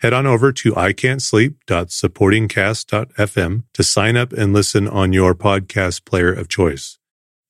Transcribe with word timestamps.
Head 0.00 0.12
on 0.12 0.26
over 0.26 0.52
to 0.52 0.72
ican'tsleep.supportingcast.fm 0.72 3.64
to 3.72 3.82
sign 3.82 4.16
up 4.16 4.32
and 4.32 4.52
listen 4.52 4.88
on 4.88 5.12
your 5.12 5.34
podcast 5.34 6.04
player 6.04 6.32
of 6.32 6.48
choice. 6.48 6.98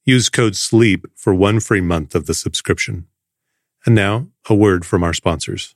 Use 0.05 0.29
code 0.29 0.55
SLEEP 0.55 1.07
for 1.17 1.34
one 1.34 1.61
free 1.61 1.80
month 1.80 2.15
of 2.15 2.27
the 2.27 2.34
subscription. 2.34 3.07
And 3.87 3.95
now, 3.95 4.27
a 4.48 4.55
word 4.55 4.84
from 4.84 5.03
our 5.03 5.15
sponsors. 5.15 5.75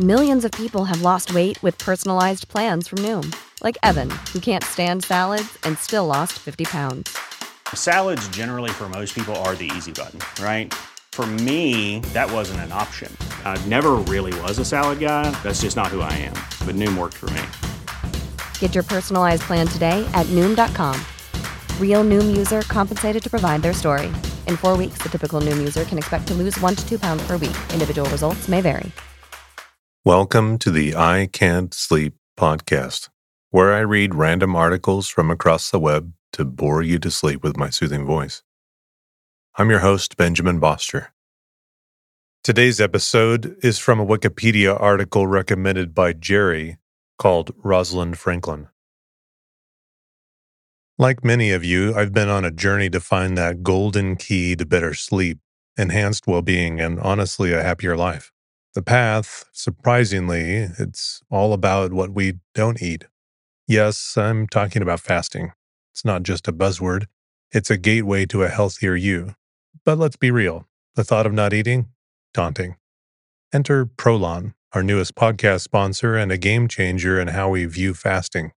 Millions 0.00 0.46
of 0.46 0.52
people 0.52 0.86
have 0.86 1.02
lost 1.02 1.34
weight 1.34 1.62
with 1.62 1.76
personalized 1.76 2.48
plans 2.48 2.88
from 2.88 3.00
Noom, 3.00 3.36
like 3.62 3.76
Evan, 3.82 4.08
who 4.32 4.40
can't 4.40 4.64
stand 4.64 5.04
salads 5.04 5.58
and 5.64 5.76
still 5.78 6.06
lost 6.06 6.38
50 6.38 6.64
pounds. 6.64 7.14
Salads, 7.74 8.26
generally, 8.28 8.70
for 8.70 8.88
most 8.88 9.14
people, 9.14 9.36
are 9.36 9.54
the 9.54 9.70
easy 9.76 9.92
button, 9.92 10.20
right? 10.42 10.72
For 11.12 11.26
me, 11.26 12.00
that 12.14 12.32
wasn't 12.32 12.60
an 12.60 12.72
option. 12.72 13.14
I 13.44 13.60
never 13.66 13.96
really 14.08 14.32
was 14.40 14.58
a 14.58 14.64
salad 14.64 14.98
guy. 14.98 15.30
That's 15.42 15.60
just 15.60 15.76
not 15.76 15.88
who 15.88 16.00
I 16.00 16.12
am. 16.14 16.32
But 16.66 16.74
Noom 16.74 16.96
worked 16.96 17.18
for 17.18 17.28
me. 17.36 17.42
Get 18.60 18.74
your 18.74 18.82
personalized 18.82 19.42
plan 19.42 19.66
today 19.66 20.08
at 20.14 20.24
Noom.com. 20.28 20.98
Real 21.78 22.02
Noom 22.02 22.34
user 22.34 22.62
compensated 22.62 23.22
to 23.24 23.28
provide 23.28 23.60
their 23.60 23.74
story. 23.74 24.06
In 24.48 24.56
four 24.56 24.74
weeks, 24.74 25.02
the 25.02 25.10
typical 25.10 25.42
Noom 25.42 25.58
user 25.58 25.84
can 25.84 25.98
expect 25.98 26.26
to 26.28 26.34
lose 26.34 26.58
one 26.60 26.76
to 26.76 26.88
two 26.88 26.98
pounds 26.98 27.22
per 27.26 27.36
week. 27.36 27.56
Individual 27.74 28.08
results 28.08 28.48
may 28.48 28.62
vary. 28.62 28.90
Welcome 30.06 30.56
to 30.60 30.70
the 30.70 30.96
I 30.96 31.28
Can't 31.30 31.74
Sleep 31.74 32.14
podcast, 32.38 33.10
where 33.50 33.74
I 33.74 33.80
read 33.80 34.14
random 34.14 34.56
articles 34.56 35.08
from 35.08 35.30
across 35.30 35.70
the 35.70 35.78
web 35.78 36.14
to 36.32 36.46
bore 36.46 36.80
you 36.80 36.98
to 37.00 37.10
sleep 37.10 37.44
with 37.44 37.58
my 37.58 37.68
soothing 37.68 38.06
voice. 38.06 38.42
I'm 39.56 39.68
your 39.68 39.80
host, 39.80 40.16
Benjamin 40.16 40.58
Boster. 40.58 41.11
Today's 42.44 42.80
episode 42.80 43.56
is 43.62 43.78
from 43.78 44.00
a 44.00 44.04
Wikipedia 44.04 44.76
article 44.80 45.28
recommended 45.28 45.94
by 45.94 46.12
Jerry 46.12 46.76
called 47.16 47.54
Rosalind 47.62 48.18
Franklin. 48.18 48.66
Like 50.98 51.22
many 51.22 51.52
of 51.52 51.64
you, 51.64 51.94
I've 51.94 52.12
been 52.12 52.28
on 52.28 52.44
a 52.44 52.50
journey 52.50 52.90
to 52.90 52.98
find 52.98 53.38
that 53.38 53.62
golden 53.62 54.16
key 54.16 54.56
to 54.56 54.66
better 54.66 54.92
sleep, 54.92 55.38
enhanced 55.78 56.26
well 56.26 56.42
being, 56.42 56.80
and 56.80 56.98
honestly, 56.98 57.52
a 57.52 57.62
happier 57.62 57.96
life. 57.96 58.32
The 58.74 58.82
path, 58.82 59.44
surprisingly, 59.52 60.68
it's 60.80 61.22
all 61.30 61.52
about 61.52 61.92
what 61.92 62.10
we 62.10 62.40
don't 62.56 62.82
eat. 62.82 63.04
Yes, 63.68 64.16
I'm 64.16 64.48
talking 64.48 64.82
about 64.82 64.98
fasting. 64.98 65.52
It's 65.92 66.04
not 66.04 66.24
just 66.24 66.48
a 66.48 66.52
buzzword, 66.52 67.04
it's 67.52 67.70
a 67.70 67.76
gateway 67.76 68.26
to 68.26 68.42
a 68.42 68.48
healthier 68.48 68.96
you. 68.96 69.36
But 69.84 69.96
let's 69.96 70.16
be 70.16 70.32
real 70.32 70.66
the 70.96 71.04
thought 71.04 71.24
of 71.24 71.32
not 71.32 71.54
eating, 71.54 71.86
daunting. 72.32 72.76
Enter 73.52 73.84
Prolon, 73.84 74.54
our 74.72 74.82
newest 74.82 75.14
podcast 75.14 75.60
sponsor 75.60 76.16
and 76.16 76.32
a 76.32 76.38
game 76.38 76.68
changer 76.68 77.20
in 77.20 77.28
how 77.28 77.50
we 77.50 77.66
view 77.66 77.94
fasting. 77.94 78.52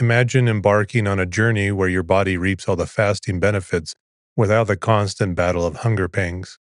Imagine 0.00 0.48
embarking 0.48 1.06
on 1.06 1.18
a 1.18 1.26
journey 1.26 1.72
where 1.72 1.88
your 1.88 2.02
body 2.02 2.36
reaps 2.36 2.68
all 2.68 2.76
the 2.76 2.86
fasting 2.86 3.40
benefits 3.40 3.94
without 4.36 4.68
the 4.68 4.76
constant 4.76 5.34
battle 5.34 5.66
of 5.66 5.76
hunger 5.76 6.08
pangs. 6.08 6.58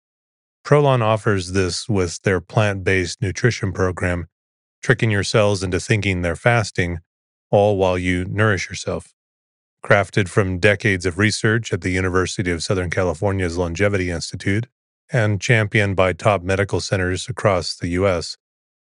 Prolon 0.65 1.03
offers 1.03 1.53
this 1.53 1.89
with 1.89 2.21
their 2.23 2.41
plant 2.41 2.83
based 2.83 3.23
nutrition 3.23 3.73
program, 3.73 4.27
tricking 4.83 5.11
your 5.11 5.23
cells 5.23 5.63
into 5.63 5.79
thinking 5.79 6.23
they're 6.23 6.37
fasting, 6.37 6.99
all 7.51 7.77
while 7.77 7.99
you 7.99 8.25
nourish 8.25 8.69
yourself. 8.69 9.15
Crafted 9.85 10.29
from 10.29 10.59
decades 10.59 11.07
of 11.07 11.19
research 11.19 11.73
at 11.73 11.83
the 11.83 11.91
University 11.91 12.51
of 12.51 12.63
Southern 12.63 12.91
California's 12.91 13.57
Longevity 13.57 14.11
Institute 14.11 14.67
and 15.13 15.41
championed 15.41 15.97
by 15.97 16.13
top 16.13 16.43
medical 16.43 16.81
centers 16.81 17.29
across 17.29 17.77
the 17.77 17.89
U.S., 17.89 18.37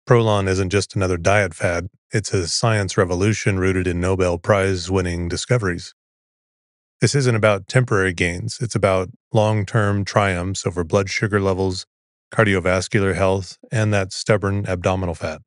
Prolon 0.08 0.46
isn't 0.48 0.70
just 0.70 0.94
another 0.94 1.16
diet 1.16 1.52
fad, 1.52 1.88
it's 2.12 2.32
a 2.32 2.46
science 2.46 2.96
revolution 2.96 3.58
rooted 3.58 3.88
in 3.88 4.00
Nobel 4.00 4.38
Prize 4.38 4.88
winning 4.88 5.28
discoveries. 5.28 5.94
This 7.00 7.14
isn't 7.14 7.34
about 7.34 7.68
temporary 7.68 8.12
gains, 8.12 8.58
it's 8.60 8.74
about 8.74 9.10
long 9.32 9.66
term 9.66 10.04
triumphs 10.04 10.64
over 10.64 10.84
blood 10.84 11.10
sugar 11.10 11.40
levels, 11.40 11.86
cardiovascular 12.32 13.14
health, 13.14 13.58
and 13.72 13.92
that 13.92 14.12
stubborn 14.12 14.64
abdominal 14.66 15.14
fat. 15.14 15.42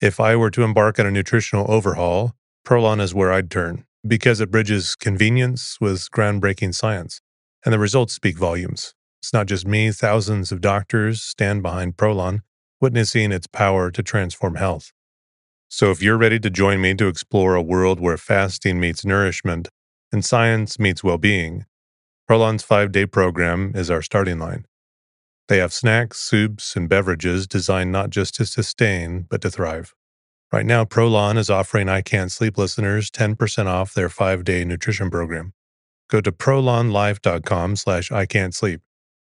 If 0.00 0.20
I 0.20 0.36
were 0.36 0.50
to 0.50 0.62
embark 0.62 1.00
on 1.00 1.06
a 1.06 1.10
nutritional 1.10 1.70
overhaul, 1.70 2.34
Prolon 2.66 3.00
is 3.00 3.14
where 3.14 3.32
I'd 3.32 3.50
turn 3.50 3.86
because 4.06 4.40
it 4.40 4.50
bridges 4.50 4.94
convenience 4.94 5.78
with 5.80 6.10
groundbreaking 6.10 6.74
science, 6.74 7.20
and 7.64 7.72
the 7.72 7.78
results 7.78 8.14
speak 8.14 8.36
volumes. 8.36 8.94
It's 9.26 9.32
not 9.32 9.48
just 9.48 9.66
me, 9.66 9.90
thousands 9.90 10.52
of 10.52 10.60
doctors 10.60 11.20
stand 11.20 11.60
behind 11.60 11.96
Prolon, 11.96 12.42
witnessing 12.80 13.32
its 13.32 13.48
power 13.48 13.90
to 13.90 14.00
transform 14.00 14.54
health. 14.54 14.92
So 15.66 15.90
if 15.90 16.00
you're 16.00 16.16
ready 16.16 16.38
to 16.38 16.48
join 16.48 16.80
me 16.80 16.94
to 16.94 17.08
explore 17.08 17.56
a 17.56 17.60
world 17.60 17.98
where 17.98 18.18
fasting 18.18 18.78
meets 18.78 19.04
nourishment 19.04 19.66
and 20.12 20.24
science 20.24 20.78
meets 20.78 21.02
well 21.02 21.18
being, 21.18 21.64
Prolon's 22.30 22.62
five 22.62 22.92
day 22.92 23.04
program 23.04 23.72
is 23.74 23.90
our 23.90 24.00
starting 24.00 24.38
line. 24.38 24.64
They 25.48 25.58
have 25.58 25.72
snacks, 25.72 26.20
soups, 26.20 26.76
and 26.76 26.88
beverages 26.88 27.48
designed 27.48 27.90
not 27.90 28.10
just 28.10 28.36
to 28.36 28.46
sustain, 28.46 29.26
but 29.28 29.40
to 29.40 29.50
thrive. 29.50 29.92
Right 30.52 30.66
now, 30.66 30.84
Prolon 30.84 31.36
is 31.36 31.50
offering 31.50 31.88
I 31.88 32.00
Can't 32.00 32.30
Sleep 32.30 32.56
listeners 32.56 33.10
10% 33.10 33.66
off 33.66 33.92
their 33.92 34.08
five 34.08 34.44
day 34.44 34.64
nutrition 34.64 35.10
program. 35.10 35.52
Go 36.08 36.20
to 36.20 36.30
prolonlife.com 36.30 37.74
slash 37.74 38.12
I 38.12 38.24
Can't 38.24 38.54
Sleep. 38.54 38.82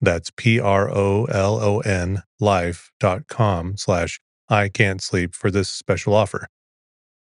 That's 0.01 0.31
P 0.35 0.59
R 0.59 0.89
O 0.89 1.25
L 1.25 1.59
O 1.59 1.79
N 1.79 2.23
life.com 2.39 3.77
slash 3.77 4.19
I 4.49 4.69
Can't 4.69 5.01
Sleep 5.01 5.33
for 5.33 5.49
this 5.49 5.69
special 5.69 6.13
offer. 6.13 6.47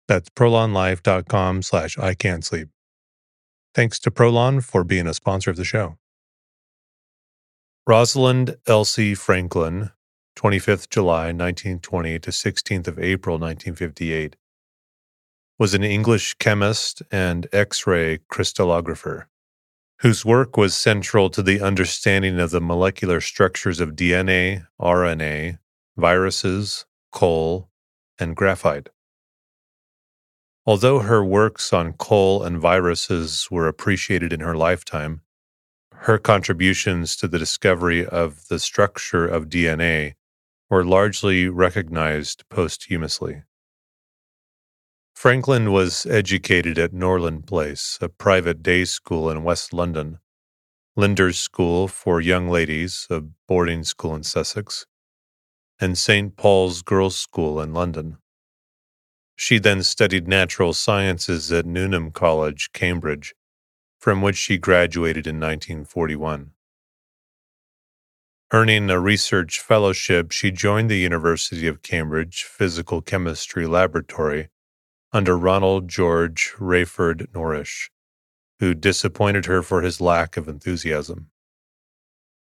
That's 0.09 0.31
prolonlife.com 0.31 1.63
slash 1.63 1.99
I 1.99 2.15
Can't 2.15 2.45
Sleep. 2.45 2.69
Thanks 3.75 3.99
to 4.01 4.11
Prolon 4.11 4.63
for 4.63 4.85
being 4.85 5.07
a 5.07 5.15
sponsor 5.15 5.51
of 5.51 5.57
the 5.57 5.65
show. 5.65 5.97
Rosalind 7.87 8.57
Elsie 8.67 9.15
Franklin, 9.15 9.91
25th 10.37 10.89
July 10.89 11.33
1920 11.33 12.19
to 12.21 12.31
16th 12.31 12.87
of 12.87 12.99
April 12.99 13.39
1958, 13.39 14.37
was 15.59 15.75
an 15.75 15.83
English 15.83 16.35
chemist 16.35 17.03
and 17.11 17.47
X-ray 17.53 18.19
crystallographer 18.31 19.25
whose 20.03 20.25
work 20.25 20.57
was 20.57 20.75
central 20.75 21.31
to 21.31 21.45
the 21.45 21.61
understanding 21.61 22.41
of 22.41 22.51
the 22.51 22.61
molecular 22.61 23.21
structures 23.21 23.79
of 23.79 23.91
DNA, 23.91 24.67
RNA, 24.81 25.59
viruses, 25.97 26.87
coal, 27.13 27.71
and 28.19 28.35
graphite. 28.35 28.89
Although 30.67 31.01
her 31.01 31.25
works 31.25 31.73
on 31.73 31.93
coal 31.93 32.43
and 32.43 32.59
viruses 32.59 33.47
were 33.49 33.69
appreciated 33.69 34.33
in 34.33 34.41
her 34.41 34.57
lifetime, 34.57 35.23
her 35.93 36.19
contributions 36.19 37.15
to 37.17 37.29
the 37.29 37.39
discovery 37.39 38.05
of 38.05 38.49
the 38.49 38.59
structure 38.59 39.27
of 39.27 39.49
DNA 39.49 40.15
were 40.69 40.85
largely 40.85 41.49
recognized 41.49 42.43
posthumously. 42.49 43.45
Franklin 45.23 45.71
was 45.71 46.05
educated 46.07 46.81
at 46.81 46.93
Norland 46.93 47.47
Place, 47.47 47.97
a 48.01 48.09
private 48.09 48.61
day 48.61 48.85
school 48.85 49.31
in 49.31 49.45
West 49.45 49.73
London, 49.73 50.19
Lindores 50.99 51.37
School 51.37 51.87
for 51.87 52.21
Young 52.21 52.49
Ladies, 52.49 53.07
a 53.09 53.21
boarding 53.47 53.85
school 53.85 54.17
in 54.17 54.25
Sussex, 54.25 54.85
and 55.79 55.97
St. 55.97 56.37
Paul's 56.37 56.83
Girls' 56.83 57.17
School 57.17 57.61
in 57.61 57.73
London. 57.73 58.17
She 59.37 59.61
then 59.61 59.85
studied 59.85 60.27
natural 60.27 60.73
sciences 60.73 61.53
at 61.53 61.67
Newnham 61.67 62.11
College, 62.11 62.71
Cambridge, 62.73 63.33
from 64.01 64.23
which 64.23 64.37
she 64.37 64.59
graduated 64.59 65.29
in 65.29 65.37
1941. 65.37 66.51
Earning 68.53 68.91
a 68.91 68.99
research 68.99 69.61
fellowship, 69.61 70.33
she 70.33 70.51
joined 70.51 70.91
the 70.91 70.99
University 70.99 71.69
of 71.69 71.81
Cambridge 71.81 72.43
Physical 72.43 73.01
Chemistry 73.01 73.69
Laboratory 73.69 74.49
under 75.13 75.37
Ronald 75.37 75.89
George 75.89 76.55
Wreyford 76.59 77.29
Norrish, 77.35 77.91
who 78.61 78.75
disappointed 78.75 79.47
her 79.47 79.63
for 79.63 79.83
his 79.83 80.01
lack 80.01 80.37
of 80.37 80.49
enthusiasm. 80.49 81.31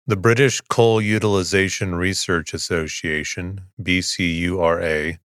The 0.07 0.15
British 0.15 0.61
Coal 0.61 1.01
Utilisation 1.01 1.95
Research 1.95 2.53
Association, 2.53 3.61
BCURA, 3.81 5.19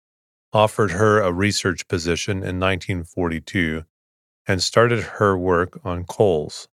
offered 0.51 0.91
her 0.91 1.21
a 1.21 1.31
research 1.31 1.87
position 1.87 2.37
in 2.37 2.59
1942 2.59 3.83
and 4.47 4.61
started 4.61 5.03
her 5.03 5.37
work 5.37 5.79
on 5.83 6.05
coals. 6.05 6.67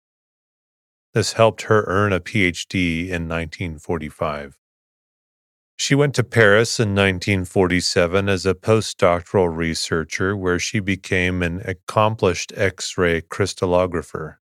This 1.14 1.34
helped 1.34 1.62
her 1.62 1.84
earn 1.86 2.12
a 2.12 2.20
PhD 2.20 3.04
in 3.04 3.28
1945. 3.28 4.58
She 5.78 5.94
went 5.94 6.14
to 6.14 6.24
Paris 6.24 6.80
in 6.80 6.94
1947 6.94 8.30
as 8.30 8.46
a 8.46 8.54
postdoctoral 8.54 9.54
researcher, 9.54 10.34
where 10.34 10.58
she 10.58 10.80
became 10.80 11.42
an 11.42 11.60
accomplished 11.66 12.50
X 12.56 12.96
ray 12.96 13.20
crystallographer. 13.20 14.36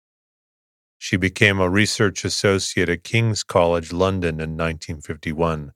She 0.96 1.16
became 1.16 1.58
a 1.58 1.68
research 1.68 2.24
associate 2.24 2.88
at 2.88 3.02
King's 3.02 3.42
College 3.42 3.92
London 3.92 4.36
in 4.36 4.56
1951 4.56 5.72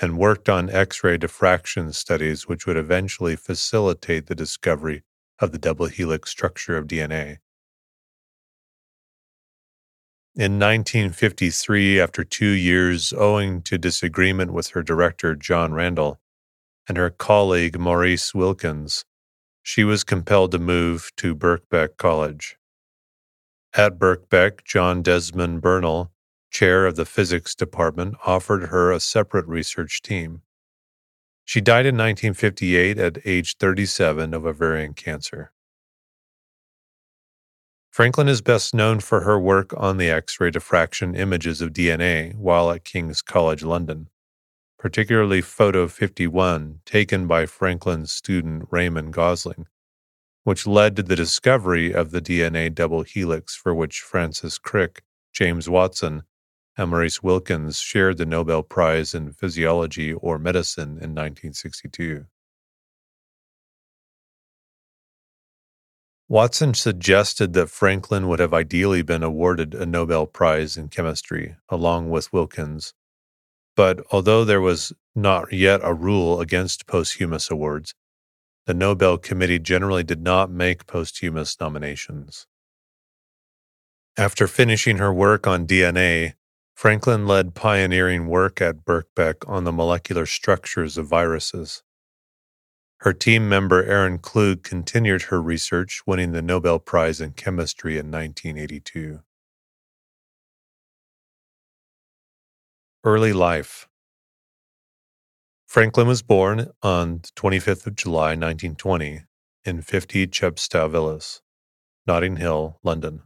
and 0.00 0.18
worked 0.18 0.48
on 0.48 0.70
X 0.70 1.02
ray 1.02 1.16
diffraction 1.16 1.92
studies, 1.92 2.46
which 2.46 2.64
would 2.64 2.76
eventually 2.76 3.34
facilitate 3.34 4.26
the 4.26 4.34
discovery 4.34 5.02
of 5.40 5.50
the 5.50 5.58
double 5.58 5.86
helix 5.86 6.30
structure 6.30 6.76
of 6.76 6.86
DNA. 6.86 7.38
In 10.38 10.58
1953, 10.58 11.98
after 11.98 12.22
two 12.22 12.50
years, 12.50 13.10
owing 13.14 13.62
to 13.62 13.78
disagreement 13.78 14.52
with 14.52 14.68
her 14.72 14.82
director, 14.82 15.34
John 15.34 15.72
Randall, 15.72 16.20
and 16.86 16.98
her 16.98 17.08
colleague, 17.08 17.80
Maurice 17.80 18.34
Wilkins, 18.34 19.06
she 19.62 19.82
was 19.82 20.04
compelled 20.04 20.52
to 20.52 20.58
move 20.58 21.10
to 21.16 21.34
Birkbeck 21.34 21.96
College. 21.96 22.58
At 23.72 23.98
Birkbeck, 23.98 24.62
John 24.62 25.00
Desmond 25.00 25.62
Bernal, 25.62 26.12
chair 26.50 26.84
of 26.84 26.96
the 26.96 27.06
physics 27.06 27.54
department, 27.54 28.16
offered 28.26 28.64
her 28.64 28.92
a 28.92 29.00
separate 29.00 29.46
research 29.46 30.02
team. 30.02 30.42
She 31.46 31.62
died 31.62 31.86
in 31.86 31.96
1958 31.96 32.98
at 32.98 33.18
age 33.24 33.56
37 33.56 34.34
of 34.34 34.44
ovarian 34.44 34.92
cancer. 34.92 35.52
Franklin 37.96 38.28
is 38.28 38.42
best 38.42 38.74
known 38.74 39.00
for 39.00 39.22
her 39.22 39.40
work 39.40 39.72
on 39.74 39.96
the 39.96 40.10
X 40.10 40.38
ray 40.38 40.50
diffraction 40.50 41.14
images 41.14 41.62
of 41.62 41.72
DNA 41.72 42.34
while 42.34 42.70
at 42.70 42.84
King's 42.84 43.22
College 43.22 43.62
London, 43.62 44.10
particularly 44.78 45.40
Photo 45.40 45.88
51, 45.88 46.80
taken 46.84 47.26
by 47.26 47.46
Franklin's 47.46 48.12
student 48.12 48.68
Raymond 48.70 49.14
Gosling, 49.14 49.66
which 50.44 50.66
led 50.66 50.94
to 50.96 51.02
the 51.02 51.16
discovery 51.16 51.90
of 51.94 52.10
the 52.10 52.20
DNA 52.20 52.74
double 52.74 53.00
helix 53.00 53.56
for 53.56 53.74
which 53.74 54.02
Francis 54.02 54.58
Crick, 54.58 55.02
James 55.32 55.66
Watson, 55.66 56.24
and 56.76 56.90
Maurice 56.90 57.22
Wilkins 57.22 57.78
shared 57.80 58.18
the 58.18 58.26
Nobel 58.26 58.62
Prize 58.62 59.14
in 59.14 59.32
Physiology 59.32 60.12
or 60.12 60.38
Medicine 60.38 60.98
in 61.00 61.14
1962. 61.14 62.26
Watson 66.28 66.74
suggested 66.74 67.52
that 67.52 67.70
Franklin 67.70 68.26
would 68.26 68.40
have 68.40 68.52
ideally 68.52 69.02
been 69.02 69.22
awarded 69.22 69.74
a 69.74 69.86
Nobel 69.86 70.26
Prize 70.26 70.76
in 70.76 70.88
chemistry, 70.88 71.54
along 71.68 72.10
with 72.10 72.32
Wilkins. 72.32 72.94
But 73.76 74.00
although 74.10 74.44
there 74.44 74.60
was 74.60 74.92
not 75.14 75.52
yet 75.52 75.80
a 75.84 75.94
rule 75.94 76.40
against 76.40 76.88
posthumous 76.88 77.48
awards, 77.48 77.94
the 78.66 78.74
Nobel 78.74 79.18
Committee 79.18 79.60
generally 79.60 80.02
did 80.02 80.20
not 80.20 80.50
make 80.50 80.88
posthumous 80.88 81.60
nominations. 81.60 82.48
After 84.18 84.48
finishing 84.48 84.96
her 84.96 85.12
work 85.12 85.46
on 85.46 85.66
DNA, 85.66 86.32
Franklin 86.74 87.26
led 87.26 87.54
pioneering 87.54 88.26
work 88.26 88.60
at 88.60 88.84
Birkbeck 88.84 89.48
on 89.48 89.62
the 89.62 89.72
molecular 89.72 90.26
structures 90.26 90.98
of 90.98 91.06
viruses. 91.06 91.84
Her 93.00 93.12
team 93.12 93.48
member 93.48 93.84
Aaron 93.84 94.18
Klug 94.18 94.62
continued 94.62 95.22
her 95.22 95.40
research, 95.40 96.02
winning 96.06 96.32
the 96.32 96.42
Nobel 96.42 96.78
Prize 96.78 97.20
in 97.20 97.32
Chemistry 97.32 97.98
in 97.98 98.10
1982. 98.10 99.20
Early 103.04 103.32
life 103.32 103.86
Franklin 105.66 106.08
was 106.08 106.22
born 106.22 106.70
on 106.82 107.20
25th 107.36 107.86
of 107.86 107.96
July 107.96 108.30
1920 108.30 109.24
in 109.64 109.82
50 109.82 110.26
Chepstow 110.28 110.88
Villas, 110.88 111.42
Notting 112.06 112.36
Hill, 112.36 112.78
London, 112.82 113.22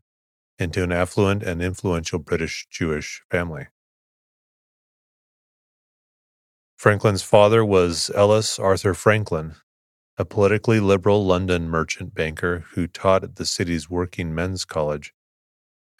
into 0.58 0.82
an 0.82 0.90
affluent 0.90 1.42
and 1.42 1.62
influential 1.62 2.18
British 2.18 2.66
Jewish 2.70 3.22
family. 3.30 3.68
Franklin's 6.80 7.22
father 7.22 7.62
was 7.62 8.10
Ellis 8.14 8.58
Arthur 8.58 8.94
Franklin, 8.94 9.56
a 10.16 10.24
politically 10.24 10.80
liberal 10.80 11.26
London 11.26 11.68
merchant 11.68 12.14
banker 12.14 12.64
who 12.70 12.86
taught 12.86 13.22
at 13.22 13.36
the 13.36 13.44
city's 13.44 13.90
working 13.90 14.34
men's 14.34 14.64
college, 14.64 15.12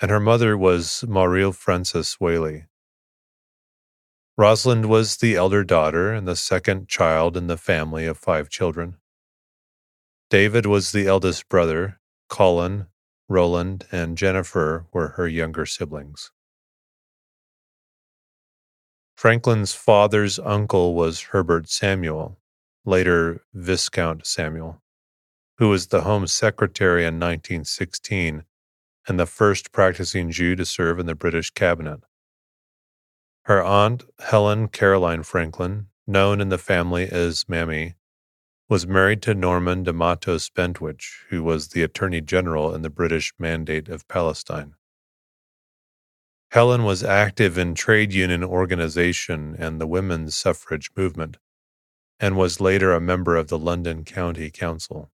and 0.00 0.10
her 0.10 0.18
mother 0.18 0.56
was 0.56 1.04
Muriel 1.06 1.52
Frances 1.52 2.16
Waley. 2.18 2.64
Rosalind 4.38 4.86
was 4.86 5.18
the 5.18 5.36
elder 5.36 5.64
daughter 5.64 6.14
and 6.14 6.26
the 6.26 6.34
second 6.34 6.88
child 6.88 7.36
in 7.36 7.46
the 7.46 7.58
family 7.58 8.06
of 8.06 8.16
five 8.16 8.48
children. 8.48 8.96
David 10.30 10.64
was 10.64 10.92
the 10.92 11.06
eldest 11.06 11.46
brother, 11.50 12.00
Colin, 12.30 12.86
Roland, 13.28 13.84
and 13.92 14.16
Jennifer 14.16 14.86
were 14.94 15.08
her 15.08 15.28
younger 15.28 15.66
siblings. 15.66 16.30
Franklin's 19.20 19.74
father's 19.74 20.38
uncle 20.38 20.94
was 20.94 21.20
Herbert 21.20 21.68
Samuel, 21.68 22.38
later 22.86 23.42
Viscount 23.52 24.26
Samuel, 24.26 24.80
who 25.58 25.68
was 25.68 25.88
the 25.88 26.00
Home 26.00 26.26
Secretary 26.26 27.02
in 27.02 27.20
1916 27.20 28.44
and 29.06 29.20
the 29.20 29.26
first 29.26 29.72
practicing 29.72 30.30
Jew 30.30 30.56
to 30.56 30.64
serve 30.64 30.98
in 30.98 31.04
the 31.04 31.14
British 31.14 31.50
cabinet. 31.50 32.00
Her 33.42 33.62
aunt, 33.62 34.04
Helen 34.20 34.68
Caroline 34.68 35.22
Franklin, 35.22 35.88
known 36.06 36.40
in 36.40 36.48
the 36.48 36.56
family 36.56 37.06
as 37.06 37.46
Mammy, 37.46 37.96
was 38.70 38.86
married 38.86 39.20
to 39.20 39.34
Norman 39.34 39.82
de 39.82 39.92
Mattos 39.92 40.48
Bentwich, 40.48 41.26
who 41.28 41.42
was 41.42 41.68
the 41.68 41.82
Attorney 41.82 42.22
General 42.22 42.74
in 42.74 42.80
the 42.80 42.88
British 42.88 43.34
Mandate 43.38 43.90
of 43.90 44.08
Palestine. 44.08 44.76
Helen 46.50 46.82
was 46.82 47.04
active 47.04 47.56
in 47.56 47.76
trade 47.76 48.12
union 48.12 48.42
organization 48.42 49.54
and 49.56 49.80
the 49.80 49.86
women's 49.86 50.34
suffrage 50.34 50.90
movement, 50.96 51.36
and 52.18 52.36
was 52.36 52.60
later 52.60 52.92
a 52.92 53.00
member 53.00 53.36
of 53.36 53.46
the 53.46 53.58
London 53.58 54.04
County 54.04 54.50
Council. 54.50 55.12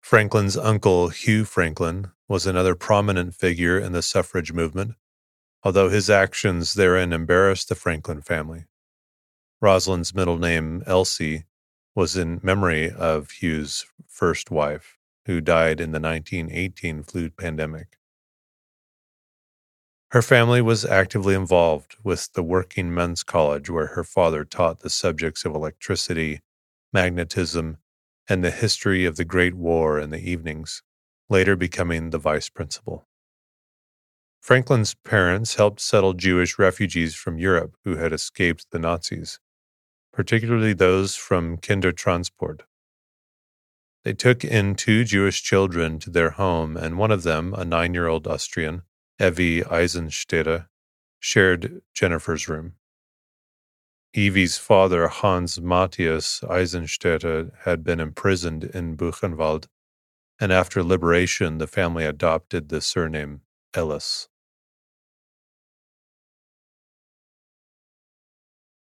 Franklin's 0.00 0.56
uncle, 0.56 1.08
Hugh 1.08 1.44
Franklin, 1.44 2.12
was 2.28 2.46
another 2.46 2.76
prominent 2.76 3.34
figure 3.34 3.76
in 3.76 3.90
the 3.90 4.02
suffrage 4.02 4.52
movement, 4.52 4.92
although 5.64 5.88
his 5.88 6.08
actions 6.08 6.74
therein 6.74 7.12
embarrassed 7.12 7.68
the 7.68 7.74
Franklin 7.74 8.20
family. 8.20 8.66
Rosalind's 9.60 10.14
middle 10.14 10.38
name, 10.38 10.84
Elsie, 10.86 11.46
was 11.96 12.16
in 12.16 12.38
memory 12.44 12.88
of 12.88 13.32
Hugh's 13.42 13.84
first 14.06 14.52
wife, 14.52 14.96
who 15.26 15.40
died 15.40 15.80
in 15.80 15.90
the 15.90 15.98
1918 15.98 17.02
flu 17.02 17.30
pandemic. 17.30 17.98
Her 20.14 20.22
family 20.22 20.62
was 20.62 20.84
actively 20.84 21.34
involved 21.34 21.96
with 22.04 22.34
the 22.34 22.42
Working 22.44 22.94
Men's 22.94 23.24
College, 23.24 23.68
where 23.68 23.88
her 23.88 24.04
father 24.04 24.44
taught 24.44 24.78
the 24.78 24.88
subjects 24.88 25.44
of 25.44 25.56
electricity, 25.56 26.40
magnetism, 26.92 27.78
and 28.28 28.44
the 28.44 28.52
history 28.52 29.06
of 29.06 29.16
the 29.16 29.24
Great 29.24 29.54
War 29.54 29.98
in 29.98 30.10
the 30.10 30.20
evenings, 30.20 30.84
later 31.28 31.56
becoming 31.56 32.10
the 32.10 32.18
vice 32.18 32.48
principal. 32.48 33.08
Franklin's 34.40 34.94
parents 34.94 35.56
helped 35.56 35.80
settle 35.80 36.12
Jewish 36.12 36.60
refugees 36.60 37.16
from 37.16 37.40
Europe 37.40 37.74
who 37.82 37.96
had 37.96 38.12
escaped 38.12 38.66
the 38.70 38.78
Nazis, 38.78 39.40
particularly 40.12 40.74
those 40.74 41.16
from 41.16 41.58
Kindertransport. 41.58 42.60
They 44.04 44.12
took 44.12 44.44
in 44.44 44.76
two 44.76 45.02
Jewish 45.02 45.42
children 45.42 45.98
to 45.98 46.10
their 46.10 46.30
home, 46.30 46.76
and 46.76 46.98
one 46.98 47.10
of 47.10 47.24
them, 47.24 47.52
a 47.52 47.64
nine 47.64 47.94
year 47.94 48.06
old 48.06 48.28
Austrian, 48.28 48.82
Evi 49.20 49.62
Eisenstädter, 49.62 50.66
shared 51.20 51.82
Jennifer's 51.94 52.48
room. 52.48 52.74
Evi's 54.14 54.58
father, 54.58 55.08
Hans 55.08 55.60
Matthias 55.60 56.40
Eisenstädter, 56.42 57.50
had 57.64 57.84
been 57.84 58.00
imprisoned 58.00 58.64
in 58.64 58.96
Buchenwald, 58.96 59.66
and 60.40 60.52
after 60.52 60.82
liberation, 60.82 61.58
the 61.58 61.66
family 61.66 62.04
adopted 62.04 62.68
the 62.68 62.80
surname 62.80 63.42
Ellis. 63.72 64.28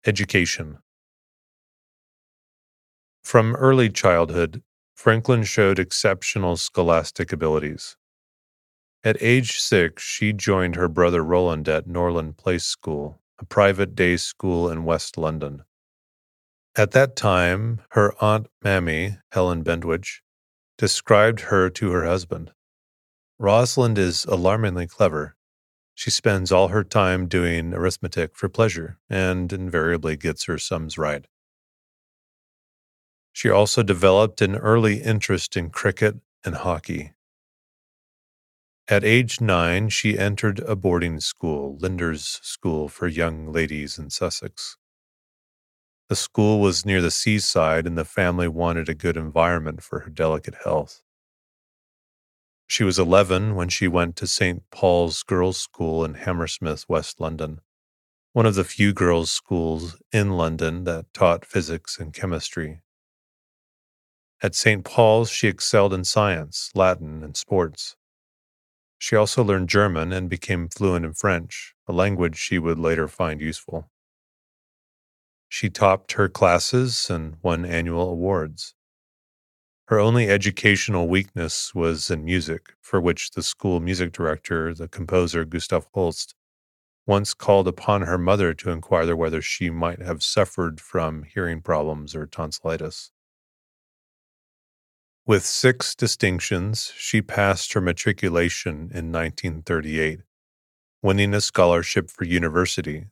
Education 0.04 0.78
From 3.22 3.54
early 3.56 3.88
childhood, 3.88 4.62
Franklin 4.94 5.42
showed 5.42 5.78
exceptional 5.78 6.56
scholastic 6.56 7.32
abilities. 7.32 7.96
At 9.04 9.20
age 9.20 9.58
six, 9.58 10.02
she 10.02 10.32
joined 10.32 10.76
her 10.76 10.88
brother 10.88 11.24
Roland 11.24 11.68
at 11.68 11.88
Norland 11.88 12.36
Place 12.36 12.64
School, 12.64 13.20
a 13.40 13.44
private 13.44 13.96
day 13.96 14.16
school 14.16 14.70
in 14.70 14.84
West 14.84 15.18
London. 15.18 15.64
At 16.76 16.92
that 16.92 17.16
time, 17.16 17.80
her 17.90 18.14
Aunt 18.20 18.46
Mammy, 18.62 19.18
Helen 19.32 19.62
Bentwich, 19.62 20.22
described 20.78 21.40
her 21.40 21.68
to 21.68 21.90
her 21.90 22.04
husband. 22.04 22.52
Rosalind 23.40 23.98
is 23.98 24.24
alarmingly 24.26 24.86
clever. 24.86 25.34
She 25.94 26.10
spends 26.10 26.52
all 26.52 26.68
her 26.68 26.84
time 26.84 27.26
doing 27.26 27.74
arithmetic 27.74 28.36
for 28.36 28.48
pleasure 28.48 28.98
and 29.10 29.52
invariably 29.52 30.16
gets 30.16 30.44
her 30.44 30.58
sums 30.58 30.96
right. 30.96 31.26
She 33.32 33.50
also 33.50 33.82
developed 33.82 34.40
an 34.40 34.54
early 34.54 35.02
interest 35.02 35.56
in 35.56 35.70
cricket 35.70 36.20
and 36.44 36.54
hockey. 36.54 37.14
At 38.88 39.04
age 39.04 39.40
nine, 39.40 39.90
she 39.90 40.18
entered 40.18 40.58
a 40.58 40.74
boarding 40.74 41.20
school, 41.20 41.78
Lindores 41.78 42.44
School 42.44 42.88
for 42.88 43.06
Young 43.06 43.52
Ladies 43.52 43.96
in 43.96 44.10
Sussex. 44.10 44.76
The 46.08 46.16
school 46.16 46.60
was 46.60 46.84
near 46.84 47.00
the 47.00 47.12
seaside, 47.12 47.86
and 47.86 47.96
the 47.96 48.04
family 48.04 48.48
wanted 48.48 48.88
a 48.88 48.94
good 48.94 49.16
environment 49.16 49.84
for 49.84 50.00
her 50.00 50.10
delicate 50.10 50.56
health. 50.64 51.00
She 52.66 52.82
was 52.82 52.98
11 52.98 53.54
when 53.54 53.68
she 53.68 53.86
went 53.86 54.16
to 54.16 54.26
St. 54.26 54.68
Paul's 54.70 55.22
Girls' 55.22 55.58
School 55.58 56.04
in 56.04 56.14
Hammersmith, 56.14 56.88
West 56.88 57.20
London, 57.20 57.60
one 58.32 58.46
of 58.46 58.56
the 58.56 58.64
few 58.64 58.92
girls' 58.92 59.30
schools 59.30 59.96
in 60.10 60.32
London 60.32 60.82
that 60.84 61.14
taught 61.14 61.46
physics 61.46 62.00
and 62.00 62.12
chemistry. 62.12 62.80
At 64.42 64.56
St. 64.56 64.84
Paul's, 64.84 65.30
she 65.30 65.46
excelled 65.46 65.94
in 65.94 66.02
science, 66.02 66.72
Latin, 66.74 67.22
and 67.22 67.36
sports. 67.36 67.94
She 69.02 69.16
also 69.16 69.42
learned 69.42 69.68
German 69.68 70.12
and 70.12 70.30
became 70.30 70.68
fluent 70.68 71.04
in 71.04 71.12
French, 71.14 71.74
a 71.88 71.92
language 71.92 72.36
she 72.36 72.60
would 72.60 72.78
later 72.78 73.08
find 73.08 73.40
useful. 73.40 73.90
She 75.48 75.70
topped 75.70 76.12
her 76.12 76.28
classes 76.28 77.10
and 77.10 77.36
won 77.42 77.64
annual 77.64 78.08
awards. 78.08 78.76
Her 79.86 79.98
only 79.98 80.28
educational 80.30 81.08
weakness 81.08 81.74
was 81.74 82.12
in 82.12 82.24
music, 82.24 82.74
for 82.80 83.00
which 83.00 83.32
the 83.32 83.42
school 83.42 83.80
music 83.80 84.12
director, 84.12 84.72
the 84.72 84.86
composer 84.86 85.44
Gustav 85.44 85.88
Holst, 85.92 86.36
once 87.04 87.34
called 87.34 87.66
upon 87.66 88.02
her 88.02 88.18
mother 88.18 88.54
to 88.54 88.70
inquire 88.70 89.16
whether 89.16 89.42
she 89.42 89.68
might 89.68 90.00
have 90.00 90.22
suffered 90.22 90.80
from 90.80 91.24
hearing 91.24 91.60
problems 91.60 92.14
or 92.14 92.24
tonsillitis. 92.24 93.10
With 95.32 95.46
six 95.46 95.94
distinctions, 95.94 96.92
she 96.98 97.22
passed 97.22 97.72
her 97.72 97.80
matriculation 97.80 98.90
in 98.92 99.10
1938, 99.10 100.20
winning 101.00 101.32
a 101.32 101.40
scholarship 101.40 102.10
for 102.10 102.24
university 102.24 103.06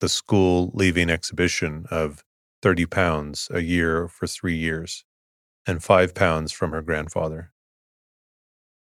the 0.00 0.08
school 0.08 0.70
leaving 0.72 1.10
exhibition 1.10 1.84
of 1.90 2.24
30 2.62 2.86
pounds 2.86 3.48
a 3.50 3.60
year 3.60 4.08
for 4.08 4.26
three 4.26 4.56
years 4.56 5.04
and 5.66 5.84
five 5.84 6.14
pounds 6.14 6.52
from 6.52 6.72
her 6.72 6.80
grandfather. 6.80 7.52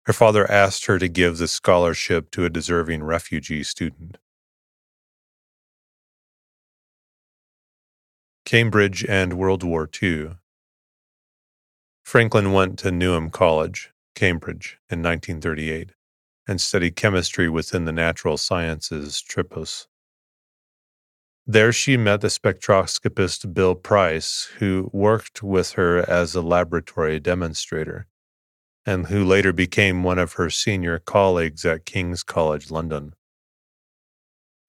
Her 0.08 0.14
father 0.14 0.50
asked 0.50 0.88
her 0.88 0.98
to 0.98 1.08
give 1.08 1.38
the 1.38 1.48
scholarship 1.48 2.32
to 2.32 2.46
a 2.46 2.50
deserving 2.50 3.04
refugee 3.04 3.62
student. 3.62 4.18
Cambridge 8.44 9.06
and 9.08 9.34
World 9.34 9.62
War 9.62 9.88
II. 10.02 10.38
Franklin 12.06 12.54
went 12.54 12.78
to 12.78 12.92
Newnham 12.92 13.32
College, 13.32 13.92
Cambridge, 14.14 14.78
in 14.92 15.02
1938 15.02 15.90
and 16.48 16.62
studied 16.62 16.96
chemistry 16.96 17.50
within 17.50 17.86
the 17.86 17.92
natural 17.92 18.38
sciences 18.38 19.24
tripos. 19.28 19.88
There 21.48 21.72
she 21.72 21.98
met 21.98 22.22
the 22.22 22.28
spectroscopist 22.28 23.56
Bill 23.56 23.74
Price, 23.74 24.52
who 24.60 24.92
worked 24.94 25.42
with 25.42 25.72
her 25.72 26.08
as 26.08 26.36
a 26.36 26.44
laboratory 26.44 27.20
demonstrator, 27.20 28.06
and 28.86 29.08
who 29.08 29.26
later 29.26 29.52
became 29.52 30.04
one 30.04 30.20
of 30.20 30.34
her 30.34 30.52
senior 30.52 31.00
colleagues 31.00 31.66
at 31.66 31.88
King's 31.88 32.22
College 32.22 32.70
London. 32.70 33.16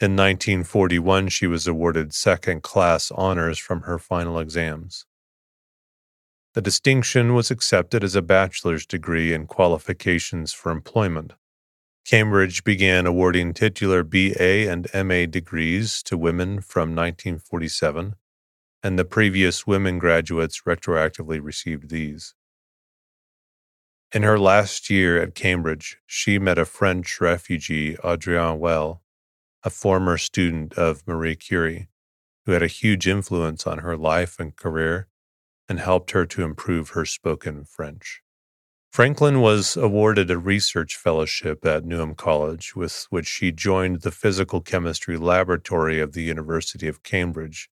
In 0.01 0.17
1941, 0.17 1.29
she 1.29 1.47
was 1.47 1.67
awarded 1.67 2.15
second 2.15 2.63
class 2.63 3.11
honors 3.11 3.59
from 3.59 3.83
her 3.83 3.99
final 3.99 4.39
exams. 4.39 5.05
The 6.57 6.63
distinction 6.63 7.35
was 7.35 7.51
accepted 7.51 8.03
as 8.03 8.17
a 8.17 8.23
bachelor's 8.23 8.87
degree 8.87 9.35
and 9.35 9.47
qualifications 9.47 10.55
for 10.55 10.73
employment. 10.73 11.35
Cambridge 12.07 12.65
began 12.65 13.05
awarding 13.05 13.53
titular 13.53 14.03
BA 14.03 14.67
and 14.67 14.89
MA 14.95 15.27
degrees 15.27 16.03
to 16.05 16.17
women 16.17 16.63
from 16.63 16.97
1947, 16.97 18.15
and 18.83 18.99
the 18.99 19.05
previous 19.05 19.67
women 19.67 19.99
graduates 19.99 20.63
retroactively 20.63 21.45
received 21.45 21.91
these. 21.91 22.35
In 24.15 24.23
her 24.23 24.39
last 24.39 24.89
year 24.89 25.21
at 25.23 25.35
Cambridge, 25.35 25.99
she 26.07 26.39
met 26.39 26.57
a 26.57 26.65
French 26.65 27.21
refugee, 27.21 27.99
Adrienne 28.03 28.59
Weill, 28.59 29.03
a 29.63 29.69
former 29.69 30.17
student 30.17 30.73
of 30.79 31.07
Marie 31.07 31.37
Curie, 31.37 31.89
who 32.47 32.53
had 32.53 32.63
a 32.63 32.67
huge 32.67 33.07
influence 33.07 33.67
on 33.67 33.81
her 33.81 33.95
life 33.95 34.41
and 34.41 34.57
career 34.57 35.09
and 35.69 35.81
helped 35.81 36.13
her 36.13 36.27
to 36.27 36.43
improve 36.43 36.91
her 36.91 37.05
spoken 37.05 37.65
French. 37.65 38.23
Franklin 38.91 39.41
was 39.41 39.77
awarded 39.77 40.31
a 40.31 40.39
research 40.39 40.97
fellowship 40.97 41.67
at 41.67 41.85
Newnham 41.85 42.15
College, 42.15 42.75
with 42.75 43.07
which 43.11 43.27
she 43.27 43.53
joined 43.53 44.01
the 44.01 44.11
physical 44.11 44.63
chemistry 44.63 45.19
laboratory 45.19 46.01
of 46.01 46.15
the 46.15 46.23
University 46.23 46.89
of 46.89 47.03
Cambridge 47.03 47.69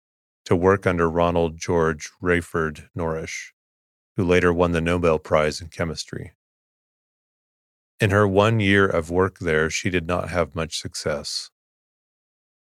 to 0.47 0.56
work 0.56 0.87
under 0.87 1.11
Ronald 1.11 1.59
George 1.59 2.09
Wreyford 2.20 2.88
Norrish, 2.97 3.52
who 4.16 4.25
later 4.25 4.52
won 4.52 4.73
the 4.73 4.80
Nobel 4.80 5.18
Prize 5.18 5.61
in 5.61 5.68
Chemistry. 5.68 6.32
In 8.00 8.11
her 8.11 8.26
one 8.26 8.61
year 8.61 8.87
of 8.87 9.11
work 9.11 9.40
there, 9.40 9.68
she 9.68 9.90
did 9.90 10.06
not 10.06 10.30
have 10.30 10.54
much 10.54 10.80
success. 10.80 11.50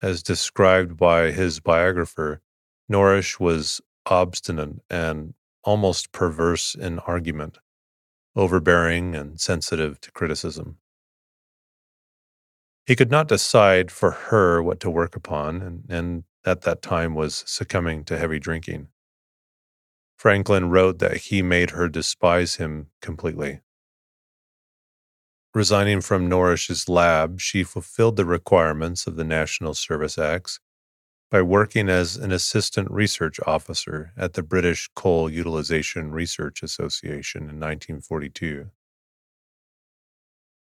As 0.02 0.24
described 0.24 0.96
by 0.96 1.30
his 1.30 1.60
biographer, 1.60 2.42
Norrish 2.90 3.38
was 3.38 3.80
obstinate 4.10 4.80
and 4.90 5.34
almost 5.64 6.12
perverse 6.12 6.74
in 6.74 6.98
argument 7.00 7.58
overbearing, 8.36 9.14
and 9.14 9.40
sensitive 9.40 10.00
to 10.00 10.12
criticism. 10.12 10.78
He 12.86 12.96
could 12.96 13.10
not 13.10 13.28
decide 13.28 13.90
for 13.90 14.10
her 14.10 14.62
what 14.62 14.80
to 14.80 14.90
work 14.90 15.16
upon, 15.16 15.62
and, 15.62 15.84
and 15.88 16.24
at 16.44 16.62
that 16.62 16.82
time 16.82 17.14
was 17.14 17.44
succumbing 17.46 18.04
to 18.04 18.18
heavy 18.18 18.38
drinking. 18.38 18.88
Franklin 20.16 20.70
wrote 20.70 20.98
that 20.98 21.16
he 21.16 21.42
made 21.42 21.70
her 21.70 21.88
despise 21.88 22.56
him 22.56 22.88
completely. 23.00 23.60
Resigning 25.54 26.00
from 26.00 26.28
Norrish's 26.28 26.88
lab, 26.88 27.40
she 27.40 27.64
fulfilled 27.64 28.16
the 28.16 28.24
requirements 28.24 29.06
of 29.06 29.16
the 29.16 29.24
National 29.24 29.74
Service 29.74 30.16
Acts 30.16 30.60
by 31.30 31.40
working 31.40 31.88
as 31.88 32.16
an 32.16 32.32
assistant 32.32 32.90
research 32.90 33.38
officer 33.46 34.12
at 34.16 34.32
the 34.32 34.42
British 34.42 34.90
Coal 34.96 35.30
Utilization 35.30 36.10
Research 36.10 36.62
Association 36.62 37.42
in 37.42 37.60
1942. 37.60 38.70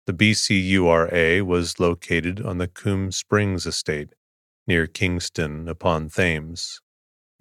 The 0.07 0.13
BCURA 0.13 1.43
was 1.43 1.79
located 1.79 2.45
on 2.45 2.59
the 2.59 2.67
Coombe 2.67 3.13
Springs 3.13 3.65
estate 3.65 4.15
near 4.67 4.89
Kingston 4.89 5.69
upon 5.69 6.09
Thames, 6.09 6.81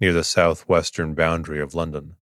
near 0.00 0.12
the 0.12 0.22
southwestern 0.22 1.14
boundary 1.14 1.60
of 1.60 1.74
London. 1.74 2.14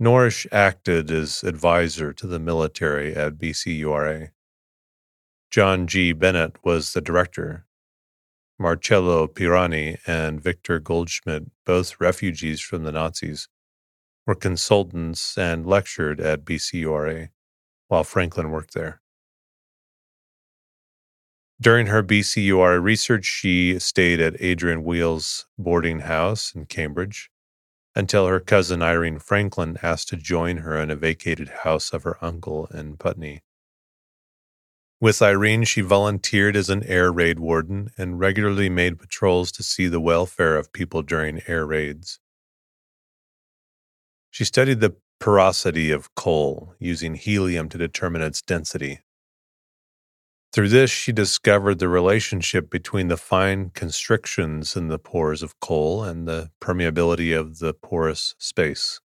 Norrish 0.00 0.46
acted 0.50 1.10
as 1.10 1.44
advisor 1.44 2.14
to 2.14 2.26
the 2.26 2.38
military 2.38 3.14
at 3.14 3.38
BCURA. 3.38 4.30
John 5.50 5.86
G. 5.86 6.12
Bennett 6.12 6.56
was 6.64 6.94
the 6.94 7.02
director, 7.02 7.66
Marcello 8.58 9.26
Pirani 9.26 9.98
and 10.06 10.40
Victor 10.40 10.78
Goldschmidt, 10.78 11.44
both 11.64 12.00
refugees 12.00 12.60
from 12.60 12.84
the 12.84 12.92
Nazis, 12.92 13.48
were 14.26 14.34
consultants 14.34 15.36
and 15.36 15.66
lectured 15.66 16.20
at 16.20 16.44
BCURA 16.44 17.30
while 17.88 18.04
Franklin 18.04 18.50
worked 18.50 18.74
there. 18.74 19.00
During 21.60 21.86
her 21.86 22.02
BCURA 22.02 22.82
research, 22.82 23.24
she 23.24 23.78
stayed 23.78 24.20
at 24.20 24.40
Adrienne 24.40 24.82
Weill's 24.82 25.46
boarding 25.58 26.00
house 26.00 26.54
in 26.54 26.66
Cambridge 26.66 27.30
until 27.94 28.26
her 28.26 28.40
cousin 28.40 28.82
Irene 28.82 29.18
Franklin 29.18 29.78
asked 29.82 30.08
to 30.08 30.16
join 30.16 30.58
her 30.58 30.80
in 30.80 30.90
a 30.90 30.96
vacated 30.96 31.48
house 31.62 31.92
of 31.92 32.04
her 32.04 32.16
uncle 32.24 32.66
in 32.66 32.96
Putney. 32.96 33.42
With 35.02 35.20
Irene, 35.20 35.64
she 35.64 35.80
volunteered 35.80 36.54
as 36.54 36.70
an 36.70 36.84
air 36.84 37.10
raid 37.10 37.40
warden 37.40 37.90
and 37.98 38.20
regularly 38.20 38.68
made 38.68 39.00
patrols 39.00 39.50
to 39.50 39.64
see 39.64 39.88
the 39.88 39.98
welfare 39.98 40.56
of 40.56 40.72
people 40.72 41.02
during 41.02 41.42
air 41.48 41.66
raids. 41.66 42.20
She 44.30 44.44
studied 44.44 44.78
the 44.78 44.94
porosity 45.18 45.90
of 45.90 46.14
coal 46.14 46.76
using 46.78 47.16
helium 47.16 47.68
to 47.70 47.78
determine 47.78 48.22
its 48.22 48.42
density. 48.42 49.00
Through 50.52 50.68
this, 50.68 50.92
she 50.92 51.10
discovered 51.10 51.80
the 51.80 51.88
relationship 51.88 52.70
between 52.70 53.08
the 53.08 53.16
fine 53.16 53.70
constrictions 53.70 54.76
in 54.76 54.86
the 54.86 55.00
pores 55.00 55.42
of 55.42 55.58
coal 55.58 56.04
and 56.04 56.28
the 56.28 56.52
permeability 56.60 57.36
of 57.36 57.58
the 57.58 57.74
porous 57.74 58.36
space. 58.38 59.00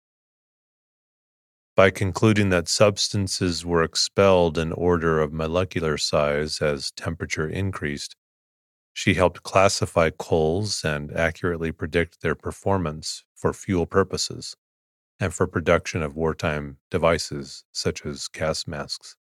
By 1.78 1.92
concluding 1.92 2.50
that 2.50 2.68
substances 2.68 3.64
were 3.64 3.84
expelled 3.84 4.58
in 4.58 4.72
order 4.72 5.20
of 5.20 5.32
molecular 5.32 5.96
size 6.00 6.60
as 6.60 6.90
temperature 6.90 7.48
increased, 7.48 8.16
she 8.94 9.14
helped 9.14 9.44
classify 9.44 10.10
coals 10.10 10.84
and 10.84 11.16
accurately 11.16 11.72
predict 11.72 12.22
their 12.22 12.34
performance 12.34 13.24
for 13.36 13.54
fuel 13.54 13.86
purposes 13.86 14.56
and 15.20 15.32
for 15.36 15.46
production 15.46 16.02
of 16.02 16.16
wartime 16.16 16.78
devices 16.90 17.64
such 17.72 18.08
as 18.08 18.28
gas 18.28 18.66
masks. 18.66 19.16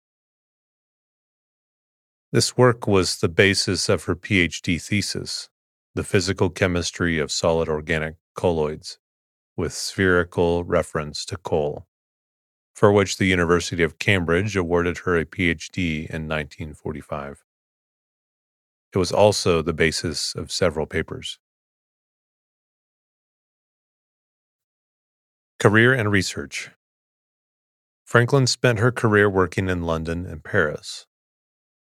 This 2.31 2.55
work 2.55 2.85
was 2.85 3.17
the 3.17 3.29
basis 3.29 3.89
of 3.89 4.03
her 4.03 4.15
PhD 4.15 4.79
thesis, 4.79 5.49
The 5.95 6.03
Physical 6.03 6.51
Chemistry 6.51 7.17
of 7.17 7.31
Solid 7.31 7.67
Organic 7.67 8.17
Colloids, 8.35 8.99
with 9.57 9.73
spherical 9.73 10.63
reference 10.63 11.25
to 11.25 11.37
coal, 11.37 11.87
for 12.73 12.91
which 12.91 13.17
the 13.17 13.25
University 13.25 13.83
of 13.83 13.99
Cambridge 13.99 14.55
awarded 14.55 14.99
her 14.99 15.17
a 15.17 15.25
PhD 15.25 15.99
in 16.09 16.27
1945. 16.27 17.43
It 18.93 18.97
was 18.97 19.11
also 19.11 19.61
the 19.61 19.73
basis 19.73 20.35
of 20.35 20.51
several 20.51 20.85
papers. 20.85 21.39
Career 25.59 25.93
and 25.93 26.11
research. 26.11 26.71
Franklin 28.05 28.47
spent 28.47 28.79
her 28.79 28.91
career 28.91 29.29
working 29.29 29.69
in 29.69 29.83
London 29.83 30.25
and 30.25 30.43
Paris, 30.43 31.07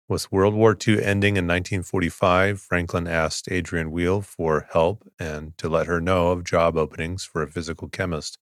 with 0.09 0.31
World 0.31 0.55
War 0.55 0.77
II 0.87 1.03
ending 1.03 1.37
in 1.37 1.49
1945, 1.49 2.61
Franklin 2.61 3.09
asked 3.09 3.49
Adrienne 3.51 3.91
Weill 3.91 4.23
for 4.23 4.69
help 4.71 5.05
and 5.19 5.59
to 5.59 5.69
let 5.69 5.89
her 5.89 6.01
know 6.01 6.29
of 6.29 6.45
job 6.45 6.77
openings 6.77 7.25
for 7.25 7.43
a 7.43 7.49
physical 7.49 7.89
chemist 7.89 8.39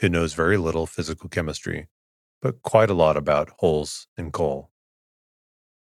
who 0.00 0.08
knows 0.08 0.34
very 0.34 0.56
little 0.56 0.86
physical 0.86 1.28
chemistry, 1.28 1.88
but 2.40 2.62
quite 2.62 2.90
a 2.90 2.94
lot 2.94 3.16
about 3.16 3.50
holes 3.58 4.06
in 4.16 4.30
coal. 4.30 4.70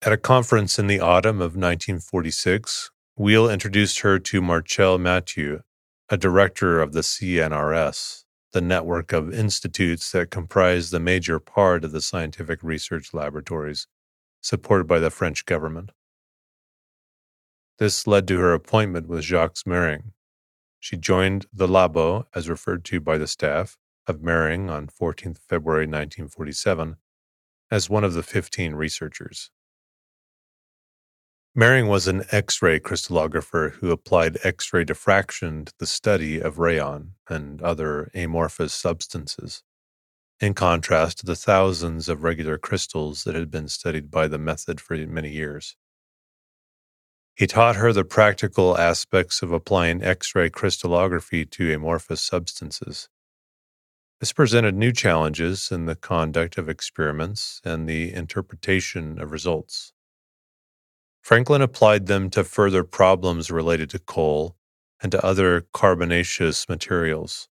At 0.01 0.11
a 0.11 0.17
conference 0.17 0.77
in 0.77 0.87
the 0.87 0.99
autumn 0.99 1.37
of 1.37 1.55
1946, 1.55 2.91
Weill 3.15 3.49
introduced 3.49 3.99
her 3.99 4.19
to 4.19 4.41
Marcel 4.41 4.97
Mathieu, 4.97 5.61
a 6.09 6.17
director 6.17 6.81
of 6.81 6.93
the 6.93 6.99
CNRS, 7.01 8.23
the 8.51 8.61
network 8.61 9.13
of 9.13 9.33
institutes 9.33 10.11
that 10.11 10.29
comprise 10.29 10.89
the 10.89 10.99
major 10.99 11.39
part 11.39 11.85
of 11.85 11.91
the 11.91 12.01
scientific 12.01 12.61
research 12.61 13.13
laboratories 13.13 13.87
supported 14.41 14.87
by 14.87 14.99
the 14.99 15.09
French 15.09 15.45
government. 15.45 15.91
This 17.79 18.05
led 18.05 18.27
to 18.27 18.39
her 18.39 18.53
appointment 18.53 19.07
with 19.07 19.23
Jacques 19.23 19.65
Mering. 19.65 20.11
She 20.79 20.97
joined 20.97 21.45
the 21.53 21.67
Labo, 21.67 22.25
as 22.35 22.49
referred 22.49 22.83
to 22.85 22.99
by 22.99 23.17
the 23.17 23.27
staff, 23.27 23.77
of 24.07 24.21
Mering 24.21 24.69
on 24.69 24.87
14th 24.87 25.39
February 25.47 25.85
1947 25.85 26.97
as 27.71 27.89
one 27.89 28.03
of 28.03 28.13
the 28.13 28.23
15 28.23 28.75
researchers. 28.75 29.49
Mering 31.55 31.87
was 31.87 32.07
an 32.07 32.23
X 32.31 32.61
ray 32.61 32.79
crystallographer 32.79 33.73
who 33.73 33.91
applied 33.91 34.39
X 34.43 34.73
ray 34.73 34.83
diffraction 34.83 35.65
to 35.65 35.73
the 35.77 35.85
study 35.85 36.39
of 36.39 36.57
rayon 36.57 37.13
and 37.29 37.61
other 37.61 38.09
amorphous 38.15 38.73
substances 38.73 39.61
in 40.39 40.53
contrast 40.53 41.19
to 41.19 41.25
the 41.25 41.35
thousands 41.35 42.09
of 42.09 42.23
regular 42.23 42.57
crystals 42.57 43.23
that 43.23 43.35
had 43.35 43.51
been 43.51 43.67
studied 43.67 44.09
by 44.09 44.27
the 44.27 44.37
method 44.37 44.81
for 44.81 44.97
many 44.97 45.29
years. 45.29 45.75
He 47.35 47.47
taught 47.47 47.77
her 47.77 47.93
the 47.93 48.03
practical 48.03 48.77
aspects 48.77 49.41
of 49.41 49.51
applying 49.51 50.03
X 50.03 50.35
ray 50.35 50.49
crystallography 50.49 51.45
to 51.45 51.73
amorphous 51.73 52.21
substances. 52.21 53.09
This 54.23 54.31
presented 54.31 54.73
new 54.73 54.93
challenges 54.93 55.69
in 55.69 55.85
the 55.85 55.97
conduct 55.97 56.57
of 56.57 56.69
experiments 56.69 57.59
and 57.65 57.89
the 57.89 58.13
interpretation 58.13 59.19
of 59.19 59.33
results. 59.33 59.91
Franklin 61.21 61.61
applied 61.61 62.05
them 62.05 62.29
to 62.29 62.45
further 62.45 62.85
problems 62.85 63.51
related 63.51 63.89
to 63.89 63.99
coal 63.99 64.55
and 65.01 65.11
to 65.11 65.25
other 65.25 65.65
carbonaceous 65.73 66.69
materials 66.69 67.49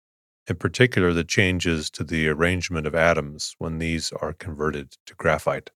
in 0.48 0.58
particular 0.58 1.12
the 1.12 1.24
changes 1.24 1.90
to 1.90 2.04
the 2.04 2.28
arrangement 2.28 2.86
of 2.86 2.94
atoms 2.94 3.56
when 3.58 3.80
these 3.80 4.12
are 4.12 4.34
converted 4.34 4.96
to 5.08 5.16
graphite. 5.16 5.72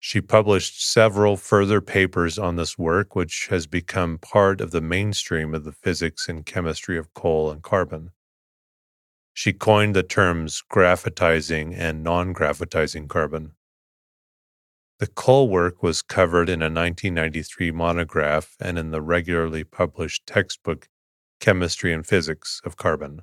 She 0.00 0.22
published 0.22 0.82
several 0.82 1.36
further 1.36 1.82
papers 1.82 2.38
on 2.38 2.56
this 2.56 2.78
work, 2.78 3.14
which 3.14 3.48
has 3.48 3.66
become 3.66 4.16
part 4.16 4.62
of 4.62 4.70
the 4.70 4.80
mainstream 4.80 5.54
of 5.54 5.64
the 5.64 5.72
physics 5.72 6.26
and 6.26 6.46
chemistry 6.46 6.96
of 6.96 7.12
coal 7.12 7.50
and 7.50 7.62
carbon. 7.62 8.12
She 9.34 9.52
coined 9.52 9.96
the 9.96 10.04
terms 10.04 10.62
graphitizing 10.72 11.74
and 11.76 12.04
non 12.04 12.32
graphitizing 12.32 13.08
carbon. 13.08 13.52
The 15.00 15.08
coal 15.08 15.48
work 15.48 15.82
was 15.82 16.02
covered 16.02 16.48
in 16.48 16.62
a 16.62 16.70
1993 16.70 17.72
monograph 17.72 18.54
and 18.60 18.78
in 18.78 18.92
the 18.92 19.02
regularly 19.02 19.64
published 19.64 20.24
textbook 20.24 20.88
chemistry 21.40 21.92
and 21.92 22.06
physics 22.06 22.60
of 22.64 22.76
carbon. 22.76 23.22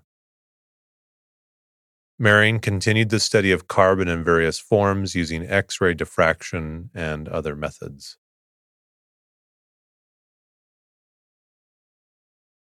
Mering 2.20 2.60
continued 2.60 3.10
the 3.10 3.20
study 3.20 3.54
of 3.54 3.70
carbon 3.70 4.10
in 4.10 4.24
various 4.24 4.60
forms 4.60 5.16
using 5.16 5.48
X 5.48 5.80
ray 5.80 5.94
diffraction 5.94 6.90
and 6.94 7.30
other 7.30 7.56
methods. 7.56 8.18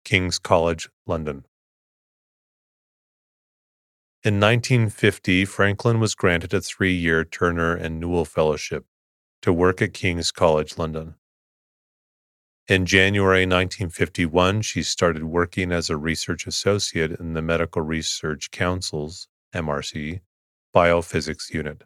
King's 0.04 0.38
College, 0.38 0.90
London. 1.06 1.46
In 4.28 4.42
1950, 4.42 5.46
Franklin 5.46 6.02
was 6.02 6.14
granted 6.14 6.54
a 6.54 6.60
three 6.60 6.92
year 6.92 7.24
Turner 7.24 7.74
and 7.74 7.98
Newall 7.98 8.26
Fellowship 8.26 8.86
to 9.42 9.54
work 9.54 9.82
at 9.82 9.94
King's 9.94 10.32
College, 10.32 10.78
London. 10.78 11.16
In 12.68 12.86
January 12.86 13.46
1951, 13.46 14.64
she 14.64 14.84
started 14.84 15.24
working 15.24 15.72
as 15.72 15.90
a 15.90 15.96
research 15.96 16.46
associate 16.46 17.12
in 17.12 17.36
the 17.36 17.42
Medical 17.42 17.82
Research 17.82 18.52
Council's 18.52 19.30
MRC 19.56 20.20
Biophysics 20.76 21.54
Unit, 21.54 21.84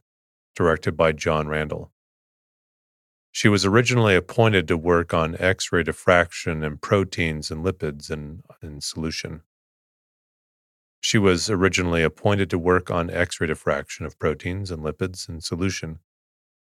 directed 0.55 0.97
by 0.97 1.11
John 1.11 1.47
Randall. 1.47 1.91
She 3.31 3.49
was 3.49 3.67
originally 3.67 4.15
appointed 4.15 4.67
to 4.69 4.77
work 4.77 5.13
on 5.13 5.35
X 5.39 5.71
ray 5.71 5.83
diffraction 5.83 6.63
and 6.63 6.81
proteins 6.81 7.51
and 7.51 7.63
lipids 7.63 8.09
in, 8.09 8.41
in 8.63 8.81
solution. 8.81 9.43
She 11.01 11.17
was 11.17 11.49
originally 11.49 12.03
appointed 12.03 12.51
to 12.51 12.59
work 12.59 12.91
on 12.91 13.09
X 13.09 13.41
ray 13.41 13.47
diffraction 13.47 14.05
of 14.05 14.19
proteins 14.19 14.69
and 14.69 14.83
lipids 14.83 15.27
in 15.27 15.41
solution, 15.41 15.99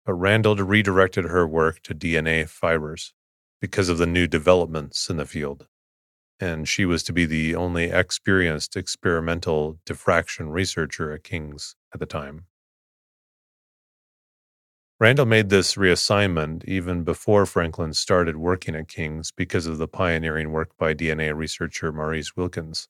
but 0.05 0.15
Randall 0.15 0.55
redirected 0.55 1.25
her 1.25 1.47
work 1.47 1.81
to 1.83 1.93
DNA 1.93 2.49
fibers 2.49 3.13
because 3.61 3.89
of 3.89 3.99
the 3.99 4.07
new 4.07 4.25
developments 4.25 5.07
in 5.07 5.17
the 5.17 5.25
field. 5.25 5.67
And 6.39 6.67
she 6.67 6.83
was 6.83 7.03
to 7.03 7.13
be 7.13 7.25
the 7.25 7.55
only 7.55 7.85
experienced 7.85 8.75
experimental 8.75 9.77
diffraction 9.85 10.49
researcher 10.49 11.11
at 11.11 11.23
King's 11.23 11.75
at 11.93 11.99
the 11.99 12.07
time. 12.07 12.47
Randall 14.99 15.27
made 15.27 15.49
this 15.49 15.75
reassignment 15.75 16.65
even 16.65 17.03
before 17.03 17.45
Franklin 17.45 17.93
started 17.93 18.37
working 18.37 18.75
at 18.75 18.87
King's 18.87 19.31
because 19.31 19.67
of 19.67 19.77
the 19.77 19.87
pioneering 19.87 20.51
work 20.51 20.75
by 20.77 20.95
DNA 20.95 21.35
researcher 21.35 21.91
Maurice 21.91 22.35
Wilkins. 22.35 22.87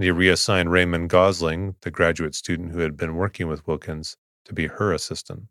He 0.00 0.10
reassigned 0.10 0.72
Raymond 0.72 1.10
Gosling, 1.10 1.76
the 1.82 1.90
graduate 1.90 2.34
student 2.34 2.72
who 2.72 2.78
had 2.78 2.96
been 2.96 3.16
working 3.16 3.48
with 3.48 3.66
Wilkins, 3.66 4.16
to 4.46 4.54
be 4.54 4.66
her 4.66 4.94
assistant. 4.94 5.42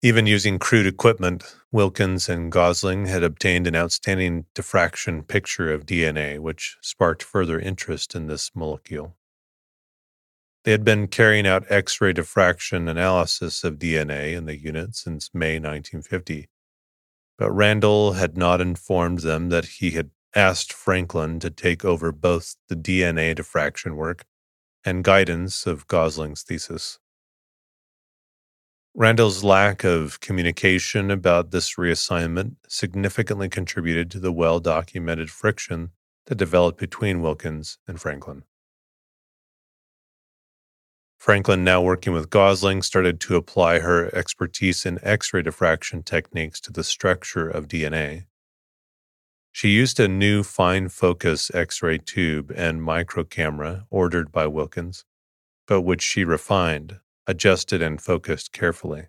Even 0.00 0.26
using 0.26 0.60
crude 0.60 0.86
equipment, 0.86 1.56
Wilkins 1.72 2.28
and 2.28 2.52
Gosling 2.52 3.06
had 3.06 3.24
obtained 3.24 3.66
an 3.66 3.74
outstanding 3.74 4.46
diffraction 4.54 5.24
picture 5.24 5.72
of 5.72 5.86
DNA, 5.86 6.38
which 6.38 6.76
sparked 6.80 7.24
further 7.24 7.58
interest 7.58 8.14
in 8.14 8.28
this 8.28 8.52
molecule. 8.54 9.16
They 10.64 10.70
had 10.70 10.84
been 10.84 11.08
carrying 11.08 11.48
out 11.48 11.66
X 11.68 12.00
ray 12.00 12.12
diffraction 12.12 12.86
analysis 12.86 13.64
of 13.64 13.80
DNA 13.80 14.36
in 14.36 14.46
the 14.46 14.56
unit 14.56 14.94
since 14.94 15.30
May 15.34 15.54
1950, 15.54 16.48
but 17.38 17.50
Randall 17.50 18.12
had 18.12 18.36
not 18.36 18.60
informed 18.60 19.20
them 19.20 19.48
that 19.48 19.64
he 19.64 19.90
had 19.90 20.10
asked 20.34 20.72
Franklin 20.72 21.40
to 21.40 21.50
take 21.50 21.84
over 21.84 22.12
both 22.12 22.56
the 22.68 22.76
DNA 22.76 23.34
diffraction 23.34 23.96
work 23.96 24.24
and 24.84 25.04
guidance 25.04 25.66
of 25.66 25.86
Gosling's 25.86 26.42
thesis. 26.42 26.98
Randall's 28.94 29.42
lack 29.42 29.84
of 29.84 30.20
communication 30.20 31.10
about 31.10 31.50
this 31.50 31.76
reassignment 31.76 32.56
significantly 32.68 33.48
contributed 33.48 34.10
to 34.10 34.20
the 34.20 34.32
well 34.32 34.60
documented 34.60 35.30
friction 35.30 35.92
that 36.26 36.34
developed 36.34 36.78
between 36.78 37.22
Wilkins 37.22 37.78
and 37.88 38.00
Franklin. 38.00 38.44
Franklin, 41.18 41.62
now 41.62 41.80
working 41.80 42.12
with 42.12 42.30
Gosling, 42.30 42.82
started 42.82 43.20
to 43.20 43.36
apply 43.36 43.78
her 43.78 44.14
expertise 44.14 44.84
in 44.84 44.98
X 45.02 45.32
ray 45.32 45.40
diffraction 45.40 46.02
techniques 46.02 46.60
to 46.60 46.72
the 46.72 46.84
structure 46.84 47.48
of 47.48 47.68
DNA. 47.68 48.24
She 49.54 49.68
used 49.68 50.00
a 50.00 50.08
new 50.08 50.42
fine 50.42 50.88
focus 50.88 51.50
X 51.54 51.82
ray 51.82 51.98
tube 51.98 52.50
and 52.56 52.82
micro 52.82 53.22
camera 53.22 53.86
ordered 53.90 54.32
by 54.32 54.46
Wilkins, 54.46 55.04
but 55.66 55.82
which 55.82 56.02
she 56.02 56.24
refined, 56.24 56.98
adjusted, 57.26 57.82
and 57.82 58.00
focused 58.00 58.52
carefully. 58.52 59.08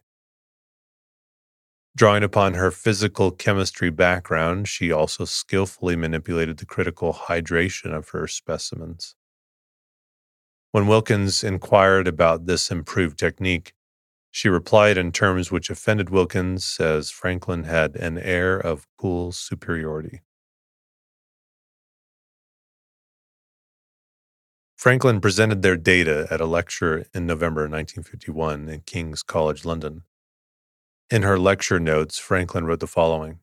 Drawing 1.95 2.23
upon 2.23 2.56
her 2.56 2.71
physical 2.71 3.32
chemistry 3.32 3.89
background, 3.89 4.67
she 4.67 4.91
also 4.91 5.25
skillfully 5.25 5.95
manipulated 5.95 6.58
the 6.58 6.65
critical 6.65 7.13
hydration 7.13 7.93
of 7.93 8.10
her 8.10 8.27
specimens. 8.27 9.15
When 10.71 10.88
Wilkins 10.88 11.43
inquired 11.43 12.08
about 12.08 12.47
this 12.47 12.69
improved 12.69 13.17
technique, 13.17 13.73
she 14.29 14.49
replied 14.49 14.97
in 14.97 15.12
terms 15.12 15.51
which 15.51 15.69
offended 15.69 16.10
Wilkins, 16.10 16.77
as 16.79 17.12
Franklin 17.12 17.63
had 17.63 17.95
an 17.95 18.17
air 18.17 18.58
of 18.58 18.88
cool 18.97 19.32
superiority. 19.32 20.21
Franklin 24.84 25.22
presented 25.22 25.62
their 25.62 25.78
data 25.78 26.28
at 26.30 26.41
a 26.41 26.46
lecture 26.46 27.06
in 27.13 27.26
November 27.26 27.69
1951 27.69 28.67
in 28.67 28.82
King's 28.82 29.24
College 29.24 29.63
London. 29.63 30.02
In 31.10 31.22
her 31.22 31.39
lecture 31.39 31.80
notes, 31.80 32.19
Franklin 32.19 32.65
wrote 32.65 32.82
the 32.82 32.86
following 32.86 33.39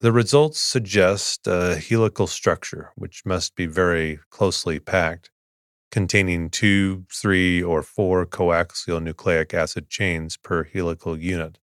The 0.00 0.10
results 0.10 0.58
suggest 0.58 1.46
a 1.46 1.76
helical 1.76 2.26
structure, 2.26 2.90
which 2.96 3.24
must 3.24 3.54
be 3.54 3.66
very 3.66 4.18
closely 4.28 4.80
packed 4.80 5.30
containing 5.92 6.50
two, 6.50 7.06
three, 7.08 7.62
or 7.62 7.80
four 7.80 8.26
coaxial 8.26 9.00
nucleic 9.00 9.54
acid 9.54 9.88
chains 9.88 10.36
per 10.36 10.64
helical 10.64 11.16
unit, 11.16 11.60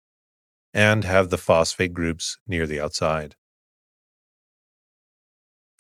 and 0.75 1.05
have 1.05 1.31
the 1.31 1.39
phosphate 1.39 1.95
groups 1.95 2.37
near 2.47 2.67
the 2.67 2.81
outside. 2.81 3.35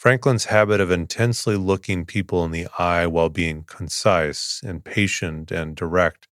Franklin's 0.07 0.45
habit 0.45 0.81
of 0.81 0.93
intensely 0.93 1.57
looking 1.57 2.07
people 2.07 2.45
in 2.45 2.53
the 2.53 2.69
eye 2.79 3.09
while 3.09 3.29
being 3.29 3.65
concise 3.65 4.61
and 4.65 4.85
patient 4.85 5.51
and 5.51 5.75
direct 5.75 6.29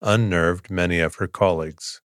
unnerved 0.00 0.70
many 0.70 1.00
of 1.00 1.16
her 1.16 1.26
colleagues. 1.26 2.00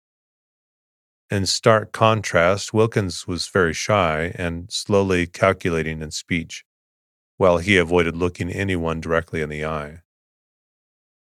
In 1.29 1.45
stark 1.45 1.91
contrast, 1.91 2.73
Wilkins 2.73 3.27
was 3.27 3.49
very 3.49 3.73
shy 3.73 4.31
and 4.35 4.71
slowly 4.71 5.27
calculating 5.27 6.01
in 6.01 6.11
speech 6.11 6.63
while 7.35 7.57
he 7.57 7.75
avoided 7.75 8.15
looking 8.15 8.49
anyone 8.49 9.01
directly 9.01 9.41
in 9.41 9.49
the 9.49 9.65
eye. 9.65 9.99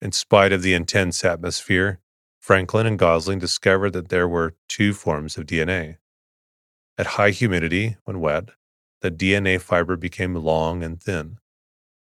In 0.02 0.14
spite 0.14 0.54
of 0.54 0.62
the 0.62 0.74
intense 0.74 1.26
atmosphere, 1.26 2.00
Franklin 2.40 2.88
and 2.88 2.98
Gosling 2.98 3.40
discovered 3.40 3.92
that 3.92 4.08
there 4.08 4.30
were 4.30 4.56
two 4.70 4.94
forms 4.94 5.38
of 5.38 5.46
DNA. 5.46 5.98
At 6.98 7.18
high 7.18 7.32
humidity, 7.32 7.98
when 8.06 8.22
wet, 8.22 8.52
the 9.04 9.12
DNA 9.12 9.60
fiber 9.60 9.98
became 9.98 10.34
long 10.34 10.82
and 10.82 11.04
thin. 11.04 11.38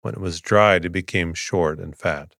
When 0.01 0.15
it 0.15 0.19
was 0.19 0.41
dried, 0.41 0.85
it 0.85 0.89
became 0.89 1.35
short 1.35 1.77
and 1.79 1.95
fat. 1.95 2.33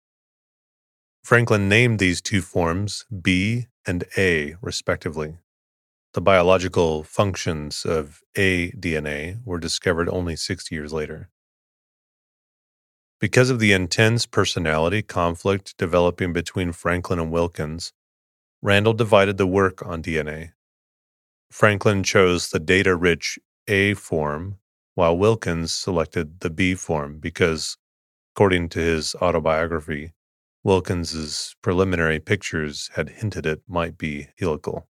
Franklin 1.23 1.69
named 1.69 1.99
these 1.99 2.19
two 2.19 2.41
forms 2.41 3.05
B 3.21 3.67
and 3.85 4.05
A, 4.17 4.55
respectively. 4.59 5.37
The 6.13 6.21
biological 6.21 7.03
functions 7.03 7.85
of 7.85 8.21
A 8.35 8.71
DNA 8.71 9.37
were 9.45 9.59
discovered 9.59 10.09
only 10.09 10.35
60 10.35 10.73
years 10.73 10.91
later. 10.91 11.29
Because 13.19 13.51
of 13.51 13.59
the 13.59 13.71
intense 13.71 14.25
personality 14.25 15.03
conflict 15.03 15.77
developing 15.77 16.33
between 16.33 16.71
Franklin 16.71 17.19
and 17.19 17.31
Wilkins, 17.31 17.93
Randall 18.63 18.93
divided 18.93 19.37
the 19.37 19.45
work 19.45 19.85
on 19.85 20.01
DNA. 20.01 20.53
Franklin 21.51 22.01
chose 22.01 22.49
the 22.49 22.59
data 22.59 22.95
rich 22.95 23.37
A 23.67 23.93
form, 23.93 24.57
while 24.95 25.17
Wilkins 25.17 25.73
selected 25.73 26.39
the 26.39 26.49
B 26.49 26.75
form 26.75 27.19
because, 27.19 27.77
according 28.33 28.69
to 28.69 28.79
his 28.79 29.15
autobiography, 29.15 30.13
Wilkins's 30.63 31.55
preliminary 31.61 32.19
pictures 32.19 32.89
had 32.95 33.09
hinted 33.09 33.45
it 33.45 33.61
might 33.67 33.97
be 33.97 34.27
helical. 34.39 34.87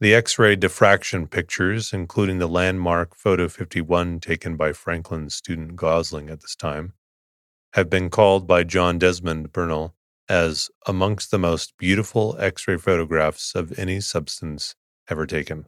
The 0.00 0.14
X 0.14 0.38
ray 0.38 0.56
diffraction 0.56 1.26
pictures, 1.26 1.92
including 1.92 2.38
the 2.38 2.48
landmark 2.48 3.16
Photo 3.16 3.48
51 3.48 4.20
taken 4.20 4.56
by 4.56 4.72
Franklin's 4.72 5.34
student 5.34 5.76
Gosling 5.76 6.30
at 6.30 6.40
this 6.40 6.54
time, 6.54 6.92
have 7.72 7.90
been 7.90 8.08
called 8.08 8.46
by 8.46 8.62
John 8.64 8.98
Desmond 8.98 9.52
Bernal 9.52 9.94
as 10.28 10.70
amongst 10.86 11.30
the 11.30 11.38
most 11.38 11.76
beautiful 11.78 12.36
X 12.38 12.68
ray 12.68 12.76
photographs 12.76 13.54
of 13.54 13.76
any 13.78 14.00
substance 14.00 14.74
ever 15.08 15.26
taken. 15.26 15.66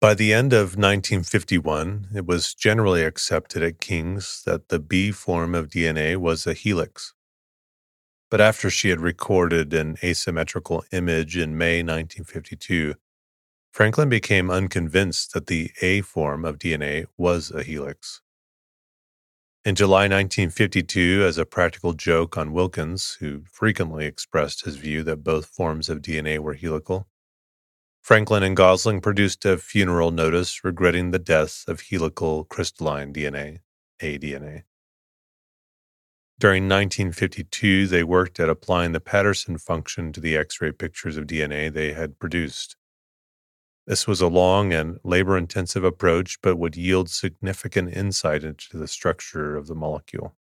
By 0.00 0.14
the 0.14 0.32
end 0.32 0.52
of 0.52 0.76
1951, 0.76 2.10
it 2.14 2.24
was 2.24 2.54
generally 2.54 3.02
accepted 3.02 3.64
at 3.64 3.80
King's 3.80 4.44
that 4.46 4.68
the 4.68 4.78
B 4.78 5.10
form 5.10 5.56
of 5.56 5.68
DNA 5.68 6.16
was 6.16 6.46
a 6.46 6.52
helix. 6.52 7.14
But 8.30 8.40
after 8.40 8.70
she 8.70 8.90
had 8.90 9.00
recorded 9.00 9.74
an 9.74 9.96
asymmetrical 10.04 10.84
image 10.92 11.36
in 11.36 11.58
May 11.58 11.78
1952, 11.78 12.94
Franklin 13.72 14.08
became 14.08 14.52
unconvinced 14.52 15.32
that 15.32 15.48
the 15.48 15.72
A 15.82 16.02
form 16.02 16.44
of 16.44 16.60
DNA 16.60 17.06
was 17.16 17.50
a 17.50 17.64
helix. 17.64 18.20
In 19.64 19.74
July 19.74 20.02
1952, 20.02 21.24
as 21.26 21.38
a 21.38 21.44
practical 21.44 21.92
joke 21.92 22.38
on 22.38 22.52
Wilkins, 22.52 23.16
who 23.18 23.42
frequently 23.50 24.06
expressed 24.06 24.64
his 24.64 24.76
view 24.76 25.02
that 25.02 25.24
both 25.24 25.46
forms 25.46 25.88
of 25.88 26.02
DNA 26.02 26.38
were 26.38 26.54
helical, 26.54 27.08
Franklin 28.08 28.42
and 28.42 28.56
Gosling 28.56 29.02
produced 29.02 29.44
a 29.44 29.58
funeral 29.58 30.10
notice 30.10 30.64
regretting 30.64 31.10
the 31.10 31.18
death 31.18 31.64
of 31.68 31.82
helical 31.90 32.44
crystalline 32.44 33.12
DNA, 33.12 33.58
aDNA. 34.00 34.62
During 36.38 36.62
1952, 36.62 37.86
they 37.86 38.02
worked 38.02 38.40
at 38.40 38.48
applying 38.48 38.92
the 38.92 39.00
Patterson 39.00 39.58
function 39.58 40.10
to 40.14 40.20
the 40.22 40.38
X 40.38 40.58
ray 40.58 40.72
pictures 40.72 41.18
of 41.18 41.26
DNA 41.26 41.70
they 41.70 41.92
had 41.92 42.18
produced. 42.18 42.76
This 43.86 44.06
was 44.06 44.22
a 44.22 44.26
long 44.26 44.72
and 44.72 44.98
labor 45.04 45.36
intensive 45.36 45.84
approach, 45.84 46.40
but 46.40 46.56
would 46.56 46.78
yield 46.78 47.10
significant 47.10 47.92
insight 47.92 48.42
into 48.42 48.78
the 48.78 48.88
structure 48.88 49.54
of 49.54 49.66
the 49.66 49.74
molecule. 49.74 50.34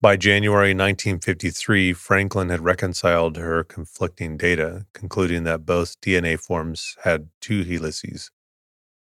By 0.00 0.16
January 0.16 0.74
1953, 0.74 1.92
Franklin 1.94 2.50
had 2.50 2.60
reconciled 2.60 3.36
her 3.36 3.64
conflicting 3.64 4.36
data, 4.36 4.86
concluding 4.92 5.44
that 5.44 5.64
both 5.64 6.00
DNA 6.00 6.38
forms 6.38 6.96
had 7.04 7.30
two 7.40 7.62
helices, 7.62 8.30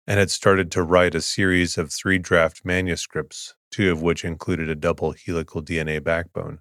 and 0.06 0.18
had 0.18 0.30
started 0.30 0.70
to 0.72 0.82
write 0.82 1.14
a 1.14 1.20
series 1.20 1.78
of 1.78 1.90
three 1.90 2.18
draft 2.18 2.64
manuscripts 2.64 3.54
two 3.74 3.90
of 3.90 4.00
which 4.00 4.24
included 4.24 4.68
a 4.68 4.74
double 4.76 5.12
helical 5.26 5.60
DNA 5.60 6.02
backbone. 6.02 6.60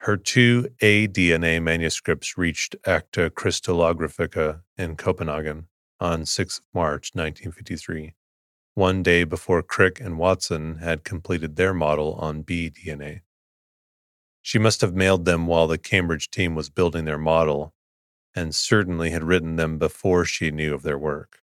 Her 0.00 0.18
two 0.18 0.68
aDNA 0.82 1.62
manuscripts 1.62 2.36
reached 2.36 2.76
Acta 2.84 3.30
Crystallographica 3.30 4.60
in 4.76 4.96
Copenhagen 4.96 5.68
on 6.00 6.26
6 6.26 6.60
March 6.74 7.12
1953, 7.14 8.12
one 8.74 9.02
day 9.02 9.24
before 9.24 9.62
Crick 9.62 10.00
and 10.00 10.18
Watson 10.18 10.78
had 10.78 11.04
completed 11.04 11.56
their 11.56 11.72
model 11.72 12.14
on 12.14 12.42
B 12.42 12.70
DNA, 12.70 13.22
She 14.42 14.58
must 14.58 14.80
have 14.80 14.94
mailed 14.94 15.24
them 15.24 15.46
while 15.46 15.66
the 15.66 15.78
Cambridge 15.78 16.30
team 16.30 16.54
was 16.54 16.70
building 16.70 17.04
their 17.04 17.18
model, 17.18 17.72
and 18.34 18.54
certainly 18.54 19.10
had 19.10 19.24
written 19.24 19.56
them 19.56 19.78
before 19.78 20.24
she 20.24 20.50
knew 20.50 20.74
of 20.74 20.82
their 20.82 20.98
work. 20.98 21.40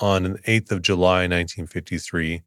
On 0.00 0.22
the 0.24 0.38
8th 0.40 0.72
of 0.72 0.82
July 0.82 1.20
1953, 1.22 2.42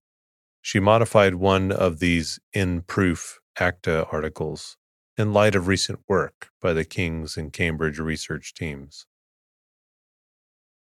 she 0.61 0.79
modified 0.79 1.35
one 1.35 1.71
of 1.71 1.99
these 1.99 2.39
in 2.53 2.81
proof 2.81 3.39
ACTA 3.59 4.07
articles 4.11 4.77
in 5.17 5.33
light 5.33 5.55
of 5.55 5.67
recent 5.67 5.99
work 6.07 6.49
by 6.61 6.73
the 6.73 6.85
King's 6.85 7.37
and 7.37 7.53
Cambridge 7.53 7.99
research 7.99 8.53
teams. 8.53 9.05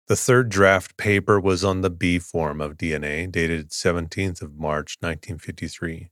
The 0.09 0.15
third 0.15 0.49
draft 0.49 0.97
paper 0.97 1.39
was 1.39 1.63
on 1.63 1.81
the 1.81 1.89
B 1.91 2.17
form 2.17 2.61
of 2.61 2.77
DNA, 2.77 3.31
dated 3.31 3.69
17th 3.69 4.41
of 4.41 4.57
March 4.57 4.97
1953, 5.01 6.09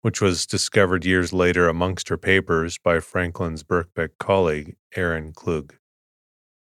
which 0.00 0.22
was 0.22 0.46
discovered 0.46 1.04
years 1.04 1.34
later 1.34 1.68
amongst 1.68 2.08
her 2.08 2.16
papers 2.16 2.78
by 2.78 2.98
Franklin's 2.98 3.62
Birkbeck 3.62 4.12
colleague 4.18 4.76
Aaron 4.96 5.34
Klug. 5.34 5.74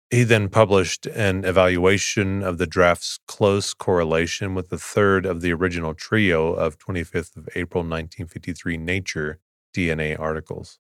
He 0.09 0.23
then 0.23 0.49
published 0.49 1.05
an 1.05 1.45
evaluation 1.45 2.43
of 2.43 2.57
the 2.57 2.67
draft's 2.67 3.19
close 3.29 3.75
correlation 3.75 4.55
with 4.55 4.71
the 4.71 4.79
third 4.79 5.27
of 5.27 5.43
the 5.43 5.53
original 5.53 5.93
trio 5.93 6.55
of 6.55 6.79
25th 6.79 7.37
of 7.37 7.47
April 7.55 7.83
1953 7.83 8.79
Nature 8.79 9.39
DNA 9.75 10.19
articles. 10.19 10.79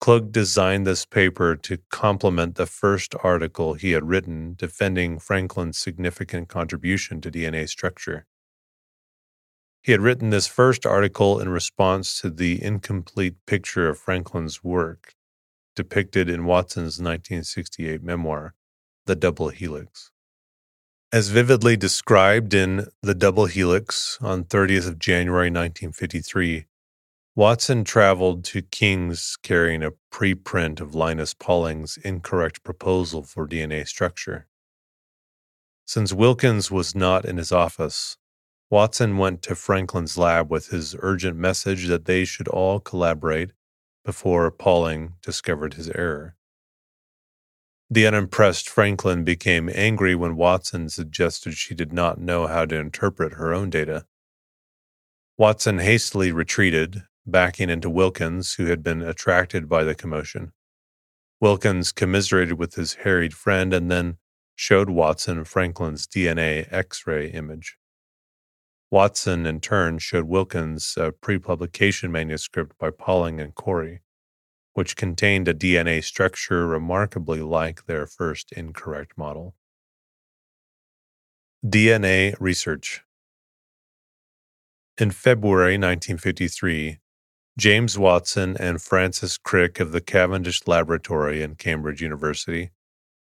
Klug 0.00 0.32
designed 0.32 0.86
this 0.86 1.04
paper 1.04 1.56
to 1.56 1.78
complement 1.90 2.54
the 2.56 2.66
first 2.66 3.14
article 3.24 3.74
he 3.74 3.92
had 3.92 4.08
written 4.08 4.54
defending 4.56 5.18
Franklin's 5.18 5.78
significant 5.78 6.48
contribution 6.48 7.20
to 7.20 7.30
DNA 7.30 7.68
structure, 7.68 8.26
He 9.82 9.92
had 9.92 10.02
written 10.02 10.30
this 10.30 10.46
first 10.46 10.86
article 10.86 11.40
in 11.40 11.48
response 11.48 12.20
to 12.20 12.30
the 12.30 12.62
incomplete 12.62 13.36
picture 13.46 13.88
of 13.88 13.98
Franklin's 13.98 14.62
work 14.64 15.14
depicted 15.76 16.28
in 16.28 16.44
Watson's 16.44 17.00
1968 17.00 18.02
memoir, 18.02 18.54
The 19.06 19.16
Double 19.16 19.50
Helix. 19.50 20.10
As 21.12 21.30
vividly 21.30 21.76
described 21.76 22.54
in 22.54 22.88
The 23.02 23.14
Double 23.14 23.46
Helix 23.46 24.18
on 24.20 24.44
30th 24.44 24.88
of 24.88 24.98
January 24.98 25.48
1953, 25.50 26.66
Watson 27.38 27.84
traveled 27.84 28.42
to 28.46 28.62
King's 28.62 29.38
carrying 29.44 29.84
a 29.84 29.92
preprint 30.10 30.80
of 30.80 30.96
Linus 30.96 31.34
Pauling's 31.34 31.96
incorrect 31.98 32.64
proposal 32.64 33.22
for 33.22 33.46
DNA 33.46 33.86
structure. 33.86 34.48
Since 35.86 36.12
Wilkins 36.12 36.72
was 36.72 36.96
not 36.96 37.24
in 37.24 37.36
his 37.36 37.52
office, 37.52 38.16
Watson 38.70 39.18
went 39.18 39.42
to 39.42 39.54
Franklin's 39.54 40.18
lab 40.18 40.50
with 40.50 40.70
his 40.70 40.96
urgent 40.98 41.36
message 41.36 41.86
that 41.86 42.06
they 42.06 42.24
should 42.24 42.48
all 42.48 42.80
collaborate 42.80 43.52
before 44.04 44.50
Pauling 44.50 45.12
discovered 45.22 45.74
his 45.74 45.88
error. 45.90 46.34
The 47.88 48.08
unimpressed 48.08 48.68
Franklin 48.68 49.22
became 49.22 49.70
angry 49.72 50.16
when 50.16 50.34
Watson 50.34 50.88
suggested 50.88 51.54
she 51.54 51.76
did 51.76 51.92
not 51.92 52.18
know 52.18 52.48
how 52.48 52.64
to 52.64 52.74
interpret 52.74 53.34
her 53.34 53.54
own 53.54 53.70
data. 53.70 54.06
Watson 55.36 55.78
hastily 55.78 56.32
retreated, 56.32 57.04
backing 57.30 57.70
into 57.70 57.90
Wilkins, 57.90 58.54
who 58.54 58.66
had 58.66 58.82
been 58.82 59.02
attracted 59.02 59.68
by 59.68 59.84
the 59.84 59.94
commotion. 59.94 60.52
Wilkins 61.40 61.92
commiserated 61.92 62.58
with 62.58 62.74
his 62.74 62.94
harried 62.94 63.34
friend 63.34 63.72
and 63.72 63.90
then 63.90 64.16
showed 64.56 64.90
Watson 64.90 65.44
Franklin's 65.44 66.06
DNA 66.06 66.66
X 66.72 67.06
ray 67.06 67.28
image. 67.30 67.76
Watson, 68.90 69.46
in 69.46 69.60
turn, 69.60 69.98
showed 69.98 70.24
Wilkins 70.24 70.94
a 70.96 71.12
pre 71.12 71.38
publication 71.38 72.10
manuscript 72.10 72.76
by 72.78 72.90
Pauling 72.90 73.38
and 73.40 73.54
Corey, 73.54 74.00
which 74.72 74.96
contained 74.96 75.46
a 75.46 75.54
DNA 75.54 76.02
structure 76.02 76.66
remarkably 76.66 77.42
like 77.42 77.86
their 77.86 78.06
first 78.06 78.50
incorrect 78.52 79.16
model. 79.16 79.54
DNA 81.64 82.34
Research 82.40 83.02
In 84.96 85.10
February 85.10 85.74
1953, 85.74 86.98
James 87.58 87.98
Watson 87.98 88.56
and 88.60 88.80
Francis 88.80 89.36
Crick 89.36 89.80
of 89.80 89.90
the 89.90 90.00
Cavendish 90.00 90.68
Laboratory 90.68 91.42
in 91.42 91.56
Cambridge 91.56 92.00
University 92.00 92.70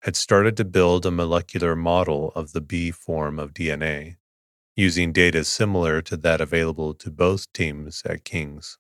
had 0.03 0.17
started 0.17 0.55
to 0.59 0.67
build 0.67 1.07
a 1.07 1.11
molecular 1.11 1.75
model 1.75 2.31
of 2.35 2.53
the 2.53 2.61
B 2.61 2.91
form 2.91 3.39
of 3.39 3.55
DNA, 3.55 4.17
using 4.77 5.15
data 5.15 5.45
similar 5.45 6.03
to 6.03 6.15
that 6.19 6.43
available 6.43 6.93
to 6.93 7.11
both 7.11 7.51
teams 7.55 8.03
at 8.05 8.23
King's. 8.27 8.77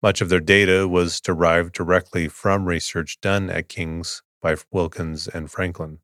Much 0.00 0.20
of 0.20 0.28
their 0.28 0.38
data 0.38 0.86
was 0.86 1.20
derived 1.20 1.74
directly 1.74 2.28
from 2.28 2.66
research 2.66 3.20
done 3.20 3.50
at 3.50 3.68
King's 3.68 4.22
by 4.40 4.54
Wilkins 4.70 5.26
and 5.26 5.50
Franklin. 5.50 5.98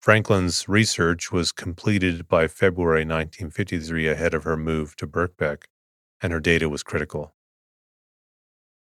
Franklin's 0.00 0.66
research 0.66 1.30
was 1.30 1.52
completed 1.52 2.26
by 2.26 2.48
February 2.48 3.04
1953 3.04 4.08
ahead 4.08 4.32
of 4.32 4.44
her 4.44 4.56
move 4.56 4.96
to 4.96 5.06
Birkbeck 5.06 5.64
and 6.22 6.32
her 6.32 6.40
data 6.40 6.68
was 6.68 6.82
critical. 6.82 7.34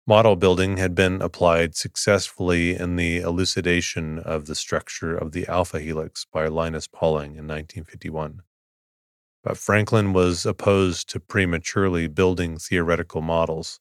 Model 0.07 0.37
building 0.37 0.79
had 0.79 0.95
been 0.95 1.21
applied 1.21 1.77
successfully 1.77 2.75
in 2.75 2.97
the 2.97 3.19
elucidation 3.19 4.19
of 4.19 4.47
the 4.47 4.55
structure 4.55 5.15
of 5.15 5.33
the 5.33 5.47
alpha 5.47 5.81
helix 5.81 6.25
by 6.25 6.47
Linus 6.47 6.87
Pauling 6.87 7.33
in 7.33 7.47
1951. 7.47 8.41
But 9.45 9.59
Franklin 9.59 10.15
was 10.15 10.47
opposed 10.47 11.11
to 11.11 11.21
prematurely 11.21 12.09
building 12.09 12.57
theoretical 12.57 13.21
models 13.21 13.81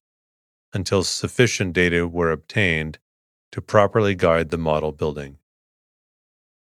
until 0.74 1.04
sufficient 1.04 1.74
data 1.74 2.08
were 2.08 2.32
obtained 2.32 3.00
to 3.52 3.62
properly 3.62 4.14
guide 4.14 4.50
the 4.50 4.58
model 4.58 4.92
building. 4.92 5.38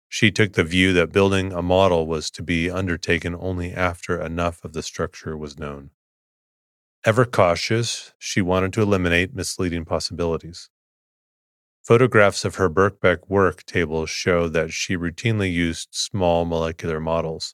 She 0.10 0.32
took 0.32 0.54
the 0.54 0.64
view 0.64 0.94
that 0.94 1.12
building 1.12 1.52
a 1.52 1.62
model 1.62 2.06
was 2.08 2.30
to 2.32 2.44
be 2.44 2.70
undertaken 2.70 3.36
only 3.40 3.74
after 3.74 4.22
enough 4.22 4.64
of 4.64 4.74
the 4.74 4.84
structure 4.84 5.38
was 5.38 5.58
known. 5.58 5.92
Ever 7.06 7.24
cautious, 7.24 8.14
she 8.18 8.42
wanted 8.42 8.74
to 8.74 8.82
eliminate 8.82 9.36
misleading 9.36 9.86
possibilities. 9.86 10.72
Photographs 11.84 12.44
of 12.44 12.56
her 12.56 12.68
Birkbeck 12.68 13.30
work 13.30 13.64
tables 13.68 14.10
show 14.10 14.50
that 14.50 14.74
she 14.74 14.98
routinely 14.98 15.54
used 15.54 15.90
small 15.92 16.46
molecular 16.46 17.00
models, 17.00 17.54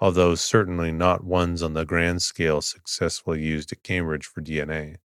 although 0.00 0.34
certainly 0.34 0.90
not 0.90 1.22
ones 1.22 1.62
on 1.62 1.74
the 1.74 1.84
grand 1.84 2.22
scale 2.22 2.60
successfully 2.60 3.40
used 3.40 3.70
at 3.70 3.84
Cambridge 3.84 4.26
for 4.26 4.42
DNA. 4.42 4.96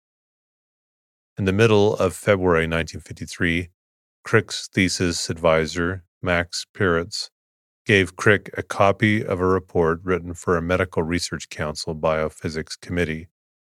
In 1.38 1.46
the 1.46 1.54
middle 1.54 1.96
of 1.98 2.16
February 2.16 2.64
1953, 2.64 3.70
Crick's 4.24 4.68
thesis 4.74 5.30
advisor, 5.30 6.04
Max 6.20 6.66
Perutz, 6.74 7.30
gave 7.86 8.16
Crick 8.16 8.50
a 8.58 8.64
copy 8.64 9.24
of 9.24 9.40
a 9.40 9.46
report 9.46 10.00
written 10.04 10.34
for 10.34 10.58
a 10.58 10.64
Medical 10.64 11.04
Research 11.04 11.50
Council 11.50 11.94
Biophysics 11.94 12.76
Committee 12.82 13.28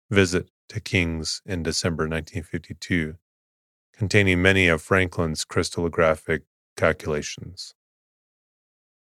visit 0.09 0.49
to 0.69 0.79
King's 0.79 1.41
in 1.45 1.63
December 1.63 2.03
1952, 2.03 3.15
containing 3.93 4.41
many 4.41 4.67
of 4.67 4.81
Franklin's 4.81 5.45
crystallographic 5.45 6.41
calculations. 6.77 7.73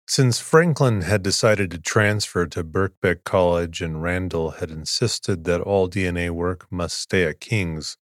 Since 0.07 0.39
Franklin 0.39 1.01
had 1.01 1.23
decided 1.23 1.71
to 1.71 1.79
transfer 1.79 2.45
to 2.45 2.63
Birkbeck 2.63 3.23
College 3.23 3.81
and 3.81 4.03
Randall 4.03 4.51
had 4.51 4.69
insisted 4.69 5.45
that 5.45 5.61
all 5.61 5.89
DNA 5.89 6.29
work 6.29 6.67
must 6.71 6.99
stay 6.99 7.23
at 7.23 7.39
King's, 7.39 7.97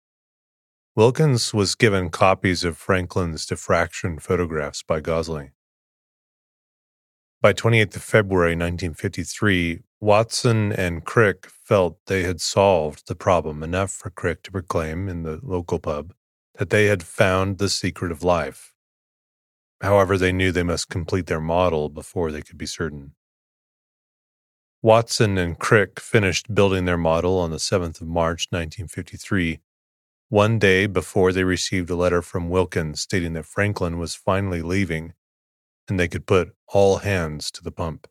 Wilkins 0.95 1.55
was 1.55 1.73
given 1.73 2.11
copies 2.11 2.63
of 2.63 2.77
Franklin's 2.77 3.45
diffraction 3.47 4.19
photographs 4.19 4.83
by 4.83 4.99
Gosling. 4.99 5.51
By 7.41 7.51
28th 7.51 7.95
of 7.95 8.03
February 8.03 8.51
1953, 8.51 9.79
Watson 9.99 10.71
and 10.71 11.03
Crick 11.03 11.47
felt 11.73 12.05
they 12.05 12.21
had 12.21 12.39
solved 12.39 13.07
the 13.07 13.15
problem 13.15 13.63
enough 13.63 13.89
for 13.89 14.11
Crick 14.11 14.43
to 14.43 14.51
proclaim 14.51 15.09
in 15.09 15.23
the 15.23 15.39
local 15.41 15.79
pub 15.79 16.13
that 16.59 16.69
they 16.69 16.85
had 16.85 17.01
found 17.01 17.57
the 17.57 17.67
secret 17.67 18.11
of 18.11 18.21
life. 18.21 18.75
However, 19.81 20.15
they 20.15 20.31
knew 20.31 20.51
they 20.51 20.61
must 20.61 20.87
complete 20.87 21.25
their 21.25 21.41
model 21.41 21.89
before 21.89 22.31
they 22.31 22.43
could 22.43 22.59
be 22.59 22.67
certain. 22.67 23.15
Watson 24.83 25.39
and 25.39 25.57
Crick 25.57 25.99
finished 25.99 26.53
building 26.53 26.85
their 26.85 26.95
model 26.95 27.39
on 27.39 27.49
the 27.49 27.57
7th 27.57 28.01
of 28.01 28.07
March 28.07 28.45
1953, 28.51 29.59
one 30.29 30.59
day 30.59 30.85
before 30.85 31.33
they 31.33 31.43
received 31.43 31.89
a 31.89 31.95
letter 31.95 32.21
from 32.21 32.51
Wilkins 32.51 33.01
stating 33.01 33.33
that 33.33 33.47
Franklin 33.47 33.97
was 33.97 34.13
finally 34.13 34.61
leaving 34.61 35.15
and 35.89 35.99
they 35.99 36.07
could 36.07 36.27
put 36.27 36.53
all 36.67 36.97
hands 36.97 37.49
to 37.49 37.63
the 37.63 37.71
pump. 37.71 38.07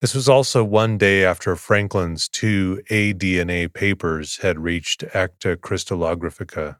This 0.00 0.14
was 0.14 0.28
also 0.28 0.62
one 0.62 0.96
day 0.96 1.24
after 1.24 1.56
Franklin's 1.56 2.28
two 2.28 2.80
aDNA 2.88 3.72
papers 3.74 4.36
had 4.42 4.60
reached 4.60 5.02
Acta 5.12 5.56
Crystallographica. 5.56 6.76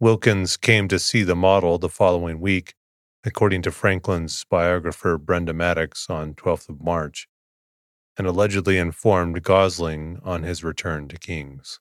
Wilkins 0.00 0.56
came 0.56 0.88
to 0.88 0.98
see 0.98 1.22
the 1.22 1.36
model 1.36 1.78
the 1.78 1.88
following 1.88 2.40
week, 2.40 2.74
according 3.22 3.62
to 3.62 3.70
Franklin's 3.70 4.44
biographer 4.50 5.18
Brenda 5.18 5.52
Maddox 5.52 6.10
on 6.10 6.34
12th 6.34 6.68
of 6.68 6.82
March, 6.82 7.28
and 8.16 8.26
allegedly 8.26 8.76
informed 8.76 9.40
Gosling 9.44 10.18
on 10.24 10.42
his 10.42 10.64
return 10.64 11.06
to 11.06 11.16
King's. 11.16 11.78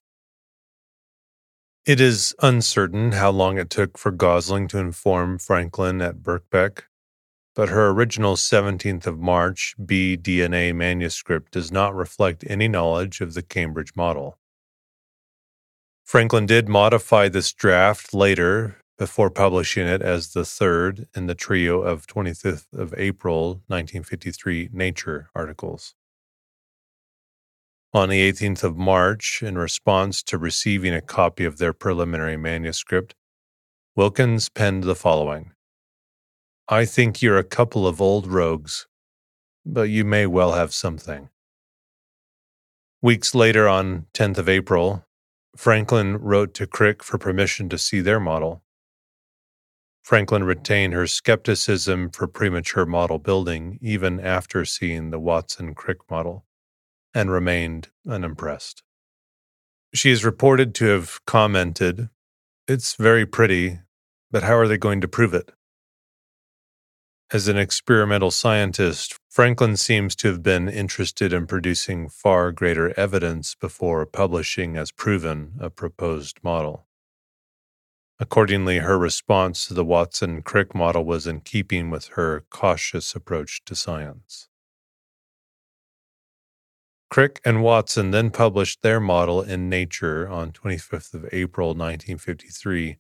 It 1.88 2.00
is 2.00 2.36
uncertain 2.40 3.14
how 3.14 3.32
long 3.32 3.58
it 3.58 3.72
took 3.72 3.98
for 3.98 4.12
Gosling 4.12 4.68
to 4.68 4.78
inform 4.78 5.40
Franklin 5.40 6.04
at 6.04 6.18
Birkbeck 6.18 6.84
but 7.60 7.68
her 7.68 7.90
original 7.90 8.38
17th 8.38 9.06
of 9.06 9.20
March 9.20 9.76
bDNA 9.78 10.74
manuscript 10.74 11.52
does 11.52 11.74
not 11.74 11.94
reflect 11.94 12.46
any 12.48 12.70
knowledge 12.70 13.20
of 13.20 13.34
the 13.34 13.42
Cambridge 13.42 13.98
model. 13.98 14.38
Franklin 16.06 16.46
did 16.46 16.70
modify 16.70 17.28
this 17.28 17.52
draft 17.52 18.14
later 18.14 18.78
before 18.98 19.30
publishing 19.30 19.86
it 19.86 20.02
as 20.02 20.32
the 20.32 20.46
third 20.46 21.10
in 21.14 21.28
the 21.28 21.36
trio 21.36 21.82
of 21.82 22.08
25th 22.08 22.68
of 22.72 22.94
April 22.96 23.56
1953 23.68 24.70
Nature 24.72 25.30
articles. 25.36 25.96
On 27.94 28.08
the 28.08 28.32
18th 28.32 28.64
of 28.64 28.78
March, 28.78 29.44
in 29.44 29.58
response 29.58 30.24
to 30.24 30.38
receiving 30.38 30.94
a 30.94 31.02
copy 31.02 31.44
of 31.44 31.58
their 31.58 31.74
preliminary 31.74 32.38
manuscript, 32.38 33.16
Wilkins 33.98 34.48
penned 34.48 34.86
the 34.86 34.96
following 34.96 35.52
I 36.72 36.86
think 36.86 37.20
you're 37.20 37.40
a 37.40 37.44
couple 37.44 37.88
of 37.88 38.00
old 38.00 38.28
rogues, 38.28 38.86
but 39.66 39.90
you 39.90 40.06
may 40.06 40.28
well 40.28 40.52
have 40.52 40.72
something. 40.72 41.30
Weeks 43.02 43.34
later, 43.34 43.68
on 43.68 44.06
10th 44.14 44.38
of 44.38 44.48
April, 44.48 45.04
Franklin 45.58 46.18
wrote 46.18 46.54
to 46.54 46.68
Crick 46.68 47.02
for 47.02 47.18
permission 47.18 47.70
to 47.70 47.80
see 47.80 48.02
their 48.02 48.20
model. 48.20 48.62
Franklin 50.04 50.44
retained 50.44 50.94
her 50.94 51.08
skepticism 51.08 52.12
for 52.12 52.28
premature 52.28 52.86
model 52.86 53.18
building 53.18 53.80
even 53.82 54.20
after 54.20 54.64
seeing 54.64 55.10
the 55.10 55.20
Watson 55.20 55.74
Crick 55.74 55.98
model 56.08 56.46
and 57.16 57.32
remained 57.32 57.90
unimpressed. 58.08 58.84
She 59.96 60.12
is 60.12 60.24
reported 60.24 60.76
to 60.76 60.86
have 60.86 61.20
commented, 61.26 62.10
It's 62.68 62.94
very 62.94 63.26
pretty, 63.26 63.80
but 64.30 64.44
how 64.44 64.56
are 64.56 64.68
they 64.68 64.78
going 64.78 65.02
to 65.02 65.08
prove 65.08 65.34
it? 65.34 65.52
As 67.32 67.48
an 67.48 67.58
experimental 67.58 68.32
scientist, 68.32 69.20
Franklin 69.30 69.78
seems 69.78 70.16
to 70.16 70.30
have 70.30 70.42
been 70.42 70.68
interested 70.68 71.32
in 71.32 71.46
producing 71.46 72.10
far 72.10 72.52
greater 72.52 73.00
evidence 73.00 73.54
before 73.54 74.04
publishing 74.08 74.76
as 74.76 74.92
proven 74.92 75.54
a 75.60 75.70
proposed 75.70 76.40
model. 76.44 76.88
Accordingly, 78.20 78.80
her 78.80 78.98
response 78.98 79.68
to 79.68 79.76
the 79.76 79.86
Watson 79.86 80.42
Crick 80.42 80.74
model 80.74 81.06
was 81.06 81.28
in 81.28 81.42
keeping 81.42 81.92
with 81.92 82.08
her 82.16 82.46
cautious 82.50 83.14
approach 83.14 83.64
to 83.66 83.76
science. 83.76 84.50
Crick 87.12 87.42
and 87.46 87.62
Watson 87.62 88.10
then 88.10 88.32
published 88.32 88.82
their 88.82 89.00
model 89.00 89.44
in 89.44 89.70
Nature 89.70 90.28
on 90.28 90.52
25th 90.52 91.14
of 91.14 91.30
April 91.32 91.70
1953 91.70 92.98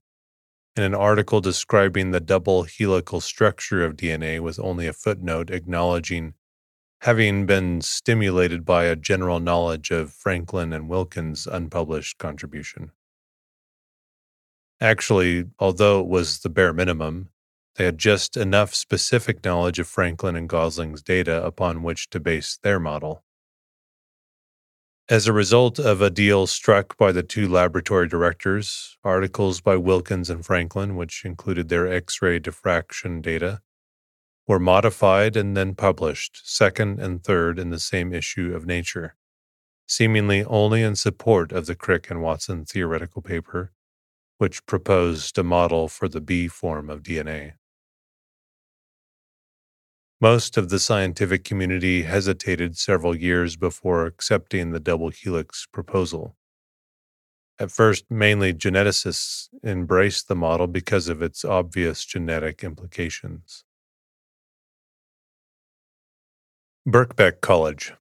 in 0.75 0.83
an 0.83 0.95
article 0.95 1.41
describing 1.41 2.11
the 2.11 2.19
double 2.19 2.63
helical 2.63 3.21
structure 3.21 3.83
of 3.83 3.95
DNA 3.95 4.39
with 4.39 4.59
only 4.59 4.87
a 4.87 4.93
footnote 4.93 5.49
acknowledging 5.49 6.33
having 7.01 7.45
been 7.45 7.81
stimulated 7.81 8.65
by 8.65 8.83
a 8.85 8.95
general 8.95 9.39
knowledge 9.39 9.89
of 9.89 10.11
Franklin 10.11 10.73
and 10.73 10.89
Wilkins' 10.89 11.47
unpublished 11.47 12.17
contribution. 12.17 12.91
Actually, 14.81 15.45
although 15.59 16.01
it 16.01 16.07
was 16.07 16.39
the 16.39 16.49
bare 16.49 16.73
minimum, 16.73 17.29
they 17.75 17.85
had 17.85 17.97
just 17.97 18.35
enough 18.35 18.73
specific 18.75 19.43
knowledge 19.43 19.79
of 19.79 19.87
Franklin 19.87 20.35
and 20.35 20.49
Gosling's 20.49 21.01
data 21.01 21.43
upon 21.45 21.83
which 21.83 22.09
to 22.09 22.19
base 22.19 22.59
their 22.61 22.79
model. 22.79 23.23
As 25.09 25.25
a 25.25 25.33
result 25.33 25.79
of 25.79 26.03
a 26.03 26.11
deal 26.11 26.45
struck 26.45 26.95
by 26.95 27.11
the 27.11 27.23
two 27.23 27.47
laboratory 27.47 28.07
directors, 28.07 28.95
articles 29.03 29.59
by 29.59 29.75
Wilkins 29.75 30.29
and 30.29 30.45
Franklin, 30.45 30.95
which 30.95 31.25
included 31.25 31.67
their 31.67 31.91
X 31.91 32.21
ray 32.21 32.37
diffraction 32.37 33.19
data, 33.19 33.63
were 34.47 34.59
modified 34.59 35.35
and 35.35 35.57
then 35.57 35.73
published, 35.73 36.41
second 36.43 36.99
and 36.99 37.23
third, 37.23 37.57
in 37.57 37.71
the 37.71 37.79
same 37.79 38.13
issue 38.13 38.53
of 38.55 38.67
Nature, 38.67 39.15
seemingly 39.87 40.43
only 40.43 40.83
in 40.83 40.95
support 40.95 41.51
of 41.51 41.65
the 41.65 41.73
Crick 41.73 42.11
and 42.11 42.21
Watson 42.21 42.63
theoretical 42.63 43.23
paper, 43.23 43.71
which 44.37 44.63
proposed 44.67 45.39
a 45.39 45.43
model 45.43 45.87
for 45.87 46.07
the 46.07 46.21
B 46.21 46.47
form 46.47 46.87
of 46.87 47.01
DNA. 47.01 47.53
Most 50.21 50.57
of 50.57 50.67
the 50.67 50.79
scientific 50.79 51.45
community 51.45 52.01
hesitated 52.03 52.77
several 52.77 53.15
years 53.15 53.55
before 53.55 54.05
accepting 54.05 54.71
the 54.71 54.79
double 54.79 55.09
helix 55.09 55.65
proposal. 55.65 56.35
At 57.57 57.71
first, 57.71 58.03
mainly 58.09 58.53
geneticists 58.53 59.47
embraced 59.63 60.27
the 60.27 60.35
model 60.35 60.67
because 60.67 61.07
of 61.07 61.21
its 61.21 61.45
obvious 61.45 62.03
genetic 62.03 62.65
implications. 62.65 63.63
Birkbeck 66.85 67.39
College 67.39 67.93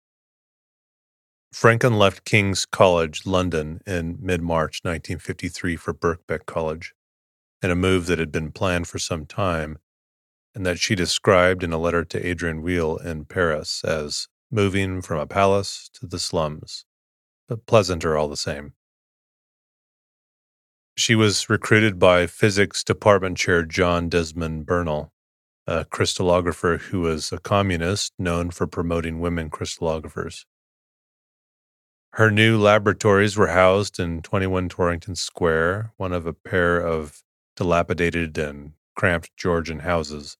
Franklin 1.52 1.98
left 1.98 2.24
King's 2.24 2.66
College, 2.66 3.26
London, 3.26 3.80
in 3.86 4.18
mid 4.20 4.42
March 4.42 4.80
1953 4.82 5.76
for 5.76 5.94
Birkbeck 5.94 6.46
College, 6.46 6.94
in 7.62 7.70
a 7.70 7.76
move 7.76 8.06
that 8.06 8.18
had 8.18 8.32
been 8.32 8.50
planned 8.50 8.88
for 8.88 8.98
some 8.98 9.24
time 9.24 9.78
and 10.58 10.66
that 10.66 10.80
she 10.80 10.96
described 10.96 11.62
in 11.62 11.72
a 11.72 11.78
letter 11.78 12.04
to 12.04 12.28
Adrienne 12.28 12.62
Weill 12.62 12.96
in 12.96 13.24
Paris 13.24 13.84
as 13.84 14.26
moving 14.50 15.00
from 15.00 15.20
a 15.20 15.26
palace 15.26 15.88
to 15.92 16.04
the 16.04 16.18
slums, 16.18 16.84
but 17.46 17.64
pleasanter 17.64 18.18
all 18.18 18.26
the 18.26 18.36
same. 18.36 18.72
She 20.96 21.14
was 21.14 21.48
recruited 21.48 22.00
by 22.00 22.26
Physics 22.26 22.82
Department 22.82 23.38
Chair 23.38 23.62
John 23.62 24.08
Desmond 24.08 24.66
Bernal, 24.66 25.12
a 25.68 25.84
crystallographer 25.84 26.80
who 26.80 27.02
was 27.02 27.30
a 27.30 27.38
communist 27.38 28.12
known 28.18 28.50
for 28.50 28.66
promoting 28.66 29.20
women 29.20 29.50
crystallographers. 29.50 30.44
Her 32.14 32.32
new 32.32 32.58
laboratories 32.58 33.36
were 33.36 33.46
housed 33.46 34.00
in 34.00 34.22
21 34.22 34.70
Torrington 34.70 35.14
Square, 35.14 35.92
one 35.98 36.12
of 36.12 36.26
a 36.26 36.32
pair 36.32 36.78
of 36.80 37.22
dilapidated 37.54 38.36
and 38.36 38.72
cramped 38.96 39.30
Georgian 39.36 39.78
houses 39.78 40.36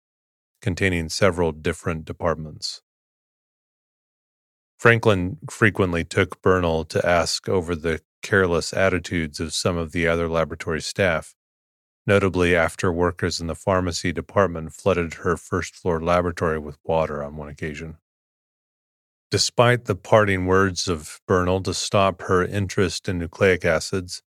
containing 0.61 1.09
several 1.09 1.53
different 1.53 2.05
departments. 2.05 2.83
Franklin 4.79 5.39
frequently 5.51 6.05
took 6.05 6.41
Bernal 6.41 6.85
to 6.85 7.05
ask 7.05 7.49
over 7.49 7.75
the 7.75 8.01
careless 8.23 8.73
attitudes 8.73 9.41
of 9.41 9.53
some 9.53 9.77
of 9.77 9.93
the 9.93 10.07
other 10.07 10.29
laboratory 10.29 10.81
staff, 10.81 11.35
notably 12.07 12.55
after 12.55 12.93
workers 12.93 13.41
in 13.41 13.49
the 13.49 13.55
pharmacy 13.55 14.13
department 14.13 14.73
flooded 14.73 15.15
her 15.15 15.37
first 15.37 15.75
floor 15.75 16.01
laboratory 16.01 16.59
with 16.59 16.79
water 16.85 17.23
on 17.23 17.37
one 17.37 17.49
occasion. 17.49 17.97
Despite 19.31 19.85
the 19.85 19.95
parting 19.95 20.47
words 20.47 20.89
of 20.89 21.21
Bernal 21.27 21.61
to 21.65 21.75
stop 21.75 22.23
her 22.23 22.45
interest 22.45 23.09
in 23.09 23.19
nucleic 23.19 23.65
acids, 23.65 24.23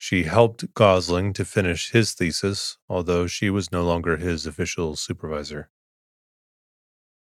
she 0.00 0.22
helped 0.22 0.72
Gosling 0.72 1.34
to 1.34 1.44
finish 1.44 1.90
his 1.90 2.14
thesis, 2.14 2.78
although 2.88 3.26
she 3.26 3.50
was 3.50 3.70
no 3.70 3.84
longer 3.84 4.16
his 4.16 4.46
official 4.46 4.96
supervisor. 4.96 5.68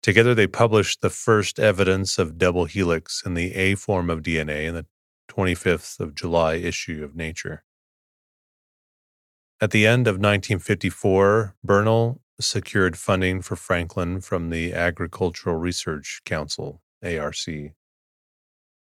Together, 0.02 0.34
they 0.34 0.48
published 0.48 1.02
the 1.02 1.10
first 1.10 1.60
evidence 1.60 2.18
of 2.18 2.38
double 2.38 2.64
helix 2.64 3.24
in 3.26 3.34
the 3.34 3.54
A 3.56 3.76
form 3.76 4.10
of 4.10 4.22
DNA 4.24 4.68
in 4.68 4.74
the 4.74 4.86
25th 5.30 6.00
of 6.00 6.16
July 6.16 6.54
issue 6.56 7.04
of 7.04 7.14
Nature. 7.14 7.66
At 9.60 9.72
the 9.72 9.86
end 9.86 10.08
of 10.08 10.14
1954, 10.14 11.58
Bernal 11.62 12.22
secured 12.40 12.98
funding 12.98 13.42
for 13.42 13.58
Franklin 13.58 14.22
from 14.22 14.50
the 14.50 14.74
Agricultural 14.74 15.58
Research 15.58 16.22
Council, 16.24 16.82
ARC 17.04 17.36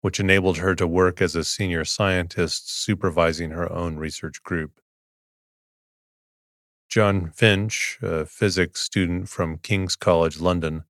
which 0.02 0.20
enabled 0.20 0.58
her 0.58 0.76
to 0.76 0.88
work 0.88 1.22
as 1.22 1.36
a 1.36 1.44
senior 1.44 1.86
scientist 1.86 2.72
supervising 2.84 3.52
her 3.52 3.72
own 3.72 3.98
research 3.98 4.44
group. 4.44 4.82
John 6.90 7.30
Finch, 7.30 7.98
a 8.02 8.26
physics 8.26 8.82
student 8.82 9.30
from 9.30 9.60
King's 9.60 9.96
College 9.96 10.42
London, 10.42 10.84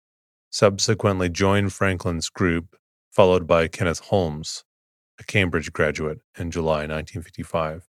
subsequently 0.50 1.30
joined 1.30 1.74
Franklin's 1.74 2.30
group, 2.30 2.76
followed 3.12 3.46
by 3.46 3.68
Kenneth 3.68 4.00
Holmes, 4.00 4.64
a 5.20 5.24
Cambridge 5.24 5.72
graduate, 5.72 6.22
in 6.38 6.50
July 6.50 6.88
1955. 6.88 7.88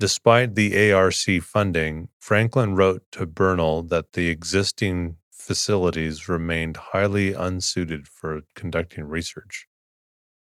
Despite 0.00 0.54
the 0.54 0.92
ARC 0.92 1.14
funding, 1.42 2.08
Franklin 2.20 2.76
wrote 2.76 3.02
to 3.12 3.26
Bernal 3.26 3.82
that 3.84 4.12
the 4.12 4.28
existing 4.28 5.16
facilities 5.48 6.28
remained 6.28 6.76
highly 6.76 7.32
unsuited 7.32 8.06
for 8.06 8.42
conducting 8.54 9.04
research. 9.04 9.66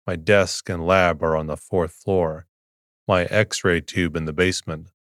My 0.07 0.15
desk 0.15 0.69
and 0.69 0.87
lab 0.87 1.25
are 1.25 1.37
on 1.37 1.49
the 1.49 1.57
fourth 1.57 1.91
floor, 1.91 2.47
my 3.09 3.25
x 3.25 3.65
ray 3.65 3.81
tube 3.81 4.15
in 4.15 4.27
the 4.27 4.33
basement, 4.33 4.93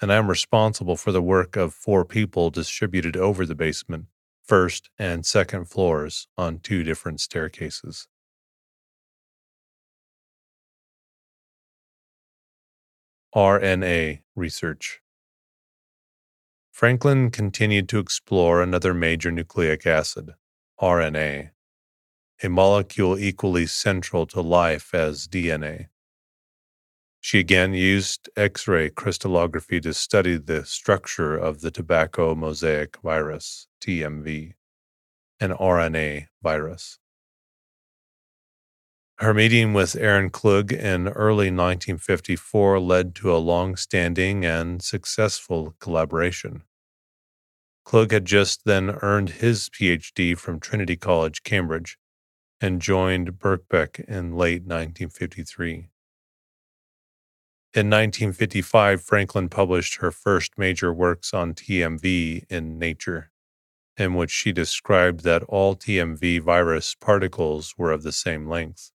and 0.00 0.10
I 0.10 0.16
am 0.16 0.28
responsible 0.28 0.96
for 0.96 1.12
the 1.12 1.20
work 1.20 1.54
of 1.54 1.74
four 1.74 2.02
people 2.06 2.48
distributed 2.48 3.14
over 3.14 3.44
the 3.44 3.54
basement, 3.54 4.06
first 4.42 4.88
and 4.98 5.26
second 5.26 5.66
floors 5.66 6.28
on 6.38 6.58
two 6.58 6.82
different 6.82 7.20
staircases. 7.20 8.08
RNA 13.34 14.20
research. 14.34 15.02
Franklin 16.76 17.30
continued 17.30 17.88
to 17.88 17.98
explore 17.98 18.62
another 18.62 18.92
major 18.92 19.30
nucleic 19.30 19.86
acid, 19.86 20.34
RNA, 20.78 21.52
a 22.42 22.48
molecule 22.50 23.18
equally 23.18 23.64
central 23.64 24.26
to 24.26 24.42
life 24.42 24.94
as 24.94 25.26
DNA. 25.26 25.86
She 27.18 27.38
again 27.38 27.72
used 27.72 28.28
X 28.36 28.68
ray 28.68 28.90
crystallography 28.90 29.80
to 29.80 29.94
study 29.94 30.36
the 30.36 30.66
structure 30.66 31.34
of 31.34 31.62
the 31.62 31.70
tobacco 31.70 32.34
mosaic 32.34 32.98
virus, 32.98 33.68
TMV, 33.82 34.52
an 35.40 35.52
RNA 35.52 36.26
virus. 36.42 36.98
Her 39.18 39.32
meeting 39.32 39.72
with 39.72 39.96
Aaron 39.96 40.28
Klug 40.28 40.74
in 40.74 41.08
early 41.08 41.46
1954 41.46 42.78
led 42.78 43.14
to 43.14 43.34
a 43.34 43.38
long 43.38 43.74
standing 43.74 44.44
and 44.44 44.82
successful 44.82 45.74
collaboration. 45.80 46.64
Klug 47.86 48.10
had 48.10 48.26
just 48.26 48.66
then 48.66 48.90
earned 49.00 49.30
his 49.30 49.70
PhD 49.70 50.36
from 50.36 50.60
Trinity 50.60 50.96
College, 50.96 51.44
Cambridge, 51.44 51.96
and 52.60 52.82
joined 52.82 53.38
Birkbeck 53.38 54.00
in 54.00 54.36
late 54.36 54.64
1953. 54.64 55.88
In 57.72 57.88
1955, 57.88 59.00
Franklin 59.00 59.48
published 59.48 59.96
her 59.96 60.10
first 60.10 60.58
major 60.58 60.92
works 60.92 61.32
on 61.32 61.54
TMV 61.54 62.44
in 62.50 62.78
Nature, 62.78 63.30
in 63.96 64.12
which 64.12 64.30
she 64.30 64.52
described 64.52 65.24
that 65.24 65.42
all 65.44 65.74
TMV 65.74 66.38
virus 66.42 66.94
particles 66.94 67.72
were 67.78 67.92
of 67.92 68.02
the 68.02 68.12
same 68.12 68.46
length. 68.46 68.92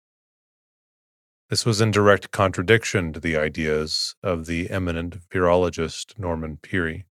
This 1.50 1.66
was 1.66 1.80
in 1.80 1.90
direct 1.90 2.30
contradiction 2.30 3.12
to 3.12 3.18
the 3.18 3.36
ideas 3.36 4.14
of 4.22 4.46
the 4.46 4.70
eminent 4.70 5.28
virologist 5.30 6.16
Norman 6.16 6.58
Pirie, 6.62 7.06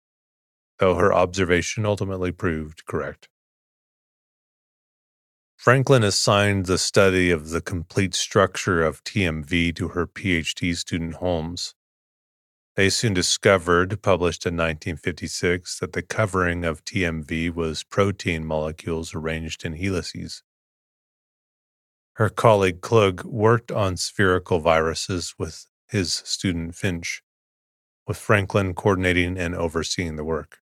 though 0.77 0.95
her 0.95 1.13
observation 1.13 1.85
ultimately 1.85 2.33
proved 2.33 2.85
correct. 2.85 3.29
Franklin 5.55 6.03
assigned 6.03 6.65
the 6.65 6.77
study 6.77 7.31
of 7.31 7.51
the 7.51 7.61
complete 7.61 8.13
structure 8.13 8.83
of 8.83 9.05
TMV 9.05 9.73
to 9.77 9.87
her 9.89 10.05
PhD 10.05 10.75
student 10.75 11.15
Holmes. 11.15 11.73
They 12.75 12.89
soon 12.89 13.13
discovered, 13.13 14.01
published 14.01 14.45
in 14.45 14.55
1956, 14.55 15.79
that 15.79 15.93
the 15.93 16.01
covering 16.01 16.65
of 16.65 16.83
TMV 16.83 17.55
was 17.55 17.83
protein 17.83 18.45
molecules 18.45 19.15
arranged 19.15 19.63
in 19.63 19.73
helices. 19.73 20.43
Her 22.15 22.29
colleague 22.29 22.79
Klug 22.79 23.25
worked 23.25 23.73
on 23.73 23.97
spherical 23.97 24.59
viruses 24.59 25.35
with 25.37 25.67
his 25.89 26.13
student 26.13 26.73
Finch, 26.73 27.21
with 28.07 28.15
Franklin 28.15 28.73
coordinating 28.73 29.37
and 29.37 29.53
overseeing 29.53 30.15
the 30.15 30.23
work. 30.23 30.59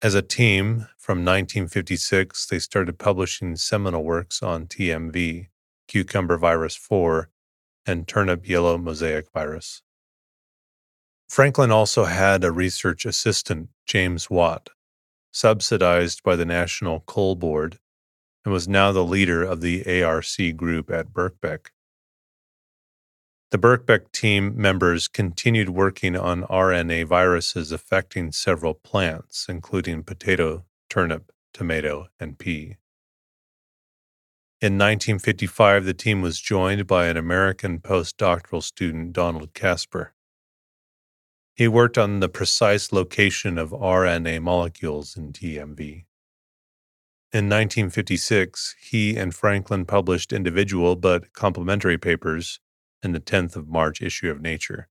As 0.00 0.14
a 0.14 0.22
team, 0.22 0.86
from 0.96 1.24
1956, 1.24 2.46
they 2.46 2.60
started 2.60 2.96
publishing 3.00 3.56
seminal 3.56 4.04
works 4.04 4.40
on 4.40 4.66
TMV, 4.66 5.48
cucumber 5.88 6.38
virus 6.38 6.76
4, 6.76 7.28
and 7.84 8.06
turnip 8.06 8.48
yellow 8.48 8.78
mosaic 8.78 9.32
virus. 9.32 9.82
Franklin 11.28 11.72
also 11.72 12.04
had 12.04 12.44
a 12.44 12.52
research 12.52 13.04
assistant, 13.04 13.70
James 13.84 14.30
Watt, 14.30 14.68
subsidized 15.32 16.22
by 16.22 16.36
the 16.36 16.44
National 16.44 17.00
Coal 17.00 17.34
Board, 17.34 17.80
and 18.46 18.52
was 18.52 18.68
now 18.68 18.92
the 18.92 19.04
leader 19.04 19.42
of 19.42 19.60
the 19.60 20.04
ARC 20.04 20.24
group 20.56 20.88
at 20.88 21.12
Birkbeck. 21.12 21.70
The 23.50 23.58
Birkbeck 23.58 24.12
team 24.12 24.52
members 24.56 25.08
continued 25.08 25.70
working 25.70 26.16
on 26.16 26.44
RNA 26.44 27.06
viruses 27.06 27.72
affecting 27.72 28.30
several 28.30 28.72
plants, 28.72 29.46
including 29.48 30.04
potato, 30.04 30.64
turnip, 30.88 31.32
tomato, 31.52 32.06
and 32.20 32.38
pea. 32.38 32.76
In 34.60 34.74
1955, 34.74 35.84
the 35.84 35.92
team 35.92 36.22
was 36.22 36.40
joined 36.40 36.86
by 36.86 37.06
an 37.08 37.16
American 37.16 37.80
postdoctoral 37.80 38.62
student, 38.62 39.12
Donald 39.12 39.54
Caspar. 39.54 40.14
He 41.56 41.66
worked 41.66 41.98
on 41.98 42.20
the 42.20 42.28
precise 42.28 42.92
location 42.92 43.58
of 43.58 43.70
RNA 43.70 44.40
molecules 44.42 45.16
in 45.16 45.32
TMV. 45.32 46.04
In 47.36 47.50
1956, 47.50 48.76
he 48.80 49.14
and 49.14 49.34
Franklin 49.34 49.84
published 49.84 50.32
individual 50.32 50.96
but 50.96 51.34
complementary 51.34 51.98
papers 51.98 52.60
in 53.02 53.12
the 53.12 53.20
10th 53.20 53.56
of 53.56 53.68
March 53.68 54.00
issue 54.00 54.30
of 54.30 54.40
Nature, 54.40 54.88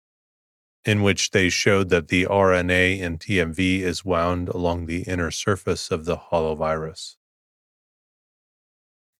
in 0.86 1.02
which 1.02 1.32
they 1.32 1.50
showed 1.50 1.90
that 1.90 2.10
the 2.10 2.26
RNA 2.26 3.00
in 3.00 3.18
TMV 3.18 3.80
is 3.80 4.06
wound 4.06 4.50
along 4.50 4.86
the 4.86 5.02
inner 5.08 5.32
surface 5.32 5.90
of 5.90 6.06
the 6.06 6.18
hollow 6.18 6.54
virus. 6.54 7.18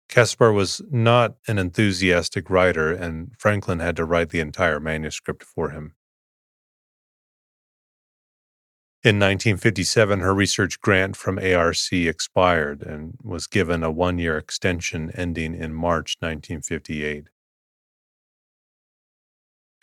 Caspar 0.08 0.52
was 0.52 0.80
not 0.88 1.34
an 1.48 1.58
enthusiastic 1.58 2.48
writer, 2.48 2.92
and 2.92 3.32
Franklin 3.36 3.80
had 3.80 3.96
to 3.96 4.04
write 4.04 4.28
the 4.28 4.38
entire 4.38 4.78
manuscript 4.78 5.42
for 5.42 5.70
him. 5.70 5.96
In 9.06 9.20
1957, 9.20 10.18
her 10.18 10.34
research 10.34 10.80
grant 10.80 11.14
from 11.14 11.38
ARC 11.38 11.92
expired 11.92 12.82
and 12.82 13.16
was 13.22 13.46
given 13.46 13.84
a 13.84 13.90
one 13.92 14.18
year 14.18 14.36
extension 14.36 15.12
ending 15.12 15.54
in 15.54 15.72
March 15.72 16.16
1958. 16.18 17.28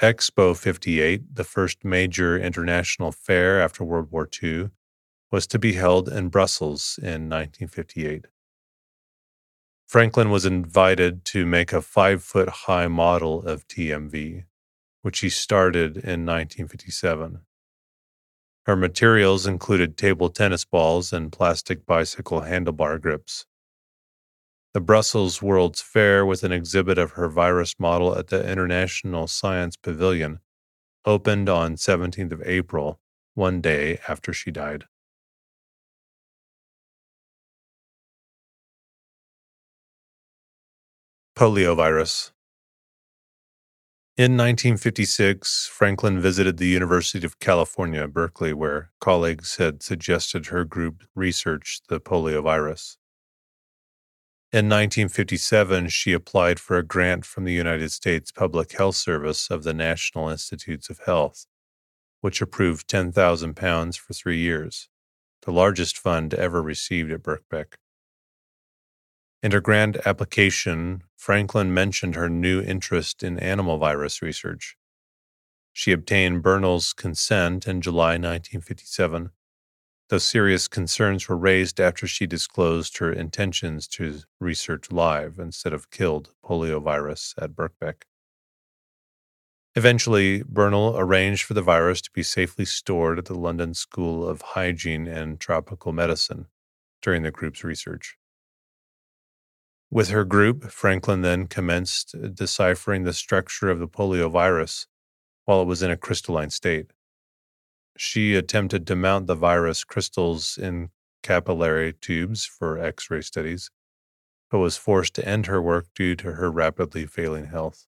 Expo 0.01 0.57
58, 0.57 1.35
the 1.35 1.45
first 1.45 1.85
major 1.85 2.37
international 2.37 3.13
fair 3.13 3.61
after 3.61 3.85
World 3.85 4.11
War 4.11 4.27
II, 4.43 4.71
was 5.31 5.47
to 5.47 5.57
be 5.57 5.71
held 5.71 6.09
in 6.09 6.27
Brussels 6.27 6.99
in 7.01 7.29
1958. 7.29 8.25
Franklin 9.87 10.31
was 10.31 10.45
invited 10.45 11.23
to 11.23 11.45
make 11.45 11.71
a 11.71 11.81
five 11.81 12.21
foot 12.21 12.49
high 12.49 12.89
model 12.89 13.41
of 13.43 13.65
TMV, 13.69 14.43
which 15.01 15.19
he 15.19 15.29
started 15.29 15.95
in 15.95 16.25
1957. 16.25 17.39
Her 18.65 18.75
materials 18.77 19.45
included 19.45 19.97
table 19.97 20.29
tennis 20.29 20.63
balls 20.63 21.11
and 21.11 21.31
plastic 21.31 21.85
bicycle 21.85 22.41
handlebar 22.41 23.01
grips. 23.01 23.45
The 24.73 24.79
Brussels 24.79 25.41
World's 25.41 25.81
Fair 25.81 26.25
with 26.25 26.43
an 26.43 26.53
exhibit 26.53 26.97
of 26.97 27.11
her 27.11 27.27
virus 27.27 27.75
model 27.77 28.17
at 28.17 28.27
the 28.27 28.49
International 28.49 29.27
Science 29.27 29.75
Pavilion 29.75 30.39
opened 31.05 31.49
on 31.49 31.75
17th 31.75 32.31
of 32.31 32.41
April, 32.43 32.99
one 33.33 33.59
day 33.61 33.99
after 34.07 34.31
she 34.31 34.49
died. 34.49 34.85
Poliovirus. 41.35 42.31
In 44.15 44.33
1956, 44.33 45.71
Franklin 45.73 46.21
visited 46.21 46.57
the 46.57 46.67
University 46.67 47.25
of 47.25 47.39
California, 47.39 48.07
Berkeley, 48.07 48.53
where 48.53 48.91
colleagues 48.99 49.55
had 49.55 49.81
suggested 49.81 50.45
her 50.45 50.63
group 50.63 51.01
research 51.15 51.81
the 51.89 51.99
poliovirus. 51.99 52.97
In 54.51 54.69
1957, 54.69 55.87
she 55.87 56.13
applied 56.13 56.59
for 56.59 56.77
a 56.77 56.83
grant 56.83 57.25
from 57.25 57.45
the 57.45 57.53
United 57.53 57.91
States 57.91 58.31
Public 58.31 58.73
Health 58.73 58.97
Service 58.97 59.49
of 59.49 59.63
the 59.63 59.73
National 59.73 60.29
Institutes 60.29 60.91
of 60.91 60.99
Health, 61.07 61.47
which 62.21 62.39
approved 62.39 62.87
10,000 62.87 63.55
pounds 63.55 63.97
for 63.97 64.13
three 64.13 64.37
years, 64.37 64.89
the 65.41 65.51
largest 65.51 65.97
fund 65.97 66.35
ever 66.35 66.61
received 66.61 67.11
at 67.11 67.23
Birkbeck. 67.23 67.77
In 69.43 69.51
her 69.51 69.61
grant 69.61 69.97
application, 70.05 71.03
Franklin 71.15 71.71
mentioned 71.73 72.15
her 72.15 72.29
new 72.29 72.61
interest 72.61 73.21
in 73.21 73.37
animal 73.37 73.77
virus 73.77 74.23
research. 74.23 74.75
She 75.71 75.91
obtained 75.91 76.41
Bernal's 76.41 76.93
consent 76.93 77.67
in 77.67 77.81
July 77.81 78.13
1957 78.13 79.31
though 80.13 80.19
serious 80.19 80.67
concerns 80.67 81.27
were 81.27 81.35
raised 81.35 81.79
after 81.79 82.05
she 82.05 82.27
disclosed 82.27 82.99
her 82.99 83.11
intentions 83.11 83.87
to 83.87 84.19
research 84.39 84.91
live 84.91 85.39
instead 85.39 85.73
of 85.73 85.89
killed 85.89 86.29
poliovirus 86.45 87.33
at 87.41 87.55
Birkbeck. 87.55 88.03
Eventually, 89.75 90.43
Bernal 90.43 90.95
arranged 90.99 91.43
for 91.45 91.55
the 91.55 91.63
virus 91.63 91.99
to 91.99 92.11
be 92.11 92.21
safely 92.21 92.63
stored 92.63 93.17
at 93.17 93.25
the 93.25 93.33
London 93.33 93.73
School 93.73 94.27
of 94.27 94.41
Hygiene 94.41 95.07
and 95.07 95.39
Tropical 95.39 95.91
Medicine 95.93 96.45
during 97.01 97.23
the 97.23 97.31
group's 97.31 97.63
research. 97.63 98.15
With 99.93 100.09
her 100.09 100.25
group, 100.25 100.71
Franklin 100.71 101.21
then 101.21 101.45
commenced 101.45 102.15
deciphering 102.33 103.03
the 103.03 103.13
structure 103.13 103.69
of 103.69 103.79
the 103.79 103.87
poliovirus 103.87 104.87
while 105.45 105.61
it 105.61 105.65
was 105.65 105.83
in 105.83 105.91
a 105.91 105.97
crystalline 105.97 106.49
state 106.49 106.91
she 107.97 108.35
attempted 108.35 108.87
to 108.87 108.95
mount 108.95 109.27
the 109.27 109.35
virus 109.35 109.83
crystals 109.83 110.57
in 110.57 110.89
capillary 111.21 111.93
tubes 111.93 112.45
for 112.45 112.79
X 112.79 113.09
ray 113.09 113.21
studies, 113.21 113.69
but 114.49 114.59
was 114.59 114.77
forced 114.77 115.15
to 115.15 115.27
end 115.27 115.45
her 115.45 115.61
work 115.61 115.87
due 115.95 116.15
to 116.15 116.33
her 116.33 116.51
rapidly 116.51 117.05
failing 117.05 117.45
health. 117.45 117.85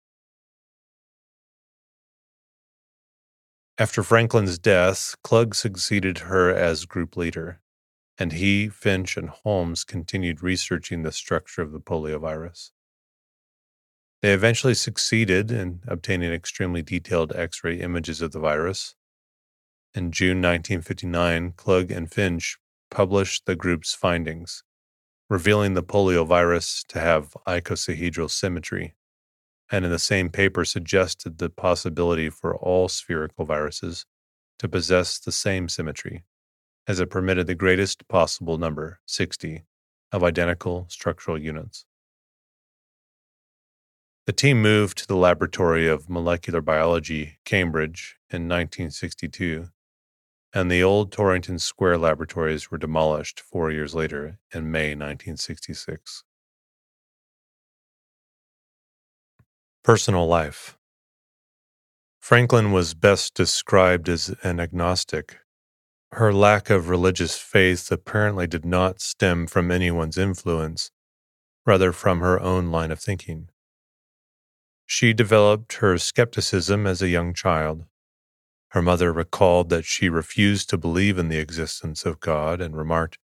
After 3.78 4.03
Franklin's 4.03 4.58
death, 4.58 5.16
Klug 5.24 5.53
succeeded 5.53 6.20
her 6.20 6.53
as 6.53 6.86
group 6.86 7.18
leader, 7.18 7.60
and 8.18 8.34
he, 8.34 8.70
Finch, 8.70 9.18
and 9.18 9.30
Holmes 9.30 9.84
continued 9.84 10.41
researching 10.41 11.03
the 11.03 11.11
structure 11.11 11.61
of 11.61 11.72
the 11.72 11.80
poliovirus. 11.80 12.72
They 14.22 14.34
eventually 14.34 14.74
succeeded 14.74 15.51
in 15.51 15.82
obtaining 15.88 16.32
extremely 16.32 16.82
detailed 16.82 17.36
X 17.36 17.63
ray 17.63 17.80
images 17.80 18.22
of 18.22 18.32
the 18.32 18.39
virus, 18.39 18.95
in 19.95 20.11
June 20.11 20.41
1959, 20.41 21.53
Klug 21.55 21.89
and 21.89 22.11
Finch 22.11 22.57
published 22.91 23.45
the 23.45 23.55
group's 23.55 23.95
findings, 23.95 24.61
revealing 25.30 25.74
the 25.74 25.84
poliovirus 25.84 26.86
to 26.88 26.99
have 26.99 27.32
icosahedral 27.47 28.30
symmetry, 28.30 28.93
and 29.72 29.86
in 29.86 29.91
the 29.91 29.97
same 29.97 30.30
paper 30.30 30.66
suggested 30.66 31.38
the 31.38 31.49
possibility 31.49 32.30
for 32.30 32.57
all 32.57 32.89
spherical 32.89 33.45
viruses 33.45 34.05
to 34.59 34.68
possess 34.68 35.18
the 35.18 35.32
same 35.32 35.70
symmetry, 35.70 36.26
as 36.88 37.00
it 37.00 37.10
permitted 37.10 37.48
the 37.48 37.56
greatest 37.56 38.08
possible 38.08 38.58
number, 38.58 39.00
60, 39.06 39.64
of 40.12 40.24
identical 40.24 40.86
structural 40.90 41.38
units. 41.38 41.86
The 44.26 44.34
team 44.34 44.62
moved 44.62 44.98
to 45.00 45.08
the 45.08 45.16
Laboratory 45.16 45.88
of 45.88 46.10
Molecular 46.10 46.62
Biology, 46.62 47.38
Cambridge, 47.46 48.18
in 48.32 48.48
1962, 48.48 49.70
and 50.54 50.72
the 50.72 50.82
old 50.82 51.12
Torrington 51.12 51.60
Square 51.60 52.00
laboratories 52.00 52.72
were 52.72 52.78
demolished 52.78 53.40
four 53.40 53.72
years 53.72 53.94
later 53.94 54.40
in 54.54 54.72
May 54.72 54.96
1966. 54.96 56.24
Personal 59.84 60.26
life 60.26 60.78
Franklin 62.20 62.72
was 62.72 62.96
best 62.96 63.36
described 63.36 64.10
as 64.10 64.34
an 64.42 64.60
agnostic. 64.60 65.38
Her 66.16 66.32
lack 66.32 66.70
of 66.70 66.88
religious 66.88 67.38
faith 67.38 67.91
apparently 67.91 68.47
did 68.47 68.63
not 68.63 69.01
stem 69.01 69.47
from 69.47 69.70
anyone's 69.70 70.18
influence, 70.18 70.89
rather, 71.66 71.91
from 71.91 72.22
her 72.22 72.39
own 72.39 72.72
line 72.72 72.89
of 72.89 73.01
thinking. 73.01 73.49
She 74.86 75.11
developed 75.11 75.74
her 75.74 75.97
skepticism 75.97 76.88
as 76.88 77.01
a 77.01 77.09
young 77.09 77.34
child. 77.34 77.84
Her 78.70 78.82
mother 78.82 79.11
recalled 79.11 79.68
that 79.72 79.84
she 79.84 80.07
refused 80.07 80.70
to 80.70 80.78
believe 80.78 81.18
in 81.18 81.28
the 81.28 81.38
existence 81.38 82.05
of 82.05 82.22
God 82.22 82.61
and 82.61 82.78
remarked, 82.78 83.18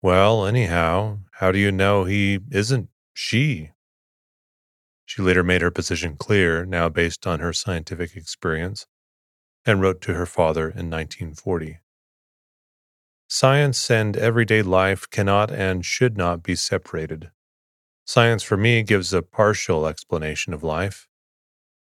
Well, 0.00 0.46
anyhow, 0.46 1.18
how 1.32 1.50
do 1.50 1.58
you 1.58 1.72
know 1.72 2.04
he 2.04 2.38
isn't 2.52 2.90
she? 3.12 3.72
She 5.04 5.20
later 5.20 5.42
made 5.42 5.62
her 5.62 5.72
position 5.72 6.14
clear, 6.16 6.64
now 6.64 6.88
based 6.88 7.26
on 7.26 7.40
her 7.40 7.52
scientific 7.52 8.14
experience, 8.14 8.86
and 9.66 9.80
wrote 9.80 10.00
to 10.02 10.14
her 10.14 10.26
father 10.26 10.66
in 10.66 10.88
1940. 10.88 11.80
Science 13.36 13.90
and 13.90 14.16
everyday 14.16 14.62
life 14.62 15.10
cannot 15.10 15.50
and 15.50 15.84
should 15.84 16.16
not 16.16 16.40
be 16.40 16.54
separated. 16.54 17.32
Science 18.06 18.44
for 18.44 18.56
me 18.56 18.80
gives 18.84 19.12
a 19.12 19.22
partial 19.22 19.88
explanation 19.88 20.54
of 20.54 20.62
life. 20.62 21.08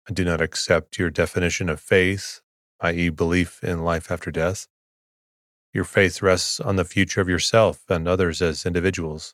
I 0.07 0.13
do 0.13 0.23
not 0.23 0.41
accept 0.41 0.99
your 0.99 1.09
definition 1.09 1.67
of 1.67 1.79
faith, 1.79 2.41
i.e., 2.81 3.09
belief 3.09 3.63
in 3.63 3.83
life 3.83 4.11
after 4.11 4.29
death. 4.29 4.67
Your 5.73 5.85
faith 5.85 6.21
rests 6.21 6.59
on 6.59 6.75
the 6.75 6.85
future 6.85 7.19
of 7.19 7.27
yourself 7.27 7.81
and 7.89 8.07
others 8.07 8.43
as 8.43 8.63
individuals. 8.63 9.33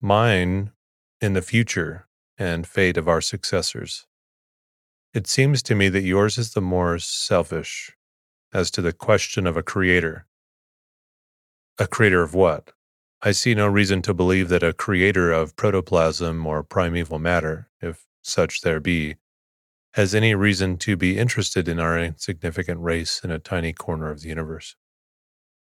Mine 0.00 0.70
in 1.20 1.32
the 1.32 1.42
future 1.42 2.06
and 2.38 2.68
fate 2.68 2.96
of 2.96 3.08
our 3.08 3.20
successors. 3.20 4.06
It 5.12 5.26
seems 5.26 5.60
to 5.64 5.74
me 5.74 5.88
that 5.88 6.04
yours 6.04 6.38
is 6.38 6.52
the 6.52 6.60
more 6.60 7.00
selfish 7.00 7.96
as 8.52 8.70
to 8.70 8.80
the 8.80 8.92
question 8.92 9.48
of 9.48 9.56
a 9.56 9.64
creator. 9.64 10.28
A 11.78 11.86
creator 11.86 12.22
of 12.22 12.34
what? 12.34 12.72
I 13.22 13.32
see 13.32 13.54
no 13.54 13.66
reason 13.66 14.02
to 14.02 14.14
believe 14.14 14.48
that 14.48 14.62
a 14.62 14.72
creator 14.72 15.32
of 15.32 15.56
protoplasm 15.56 16.46
or 16.46 16.62
primeval 16.62 17.18
matter, 17.18 17.68
if 17.80 18.06
such 18.22 18.60
there 18.62 18.80
be, 18.80 19.16
has 19.94 20.14
any 20.14 20.34
reason 20.34 20.78
to 20.78 20.96
be 20.96 21.18
interested 21.18 21.68
in 21.68 21.80
our 21.80 21.98
insignificant 21.98 22.80
race 22.80 23.20
in 23.24 23.30
a 23.30 23.38
tiny 23.38 23.72
corner 23.72 24.10
of 24.10 24.20
the 24.22 24.28
universe. 24.28 24.76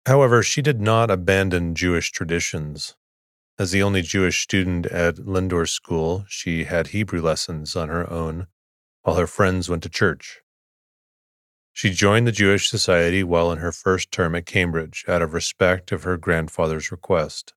However, 0.07 0.43
she 0.43 0.63
did 0.63 0.81
not 0.81 1.11
abandon 1.11 1.75
Jewish 1.75 2.13
traditions. 2.13 2.95
As 3.59 3.71
the 3.71 3.83
only 3.83 4.03
Jewish 4.03 4.43
student 4.43 4.87
at 4.87 5.17
Lindores 5.17 5.71
School, 5.71 6.25
she 6.29 6.65
had 6.65 6.89
Hebrew 6.89 7.21
lessons 7.21 7.77
on 7.77 7.89
her 7.89 8.09
own 8.11 8.49
while 9.03 9.17
her 9.17 9.27
friends 9.27 9.69
went 9.69 9.83
to 9.83 9.89
church. 9.89 10.42
She 11.73 11.91
joined 11.91 12.27
the 12.27 12.33
Jewish 12.33 12.69
Society 12.69 13.25
while 13.25 13.51
in 13.51 13.59
her 13.59 13.73
first 13.73 14.13
term 14.13 14.35
at 14.35 14.47
Cambridge 14.47 15.05
out 15.09 15.23
of 15.23 15.33
respect 15.33 15.91
of 15.91 16.03
her 16.03 16.17
grandfather's 16.17 16.93
request. 16.93 17.55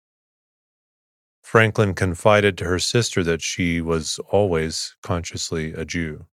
Franklin 1.44 1.94
confided 1.94 2.58
to 2.58 2.66
her 2.66 2.80
sister 2.80 3.24
that 3.24 3.42
she 3.42 3.82
was 3.82 4.20
always 4.30 4.96
consciously 5.04 5.74
a 5.74 5.86
Jew. 5.86 6.26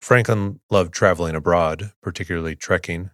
Franklin 0.00 0.60
loved 0.70 0.94
traveling 0.94 1.36
abroad, 1.36 1.92
particularly 2.00 2.56
trekking. 2.56 3.10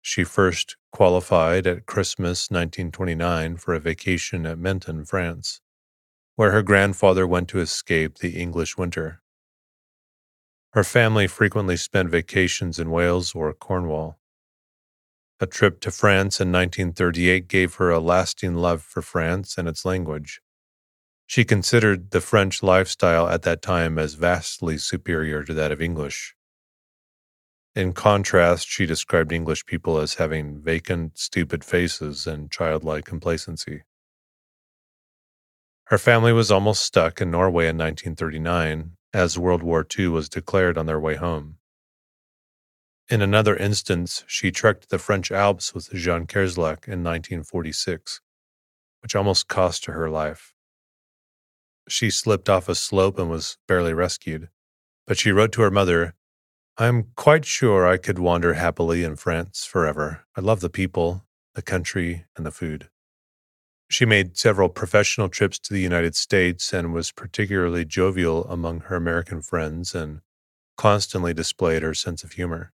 She 0.00 0.24
first 0.24 0.76
qualified 0.90 1.66
at 1.66 1.86
Christmas 1.86 2.50
1929 2.50 3.58
for 3.58 3.74
a 3.74 3.80
vacation 3.80 4.46
at 4.46 4.58
Menton, 4.58 5.04
France, 5.04 5.60
where 6.36 6.52
her 6.52 6.62
grandfather 6.62 7.26
went 7.26 7.48
to 7.50 7.60
escape 7.60 8.18
the 8.18 8.40
English 8.40 8.78
winter. 8.78 9.19
Her 10.72 10.84
family 10.84 11.26
frequently 11.26 11.76
spent 11.76 12.10
vacations 12.10 12.78
in 12.78 12.92
Wales 12.92 13.34
or 13.34 13.52
Cornwall. 13.52 14.20
A 15.40 15.46
trip 15.46 15.80
to 15.80 15.90
France 15.90 16.40
in 16.40 16.52
1938 16.52 17.48
gave 17.48 17.74
her 17.76 17.90
a 17.90 17.98
lasting 17.98 18.54
love 18.54 18.82
for 18.82 19.02
France 19.02 19.58
and 19.58 19.66
its 19.66 19.84
language. 19.84 20.40
She 21.26 21.44
considered 21.44 22.12
the 22.12 22.20
French 22.20 22.62
lifestyle 22.62 23.28
at 23.28 23.42
that 23.42 23.62
time 23.62 23.98
as 23.98 24.14
vastly 24.14 24.78
superior 24.78 25.42
to 25.42 25.54
that 25.54 25.72
of 25.72 25.82
English. 25.82 26.36
In 27.74 27.92
contrast, 27.92 28.68
she 28.68 28.86
described 28.86 29.32
English 29.32 29.66
people 29.66 29.98
as 29.98 30.14
having 30.14 30.60
vacant, 30.60 31.18
stupid 31.18 31.64
faces 31.64 32.28
and 32.28 32.50
childlike 32.50 33.04
complacency. 33.04 33.82
Her 35.84 35.98
family 35.98 36.32
was 36.32 36.52
almost 36.52 36.82
stuck 36.82 37.20
in 37.20 37.32
Norway 37.32 37.64
in 37.64 37.76
1939 37.76 38.96
as 39.12 39.38
World 39.38 39.62
War 39.62 39.86
II 39.98 40.08
was 40.08 40.28
declared 40.28 40.78
on 40.78 40.86
their 40.86 41.00
way 41.00 41.16
home. 41.16 41.56
In 43.08 43.20
another 43.20 43.56
instance, 43.56 44.22
she 44.28 44.52
trekked 44.52 44.88
the 44.88 44.98
French 44.98 45.32
Alps 45.32 45.74
with 45.74 45.92
Jean 45.92 46.26
Kerslake 46.26 46.86
in 46.86 47.02
1946, 47.02 48.20
which 49.02 49.16
almost 49.16 49.48
cost 49.48 49.86
her 49.86 49.94
her 49.94 50.08
life. 50.08 50.54
She 51.88 52.08
slipped 52.08 52.48
off 52.48 52.68
a 52.68 52.74
slope 52.76 53.18
and 53.18 53.28
was 53.28 53.58
barely 53.66 53.92
rescued, 53.92 54.48
but 55.08 55.18
she 55.18 55.32
wrote 55.32 55.50
to 55.52 55.62
her 55.62 55.72
mother, 55.72 56.14
I'm 56.78 57.08
quite 57.16 57.44
sure 57.44 57.86
I 57.86 57.96
could 57.96 58.20
wander 58.20 58.54
happily 58.54 59.02
in 59.02 59.16
France 59.16 59.64
forever. 59.64 60.24
I 60.36 60.40
love 60.40 60.60
the 60.60 60.70
people, 60.70 61.24
the 61.54 61.62
country, 61.62 62.26
and 62.36 62.46
the 62.46 62.52
food. 62.52 62.88
She 63.90 64.06
made 64.06 64.38
several 64.38 64.68
professional 64.68 65.28
trips 65.28 65.58
to 65.58 65.74
the 65.74 65.80
United 65.80 66.14
States 66.14 66.72
and 66.72 66.94
was 66.94 67.10
particularly 67.10 67.84
jovial 67.84 68.44
among 68.44 68.82
her 68.82 68.94
American 68.94 69.42
friends 69.42 69.96
and 69.96 70.20
constantly 70.76 71.34
displayed 71.34 71.82
her 71.82 71.92
sense 71.92 72.22
of 72.22 72.32
humor. 72.32 72.72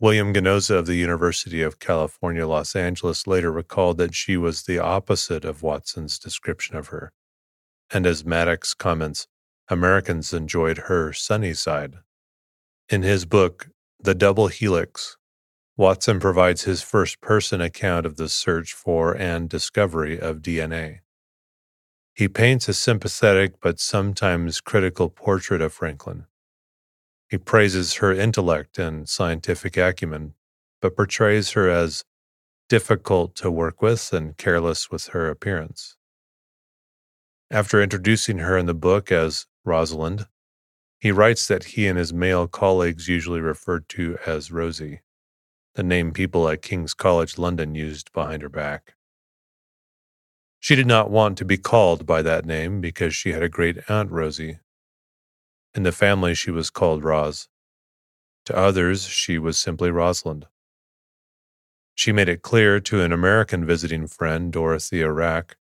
William 0.00 0.32
Ginoza 0.32 0.76
of 0.76 0.86
the 0.86 0.94
University 0.94 1.60
of 1.60 1.78
California, 1.78 2.46
Los 2.46 2.74
Angeles 2.74 3.26
later 3.26 3.52
recalled 3.52 3.98
that 3.98 4.14
she 4.14 4.38
was 4.38 4.62
the 4.62 4.78
opposite 4.78 5.44
of 5.44 5.62
Watson's 5.62 6.18
description 6.18 6.76
of 6.76 6.88
her. 6.88 7.12
And 7.90 8.06
as 8.06 8.24
Maddox 8.24 8.72
comments, 8.72 9.28
Americans 9.68 10.32
enjoyed 10.32 10.78
her 10.88 11.12
sunny 11.12 11.52
side. 11.52 11.96
In 12.88 13.02
his 13.02 13.26
book, 13.26 13.68
The 14.00 14.14
Double 14.14 14.48
Helix 14.48 15.18
Watson 15.82 16.20
provides 16.20 16.62
his 16.62 16.80
first 16.80 17.20
person 17.20 17.60
account 17.60 18.06
of 18.06 18.14
the 18.14 18.28
search 18.28 18.72
for 18.72 19.16
and 19.16 19.48
discovery 19.48 20.16
of 20.16 20.36
DNA. 20.36 21.00
He 22.14 22.28
paints 22.28 22.68
a 22.68 22.72
sympathetic 22.72 23.54
but 23.60 23.80
sometimes 23.80 24.60
critical 24.60 25.08
portrait 25.08 25.60
of 25.60 25.72
Franklin. 25.72 26.26
He 27.28 27.36
praises 27.36 27.94
her 27.94 28.12
intellect 28.12 28.78
and 28.78 29.08
scientific 29.08 29.76
acumen, 29.76 30.34
but 30.80 30.94
portrays 30.94 31.50
her 31.50 31.68
as 31.68 32.04
difficult 32.68 33.34
to 33.34 33.50
work 33.50 33.82
with 33.82 34.12
and 34.12 34.36
careless 34.36 34.88
with 34.88 35.08
her 35.08 35.28
appearance. 35.28 35.96
After 37.50 37.82
introducing 37.82 38.38
her 38.38 38.56
in 38.56 38.66
the 38.66 38.72
book 38.72 39.10
as 39.10 39.46
Rosalind, 39.64 40.28
he 41.00 41.10
writes 41.10 41.48
that 41.48 41.64
he 41.74 41.88
and 41.88 41.98
his 41.98 42.12
male 42.12 42.46
colleagues 42.46 43.08
usually 43.08 43.40
referred 43.40 43.88
to 43.88 44.16
as 44.24 44.52
Rosie 44.52 45.00
the 45.74 45.82
name 45.82 46.12
people 46.12 46.48
at 46.48 46.62
King's 46.62 46.94
College 46.94 47.38
London 47.38 47.74
used 47.74 48.12
behind 48.12 48.42
her 48.42 48.48
back. 48.48 48.94
She 50.60 50.76
did 50.76 50.86
not 50.86 51.10
want 51.10 51.38
to 51.38 51.44
be 51.44 51.56
called 51.56 52.06
by 52.06 52.22
that 52.22 52.44
name 52.44 52.80
because 52.80 53.14
she 53.14 53.32
had 53.32 53.42
a 53.42 53.48
great 53.48 53.78
aunt 53.88 54.10
Rosie. 54.10 54.58
In 55.74 55.82
the 55.82 55.92
family, 55.92 56.34
she 56.34 56.50
was 56.50 56.70
called 56.70 57.02
Roz. 57.02 57.48
To 58.44 58.56
others, 58.56 59.04
she 59.06 59.38
was 59.38 59.58
simply 59.58 59.90
Rosalind. 59.90 60.46
She 61.94 62.12
made 62.12 62.28
it 62.28 62.42
clear 62.42 62.80
to 62.80 63.00
an 63.00 63.12
American 63.12 63.66
visiting 63.66 64.06
friend, 64.06 64.52
Dorothea 64.52 65.08
Raacke, 65.08 65.54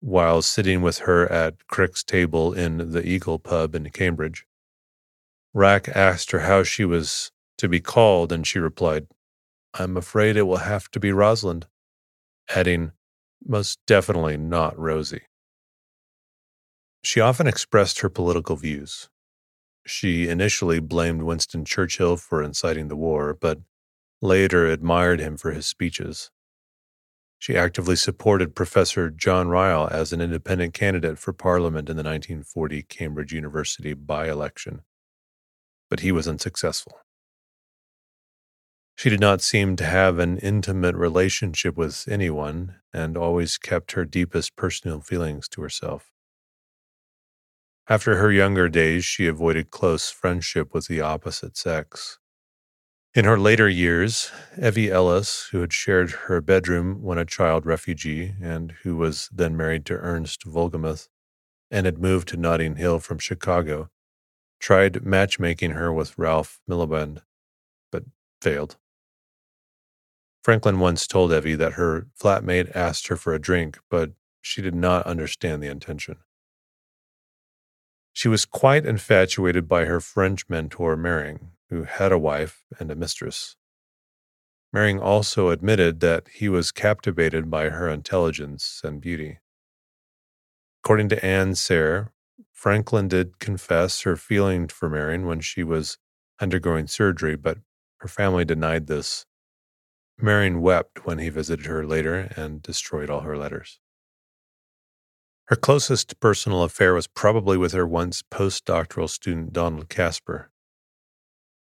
while 0.00 0.42
sitting 0.42 0.82
with 0.82 0.98
her 1.00 1.30
at 1.30 1.66
Crick's 1.66 2.04
table 2.04 2.52
in 2.52 2.92
the 2.92 3.06
Eagle 3.06 3.38
pub 3.38 3.74
in 3.74 3.88
Cambridge. 3.90 4.46
Raacke 5.54 5.88
asked 5.88 6.30
her 6.32 6.40
how 6.40 6.62
she 6.62 6.84
was 6.84 7.30
to 7.64 7.68
be 7.68 7.80
called, 7.80 8.30
and 8.30 8.46
she 8.46 8.58
replied, 8.58 9.08
I'm 9.72 9.96
afraid 9.96 10.36
it 10.36 10.42
will 10.42 10.58
have 10.58 10.90
to 10.92 11.00
be 11.00 11.12
Rosalind, 11.12 11.66
adding, 12.54 12.92
most 13.44 13.80
definitely 13.86 14.36
not 14.36 14.78
Rosie. 14.78 15.24
She 17.02 17.20
often 17.20 17.46
expressed 17.46 18.00
her 18.00 18.08
political 18.08 18.56
views. 18.56 19.08
She 19.86 20.28
initially 20.28 20.78
blamed 20.78 21.22
Winston 21.22 21.64
Churchill 21.64 22.16
for 22.16 22.42
inciting 22.42 22.88
the 22.88 22.96
war, 22.96 23.36
but 23.38 23.58
later 24.22 24.66
admired 24.66 25.20
him 25.20 25.36
for 25.36 25.50
his 25.50 25.66
speeches. 25.66 26.30
She 27.38 27.56
actively 27.56 27.96
supported 27.96 28.54
Professor 28.54 29.10
John 29.10 29.48
Ryle 29.48 29.88
as 29.90 30.12
an 30.12 30.22
independent 30.22 30.72
candidate 30.72 31.18
for 31.18 31.34
Parliament 31.34 31.90
in 31.90 31.96
the 31.96 32.02
1940 32.02 32.82
Cambridge 32.84 33.34
University 33.34 33.92
by 33.92 34.30
election, 34.30 34.82
but 35.90 36.00
he 36.00 36.12
was 36.12 36.26
unsuccessful. 36.28 37.03
She 38.96 39.10
did 39.10 39.20
not 39.20 39.42
seem 39.42 39.76
to 39.76 39.84
have 39.84 40.18
an 40.18 40.38
intimate 40.38 40.94
relationship 40.94 41.76
with 41.76 42.06
anyone 42.08 42.76
and 42.92 43.16
always 43.16 43.58
kept 43.58 43.92
her 43.92 44.04
deepest 44.04 44.56
personal 44.56 45.00
feelings 45.00 45.48
to 45.48 45.62
herself. 45.62 46.12
After 47.88 48.16
her 48.16 48.32
younger 48.32 48.68
days, 48.68 49.04
she 49.04 49.26
avoided 49.26 49.70
close 49.70 50.10
friendship 50.10 50.72
with 50.72 50.86
the 50.86 51.02
opposite 51.02 51.56
sex. 51.56 52.18
In 53.14 53.26
her 53.26 53.38
later 53.38 53.68
years, 53.68 54.32
Evi 54.56 54.88
Ellis, 54.88 55.48
who 55.52 55.60
had 55.60 55.72
shared 55.72 56.10
her 56.10 56.40
bedroom 56.40 57.02
when 57.02 57.18
a 57.18 57.24
child 57.24 57.66
refugee 57.66 58.34
and 58.42 58.72
who 58.82 58.96
was 58.96 59.28
then 59.32 59.56
married 59.56 59.84
to 59.86 59.94
Ernst 59.94 60.46
Wohlgemuth 60.46 61.08
and 61.70 61.84
had 61.84 61.98
moved 61.98 62.28
to 62.28 62.36
Notting 62.36 62.76
Hill 62.76 63.00
from 63.00 63.18
Chicago, 63.18 63.90
tried 64.58 65.04
matchmaking 65.04 65.72
her 65.72 65.92
with 65.92 66.16
Ralph 66.16 66.58
Miliband, 66.68 67.22
but 67.92 68.04
failed. 68.40 68.76
Franklin 70.44 70.78
once 70.78 71.06
told 71.06 71.30
Evi 71.30 71.56
that 71.56 71.72
her 71.72 72.06
flatmate 72.20 72.70
asked 72.76 73.06
her 73.06 73.16
for 73.16 73.32
a 73.32 73.40
drink, 73.40 73.78
but 73.88 74.12
she 74.42 74.60
did 74.60 74.74
not 74.74 75.06
understand 75.06 75.62
the 75.62 75.68
intention. 75.68 76.16
She 78.12 78.28
was 78.28 78.44
quite 78.44 78.84
infatuated 78.84 79.66
by 79.66 79.86
her 79.86 80.00
French 80.00 80.46
mentor, 80.50 80.98
Mering, 80.98 81.52
who 81.70 81.84
had 81.84 82.12
a 82.12 82.18
wife 82.18 82.66
and 82.78 82.90
a 82.90 82.94
mistress. 82.94 83.56
Mering 84.70 85.00
also 85.00 85.48
admitted 85.48 86.00
that 86.00 86.28
he 86.34 86.50
was 86.50 86.72
captivated 86.72 87.50
by 87.50 87.70
her 87.70 87.88
intelligence 87.88 88.82
and 88.84 89.00
beauty. 89.00 89.38
According 90.84 91.08
to 91.08 91.24
Anne 91.24 91.54
Sayre, 91.54 92.12
Franklin 92.52 93.08
did 93.08 93.38
confess 93.38 94.02
her 94.02 94.14
feeling 94.14 94.68
for 94.68 94.90
Mering 94.90 95.24
when 95.24 95.40
she 95.40 95.62
was 95.62 95.96
undergoing 96.38 96.86
surgery, 96.86 97.34
but 97.34 97.58
her 98.00 98.08
family 98.08 98.44
denied 98.44 98.88
this 98.88 99.24
Mering 100.18 100.60
wept 100.60 101.04
when 101.06 101.18
he 101.18 101.28
visited 101.28 101.66
her 101.66 101.86
later 101.86 102.32
and 102.36 102.62
destroyed 102.62 103.10
all 103.10 103.20
her 103.20 103.36
letters. 103.36 103.80
Her 105.46 105.56
closest 105.56 106.18
personal 106.20 106.62
affair 106.62 106.94
was 106.94 107.06
probably 107.06 107.58
with 107.58 107.72
her 107.72 107.86
once 107.86 108.22
postdoctoral 108.22 109.10
student 109.10 109.52
Donald 109.52 109.88
Caspar. 109.88 110.50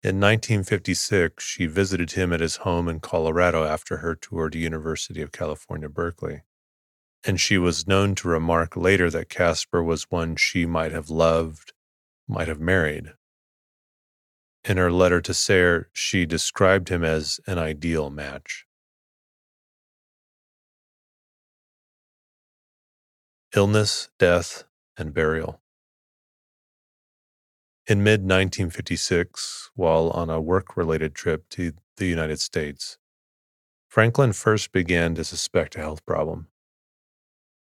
In 0.01 0.19
1956, 0.19 1.43
she 1.43 1.65
visited 1.65 2.11
him 2.11 2.33
at 2.33 2.39
his 2.39 2.57
home 2.57 2.87
in 2.87 2.99
Colorado 2.99 3.63
after 3.65 3.97
her 3.97 4.15
tour 4.15 4.49
to 4.49 4.57
University 4.57 5.21
of 5.21 5.31
California, 5.31 5.89
Berkeley. 5.89 6.41
And 7.25 7.39
she 7.39 7.57
was 7.57 7.87
known 7.87 8.15
to 8.15 8.29
remark 8.29 8.75
later 8.75 9.09
that 9.11 9.29
Caspar 9.29 9.83
was 9.83 10.09
one 10.09 10.35
she 10.35 10.65
might 10.65 10.91
have 10.91 11.09
loved, 11.09 11.73
might 12.27 12.47
have 12.47 12.61
married. 12.61 13.13
In 14.69 14.77
her 14.77 14.91
letter 14.91 15.19
to 15.19 15.33
Sayre, 15.33 15.89
she 15.93 16.27
described 16.27 16.89
him 16.89 17.03
as 17.03 17.39
an 17.47 17.57
ideal 17.57 18.11
match. 18.11 18.67
Illness, 23.55 24.11
Death, 24.19 24.65
and 24.95 25.11
Burial. 25.11 25.59
In 27.87 28.03
mid 28.03 28.19
1956, 28.19 29.71
while 29.73 30.11
on 30.11 30.29
a 30.29 30.39
work 30.39 30.77
related 30.77 31.15
trip 31.15 31.49
to 31.49 31.73
the 31.97 32.05
United 32.05 32.39
States, 32.39 32.99
Franklin 33.87 34.33
first 34.33 34.71
began 34.71 35.15
to 35.15 35.23
suspect 35.23 35.77
a 35.77 35.79
health 35.79 36.05
problem. 36.05 36.47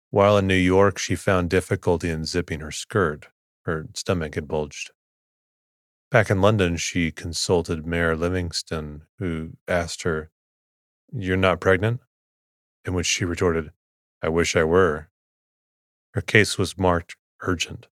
While 0.09 0.37
in 0.37 0.47
New 0.47 0.53
York, 0.55 0.97
she 0.97 1.15
found 1.15 1.49
difficulty 1.49 2.09
in 2.09 2.25
zipping 2.25 2.59
her 2.59 2.71
skirt. 2.71 3.29
Her 3.61 3.87
stomach 3.93 4.35
had 4.35 4.49
bulged. 4.49 4.91
Back 6.11 6.31
in 6.31 6.41
London, 6.41 6.77
she 6.77 7.11
consulted 7.11 7.85
Mair 7.85 8.15
Livingstone, 8.15 9.03
who 9.19 9.51
asked 9.67 10.01
her, 10.01 10.31
You're 11.11 11.37
not 11.37 11.61
pregnant? 11.61 12.01
In 12.83 12.95
which 12.95 13.05
she 13.05 13.25
retorted, 13.25 13.71
I 14.21 14.29
wish 14.29 14.55
I 14.55 14.63
were. 14.63 15.09
Her 16.15 16.21
case 16.21 16.57
was 16.57 16.79
marked 16.79 17.15
urgent. 17.41 17.87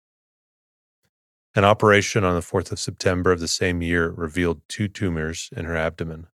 An 1.54 1.64
operation 1.64 2.24
on 2.24 2.34
the 2.34 2.42
4th 2.42 2.72
of 2.72 2.80
September 2.80 3.32
of 3.32 3.40
the 3.40 3.48
same 3.48 3.84
year 3.84 4.10
revealed 4.10 4.62
two 4.68 4.88
tumors 4.88 5.50
in 5.56 5.66
her 5.66 5.78
abdomen. 5.78 6.26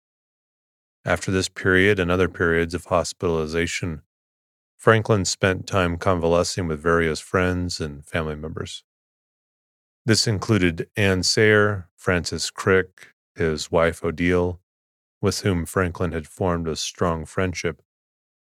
After 1.04 1.32
this 1.32 1.48
period 1.48 1.98
and 1.98 2.12
other 2.12 2.28
periods 2.28 2.74
of 2.74 2.84
hospitalization, 2.84 4.02
Franklin 4.76 5.24
spent 5.24 5.66
time 5.66 5.96
convalescing 5.96 6.68
with 6.68 6.80
various 6.80 7.18
friends 7.18 7.80
and 7.80 8.04
family 8.04 8.36
members. 8.36 8.84
This 10.04 10.26
included 10.26 10.90
Anne 10.96 11.22
Sayre, 11.22 11.88
Francis 11.96 12.50
Crick, 12.50 13.14
his 13.36 13.70
wife 13.70 14.04
Odile, 14.04 14.60
with 15.20 15.40
whom 15.40 15.64
Franklin 15.64 16.10
had 16.10 16.26
formed 16.26 16.66
a 16.66 16.74
strong 16.74 17.24
friendship, 17.24 17.80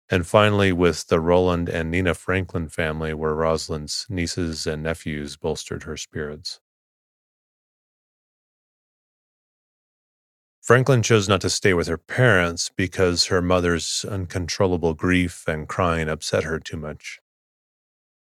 and 0.08 0.26
finally 0.26 0.72
with 0.72 1.08
the 1.08 1.20
Roland 1.20 1.68
and 1.68 1.90
Nina 1.90 2.14
Franklin 2.14 2.70
family, 2.70 3.12
where 3.12 3.34
Rosalind's 3.34 4.06
nieces 4.08 4.66
and 4.66 4.82
nephews 4.82 5.36
bolstered 5.36 5.82
her 5.82 5.98
spirits. 5.98 6.60
Franklin 10.62 11.02
chose 11.02 11.28
not 11.28 11.42
to 11.42 11.50
stay 11.50 11.74
with 11.74 11.88
her 11.88 11.98
parents 11.98 12.70
because 12.74 13.26
her 13.26 13.42
mother's 13.42 14.06
uncontrollable 14.08 14.94
grief 14.94 15.46
and 15.46 15.68
crying 15.68 16.08
upset 16.08 16.44
her 16.44 16.58
too 16.58 16.78
much. 16.78 17.20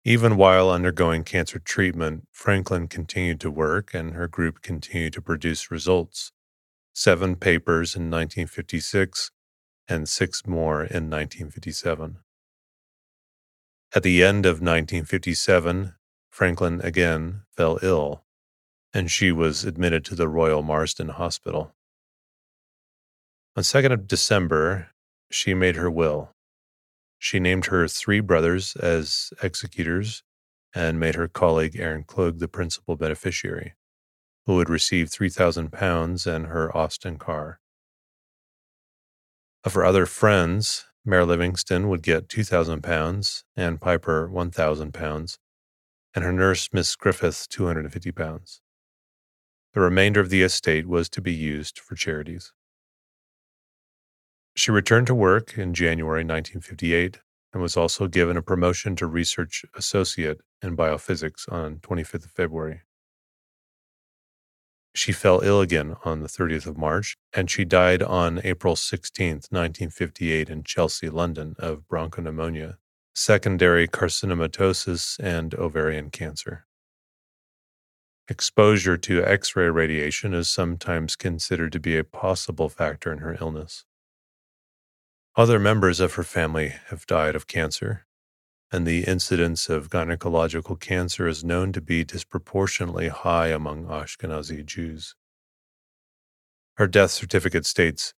Even 0.07 0.37
while 0.37 0.69
undergoing 0.69 1.23
cancer 1.23 1.57
treatment, 1.57 2.27
Franklin 2.31 2.87
continued 2.87 3.39
to 3.39 3.49
work 3.49 3.95
and 3.95 4.13
her 4.13 4.27
group 4.27 4.61
continued 4.61 5.13
to 5.13 5.21
produce 5.21 5.71
results 5.71 6.31
seven 6.93 7.35
papers 7.35 7.95
in 7.95 8.03
1956 8.03 9.31
and 9.87 10.07
six 10.07 10.45
more 10.45 10.81
in 10.81 11.09
1957. 11.09 12.17
At 13.95 14.03
the 14.03 14.23
end 14.23 14.45
of 14.45 14.61
1957, 14.61 15.95
Franklin 16.29 16.81
again 16.81 17.41
fell 17.57 17.79
ill, 17.81 18.23
and 18.93 19.09
she 19.09 19.31
was 19.31 19.63
admitted 19.65 20.05
to 20.05 20.15
the 20.15 20.27
Royal 20.27 20.61
Marsden 20.61 21.09
Hospital. 21.09 21.73
On 23.55 23.63
2nd 23.63 23.91
of 23.91 24.07
December, 24.07 24.89
she 25.31 25.55
made 25.55 25.77
her 25.77 25.89
will. 25.89 26.34
She 27.25 27.39
named 27.39 27.65
her 27.65 27.87
three 27.87 28.19
brothers 28.19 28.75
as 28.75 29.33
executors 29.41 30.21
and 30.75 30.99
made 30.99 31.15
her 31.15 31.27
colleague 31.27 31.75
Aaron 31.75 32.03
Klug 32.03 32.37
the 32.37 32.47
principal 32.47 32.97
beneficiary, 32.97 33.73
who 34.45 34.53
would 34.57 34.69
receive 34.69 35.07
£3,000 35.07 36.27
and 36.27 36.45
her 36.45 36.77
Austin 36.77 37.17
car. 37.17 37.59
Of 39.63 39.73
her 39.73 39.83
other 39.83 40.05
friends, 40.05 40.85
Mair 41.03 41.25
Livingstone 41.25 41.89
would 41.89 42.03
get 42.03 42.27
£2,000, 42.27 43.43
Anne 43.57 43.79
Piper 43.79 44.29
£1,000, 44.31 45.37
and 46.13 46.23
her 46.23 46.31
nurse, 46.31 46.69
Miss 46.71 46.95
Griffith, 46.95 47.47
£250. 47.49 48.59
The 49.73 49.81
remainder 49.81 50.19
of 50.19 50.29
the 50.29 50.43
estate 50.43 50.87
was 50.87 51.09
to 51.09 51.21
be 51.21 51.33
used 51.33 51.79
for 51.79 51.95
charities. 51.95 52.53
She 54.55 54.71
returned 54.71 55.07
to 55.07 55.15
work 55.15 55.57
in 55.57 55.73
January 55.73 56.23
1958 56.23 57.19
and 57.51 57.61
was 57.61 57.75
also 57.75 58.07
given 58.07 58.37
a 58.37 58.41
promotion 58.41 58.95
to 58.95 59.05
research 59.05 59.65
associate 59.75 60.39
in 60.61 60.77
biophysics 60.77 61.51
on 61.51 61.77
25th 61.77 62.25
of 62.25 62.31
February. 62.31 62.81
She 64.93 65.11
fell 65.11 65.41
ill 65.41 65.59
again 65.59 65.97
on 66.05 66.21
the 66.21 66.29
30th 66.29 66.67
of 66.67 66.77
March, 66.77 67.17
and 67.33 67.51
she 67.51 67.65
died 67.65 68.01
on 68.01 68.39
April 68.45 68.77
16, 68.77 69.27
1958, 69.49 70.49
in 70.49 70.63
Chelsea, 70.63 71.09
London, 71.09 71.55
of 71.59 71.83
bronchopneumonia, 71.91 72.77
secondary 73.13 73.89
carcinomatosis, 73.89 75.19
and 75.19 75.53
ovarian 75.55 76.11
cancer. 76.11 76.65
Exposure 78.29 78.95
to 78.95 79.21
X 79.21 79.53
ray 79.57 79.69
radiation 79.69 80.33
is 80.33 80.49
sometimes 80.49 81.17
considered 81.17 81.73
to 81.73 81.79
be 81.79 81.97
a 81.97 82.05
possible 82.05 82.69
factor 82.69 83.11
in 83.11 83.17
her 83.17 83.37
illness. 83.41 83.83
Other 85.37 85.59
members 85.59 85.99
of 85.99 86.13
her 86.13 86.23
family 86.23 86.69
have 86.87 87.05
died 87.05 87.35
of 87.35 87.45
cancer, 87.45 88.05
and 88.71 88.87
the 88.87 89.03
incidence 89.03 89.67
of 89.67 89.89
gynecological 89.89 90.79
cancer 90.79 91.27
is 91.27 91.43
known 91.43 91.73
to 91.73 91.81
be 91.81 92.05
disproportionately 92.05 93.09
high 93.09 93.47
among 93.47 93.85
Ashkenazi 93.87 94.65
Jews. 94.65 95.13
Her 96.77 96.87
death 96.87 97.11
certificate 97.11 97.65
states 97.65 98.13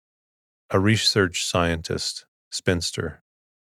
a 0.68 0.78
research 0.78 1.42
scientist, 1.42 2.26
spinster, 2.50 3.22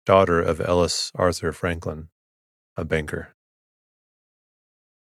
daughter 0.04 0.42
of 0.42 0.60
Ellis 0.60 1.10
Arthur 1.14 1.52
Franklin, 1.52 2.08
a 2.76 2.84
banker. 2.84 3.34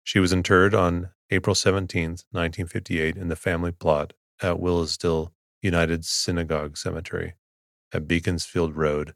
She 0.03 0.19
was 0.19 0.33
interred 0.33 0.75
on 0.75 1.11
April 1.29 1.55
17, 1.55 2.09
1958, 2.31 3.15
in 3.15 3.29
the 3.29 3.35
family 3.37 3.71
plot 3.71 4.11
at 4.41 4.59
Willesden 4.59 5.27
United 5.61 6.03
Synagogue 6.03 6.75
Cemetery 6.75 7.35
at 7.93 8.07
Beaconsfield 8.07 8.75
Road, 8.75 9.13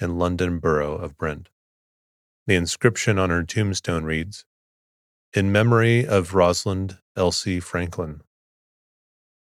in 0.00 0.18
London 0.18 0.58
borough 0.58 0.96
of 0.96 1.16
Brent. 1.16 1.48
The 2.46 2.54
inscription 2.54 3.18
on 3.18 3.30
her 3.30 3.42
tombstone 3.42 4.04
reads, 4.04 4.44
In 5.34 5.52
memory 5.52 6.06
of 6.06 6.34
Rosalind 6.34 6.98
Elsie 7.16 7.60
Franklin, 7.60 8.22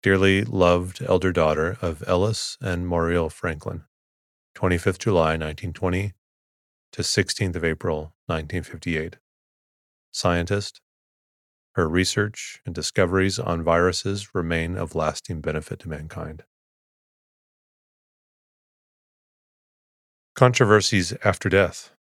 dearly 0.02 0.44
loved 0.44 1.02
elder 1.02 1.32
daughter 1.32 1.78
of 1.80 2.02
Ellis 2.06 2.56
and 2.60 2.88
Muriel 2.88 3.30
Franklin, 3.30 3.84
25th 4.56 4.98
July 4.98 5.36
1920 5.36 6.12
to 6.92 7.02
16th 7.02 7.56
of 7.56 7.64
April 7.64 8.14
1958. 8.26 9.16
Scientist, 10.10 10.80
her 11.74 11.88
research 11.88 12.60
and 12.66 12.74
discoveries 12.74 13.38
on 13.38 13.62
viruses 13.62 14.34
remain 14.34 14.76
of 14.76 14.94
lasting 14.94 15.40
benefit 15.40 15.78
to 15.78 15.88
mankind. 15.88 16.42
Controversies 20.40 21.12
after 21.22 21.50
death. 21.50 21.92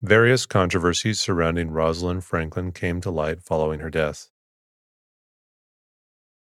Various 0.00 0.46
controversies 0.46 1.18
surrounding 1.18 1.72
Rosalind 1.72 2.22
Franklin 2.22 2.70
came 2.70 3.00
to 3.00 3.10
light 3.10 3.42
following 3.42 3.80
her 3.80 3.90
death. 3.90 4.30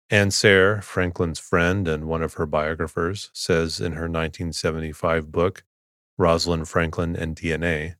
Anne 0.09 0.31
Sayre, 0.31 0.81
Franklin's 0.81 1.39
friend 1.39 1.87
and 1.87 2.03
one 2.03 2.21
of 2.21 2.33
her 2.33 2.45
biographers, 2.45 3.29
says 3.31 3.79
in 3.79 3.93
her 3.93 4.09
1975 4.09 5.31
book, 5.31 5.63
Rosalind 6.17 6.67
Franklin 6.67 7.15
and 7.15 7.37
DNA, 7.37 7.95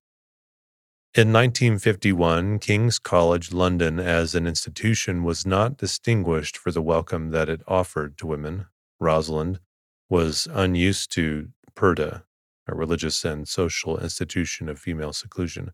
in 1.15 1.31
1951, 1.31 2.59
King's 2.59 2.99
College 2.99 3.53
London 3.53 4.01
as 4.01 4.35
an 4.35 4.45
institution 4.45 5.23
was 5.23 5.45
not 5.45 5.77
distinguished 5.77 6.57
for 6.57 6.69
the 6.69 6.81
welcome 6.81 7.31
that 7.31 7.47
it 7.47 7.61
offered 7.65 8.17
to 8.17 8.27
women. 8.27 8.65
Rosalind 8.99 9.61
was 10.09 10.49
unused 10.51 11.09
to 11.13 11.47
Purdah, 11.75 12.23
a 12.67 12.75
religious 12.75 13.23
and 13.25 13.47
social 13.47 13.97
institution 13.99 14.69
of 14.69 14.79
female 14.79 15.13
seclusion. 15.13 15.71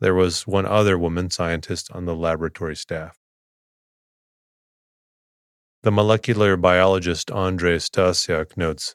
There 0.00 0.14
was 0.14 0.46
one 0.46 0.66
other 0.66 0.98
woman 0.98 1.30
scientist 1.30 1.90
on 1.92 2.04
the 2.04 2.14
laboratory 2.14 2.76
staff. 2.76 3.18
The 5.82 5.92
molecular 5.92 6.56
biologist 6.56 7.30
Andrei 7.30 7.76
Stasiak 7.76 8.56
notes 8.56 8.94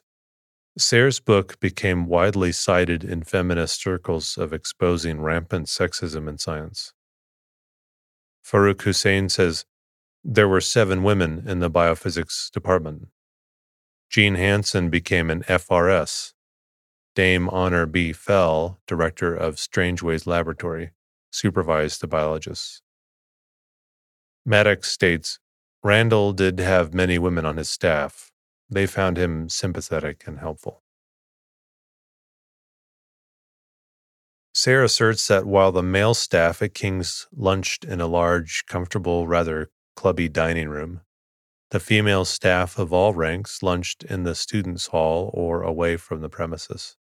Sayre's 0.78 1.20
book 1.20 1.60
became 1.60 2.06
widely 2.06 2.50
cited 2.50 3.04
in 3.04 3.24
feminist 3.24 3.82
circles 3.82 4.38
of 4.38 4.54
exposing 4.54 5.20
rampant 5.20 5.66
sexism 5.66 6.26
in 6.26 6.38
science. 6.38 6.94
Farooq 8.42 8.80
Hussain 8.80 9.28
says 9.28 9.66
there 10.24 10.48
were 10.48 10.62
seven 10.62 11.02
women 11.02 11.44
in 11.46 11.58
the 11.58 11.70
biophysics 11.70 12.50
department. 12.50 13.08
Jean 14.12 14.34
Hanson 14.34 14.90
became 14.90 15.30
an 15.30 15.42
FRS. 15.44 16.34
Dame 17.14 17.48
Honor 17.48 17.86
B. 17.86 18.12
Fell, 18.12 18.78
director 18.86 19.34
of 19.34 19.58
Strangeways 19.58 20.26
Laboratory, 20.26 20.90
supervised 21.30 22.02
the 22.02 22.06
biologists. 22.06 22.82
Maddox 24.44 24.90
states 24.92 25.38
Randall 25.82 26.34
did 26.34 26.58
have 26.58 26.92
many 26.92 27.18
women 27.18 27.46
on 27.46 27.56
his 27.56 27.70
staff, 27.70 28.30
they 28.68 28.86
found 28.86 29.16
him 29.16 29.48
sympathetic 29.48 30.24
and 30.26 30.40
helpful. 30.40 30.82
Sayre 34.54 34.84
asserts 34.84 35.26
that 35.28 35.46
while 35.46 35.72
the 35.72 35.82
male 35.82 36.12
staff 36.12 36.60
at 36.60 36.74
King's 36.74 37.26
lunched 37.34 37.82
in 37.82 38.02
a 38.02 38.06
large, 38.06 38.66
comfortable, 38.66 39.26
rather 39.26 39.70
clubby 39.96 40.28
dining 40.28 40.68
room, 40.68 41.00
the 41.72 41.80
female 41.80 42.26
staff 42.26 42.78
of 42.78 42.92
all 42.92 43.14
ranks 43.14 43.62
lunched 43.62 44.04
in 44.04 44.24
the 44.24 44.34
students' 44.34 44.88
hall 44.88 45.30
or 45.32 45.62
away 45.62 45.96
from 45.96 46.20
the 46.20 46.28
premises. 46.28 46.96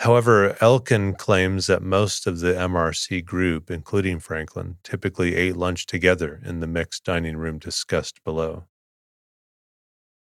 However, 0.00 0.56
Elkin 0.60 1.14
claims 1.14 1.68
that 1.68 1.82
most 1.82 2.26
of 2.26 2.40
the 2.40 2.52
MRC 2.52 3.24
group, 3.24 3.70
including 3.70 4.18
Franklin, 4.18 4.78
typically 4.82 5.36
ate 5.36 5.56
lunch 5.56 5.86
together 5.86 6.40
in 6.44 6.58
the 6.58 6.66
mixed 6.66 7.04
dining 7.04 7.36
room 7.36 7.60
discussed 7.60 8.24
below. 8.24 8.64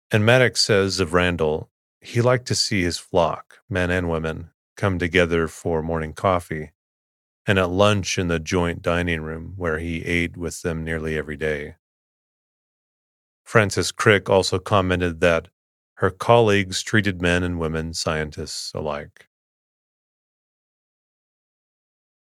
And 0.09 0.25
Maddox 0.25 0.59
says 0.59 0.99
of 0.99 1.13
Randall, 1.13 1.69
he 2.01 2.21
liked 2.21 2.47
to 2.47 2.55
see 2.55 2.81
his 2.81 2.97
flock, 2.97 3.59
men 3.69 3.91
and 3.91 4.09
women, 4.09 4.49
come 4.75 4.97
together 4.97 5.47
for 5.47 5.83
morning 5.83 6.13
coffee 6.13 6.71
and 7.45 7.59
at 7.59 7.69
lunch 7.69 8.17
in 8.17 8.29
the 8.29 8.39
joint 8.39 8.81
dining 8.81 9.21
room 9.21 9.53
where 9.57 9.77
he 9.77 10.03
ate 10.05 10.35
with 10.35 10.63
them 10.63 10.83
nearly 10.83 11.15
every 11.15 11.37
day. 11.37 11.75
Francis 13.47 13.93
Crick 13.93 14.29
also 14.29 14.59
commented 14.59 15.21
that 15.21 15.47
her 15.99 16.09
colleagues 16.09 16.83
treated 16.83 17.21
men 17.21 17.43
and 17.43 17.57
women 17.57 17.93
scientists 17.93 18.73
alike. 18.75 19.29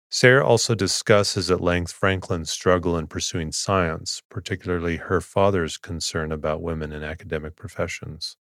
Sayre 0.10 0.42
also 0.42 0.76
discusses 0.76 1.52
at 1.52 1.60
length 1.60 1.92
Franklin's 1.92 2.50
struggle 2.50 2.98
in 2.98 3.08
pursuing 3.08 3.52
science, 3.52 4.22
particularly 4.30 4.96
her 4.96 5.20
father's 5.20 5.76
concern 5.76 6.32
about 6.32 6.62
women 6.62 6.94
in 6.94 7.04
academic 7.04 7.58
professions. 7.58 8.38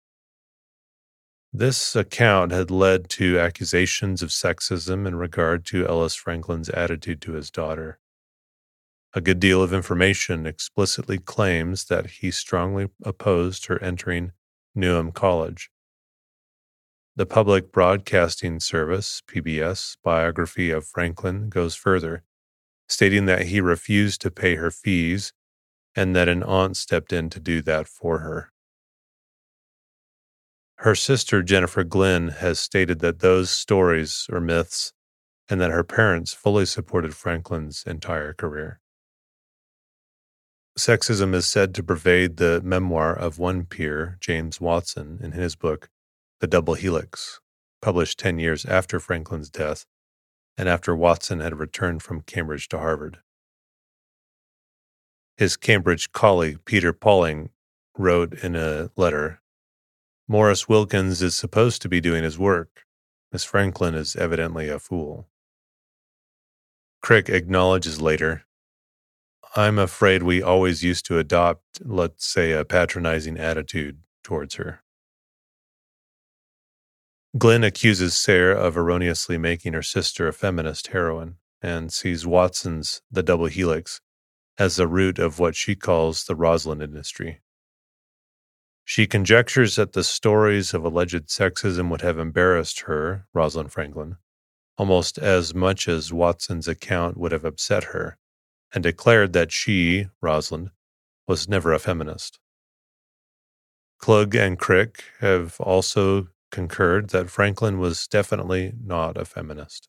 This 1.53 1.95
account 1.95 2.51
had 2.51 2.73
led 2.73 3.09
to 3.11 3.39
accusations 3.39 4.21
of 4.21 4.31
sexism 4.31 5.07
in 5.07 5.15
regard 5.15 5.65
to 5.67 5.87
Ellis 5.87 6.17
Franklin's 6.17 6.71
attitude 6.71 7.23
to 7.23 7.35
his 7.35 7.53
daughter. 7.53 8.01
A 9.17 9.21
good 9.21 9.39
deal 9.39 9.63
of 9.63 9.73
information 9.73 10.45
explicitly 10.45 11.19
claims 11.19 11.85
that 11.85 12.07
he 12.07 12.33
strongly 12.33 12.89
opposed 13.05 13.67
her 13.67 13.81
entering 13.81 14.33
Newnham 14.75 15.13
College, 15.13 15.71
the 17.15 17.25
Public 17.25 17.71
Broadcasting 17.71 18.59
Service, 18.59 19.23
PBS, 19.29 19.97
biography 20.03 20.73
of 20.73 20.85
Franklin 20.85 21.49
goes 21.49 21.77
further, 21.77 22.25
stating 22.89 23.27
that 23.27 23.43
he 23.47 23.61
refused 23.61 24.21
to 24.23 24.33
pay 24.33 24.57
her 24.57 24.73
fees 24.73 25.33
and 25.95 26.17
that 26.17 26.29
an 26.29 26.43
aunt 26.43 26.77
stepped 26.77 27.13
in 27.13 27.31
to 27.31 27.39
do 27.39 27.63
that 27.63 27.87
for 27.87 28.19
her. 28.19 28.51
Her 30.79 30.97
sister, 30.97 31.41
Jennifer 31.45 31.85
Glynn, 31.85 32.31
has 32.31 32.59
stated 32.59 32.99
that 32.99 33.21
those 33.21 33.49
stories 33.49 34.27
are 34.33 34.41
myths 34.41 34.93
and 35.49 35.61
that 35.61 35.71
her 35.71 35.85
parents 35.85 36.35
fully 36.35 36.67
supported 36.67 37.15
Franklin's 37.15 37.85
entire 37.87 38.33
career. 38.33 38.81
Sexism 40.79 41.35
is 41.35 41.47
said 41.47 41.73
to 41.75 41.85
pervade 41.85 42.37
the 42.37 42.61
memoir 42.63 43.17
of 43.17 43.39
one 43.39 43.65
peer, 43.65 44.19
James 44.21 44.61
Watson, 44.61 45.21
in 45.23 45.33
his 45.33 45.55
book, 45.55 45.89
the 46.41 46.49
Double 46.49 46.75
Helix, 46.75 47.41
published 47.81 48.19
10 48.19 48.41
years 48.41 48.65
after 48.65 48.99
Franklin's 48.99 49.51
death 49.51 49.87
and 50.57 50.69
after 50.69 50.95
Watson 50.95 51.41
had 51.41 51.59
returned 51.59 52.03
from 52.03 52.23
Cambridge 52.23 52.69
to 52.69 52.79
Harvard. 52.79 53.19
His 55.37 55.57
Cambridge 55.57 56.13
colleague, 56.13 56.65
Peter 56.65 56.93
Pauling, 56.93 57.51
wrote 57.97 58.35
in 58.43 58.57
a 58.57 58.91
letter 58.97 59.41
Maurice 60.27 60.69
Wilkins 60.69 61.23
is 61.23 61.37
supposed 61.37 61.83
to 61.83 61.89
be 61.89 62.01
doing 62.01 62.25
his 62.25 62.39
work. 62.39 62.85
Miss 63.31 63.45
Franklin 63.45 63.95
is 63.95 64.17
evidently 64.17 64.69
a 64.69 64.79
fool. 64.79 65.29
Crick 67.03 67.29
acknowledges 67.29 68.01
later 68.01 68.45
I'm 69.57 69.79
afraid 69.79 70.25
we 70.25 70.43
always 70.43 70.83
used 70.83 71.07
to 71.07 71.19
adopt, 71.19 71.63
let's 71.85 72.27
say, 72.27 72.51
a 72.51 72.65
patronizing 72.65 73.39
attitude 73.39 74.01
towards 74.25 74.57
her. 74.57 74.83
Glynn 77.39 77.63
accuses 77.63 78.17
Sayre 78.17 78.51
of 78.51 78.77
erroneously 78.77 79.39
making 79.39 79.73
her 79.75 79.83
sister 79.83 80.27
a 80.27 80.33
feminist 80.33 80.89
heroine 80.89 81.37
and 81.63 81.93
sees 81.93 82.27
Watson's 82.27 83.03
The 83.11 83.23
Double 83.23 83.47
Helix 83.47 84.01
as 84.59 84.77
the 84.77 84.89
root 84.89 85.19
of 85.21 85.39
what 85.39 85.55
she 85.55 85.77
calls 85.77 86.25
the 86.25 86.35
Rosalind 86.35 86.83
industry. 86.83 87.41
She 88.85 89.07
conjectures 89.07 89.77
that 89.77 89.93
the 89.93 90.05
stories 90.05 90.75
of 90.75 90.85
alleged 90.85 91.29
sexism 91.29 91.91
would 91.91 92.03
have 92.03 92.19
embarrassed 92.19 92.81
her, 92.83 93.27
Rosalind 93.33 93.73
Franklin, 93.73 94.17
almost 94.77 95.17
as 95.17 95.55
much 95.55 95.89
as 95.89 96.13
Watson's 96.13 96.69
account 96.69 97.17
would 97.17 97.33
have 97.33 97.45
upset 97.45 97.85
her, 97.85 98.19
and 98.75 98.83
declared 98.83 99.33
that 99.33 99.53
she, 99.53 100.09
Rosalind, 100.21 100.71
was 101.29 101.49
never 101.49 101.73
a 101.73 101.79
feminist. 101.79 102.39
Klug 103.99 104.35
and 104.35 104.59
Crick 104.59 105.05
have 105.21 105.59
also 105.61 106.29
concurred 106.51 107.11
that 107.11 107.31
Franklin 107.31 107.79
was 107.79 108.07
definitely 108.07 108.73
not 108.85 109.17
a 109.17 109.25
feminist. 109.25 109.89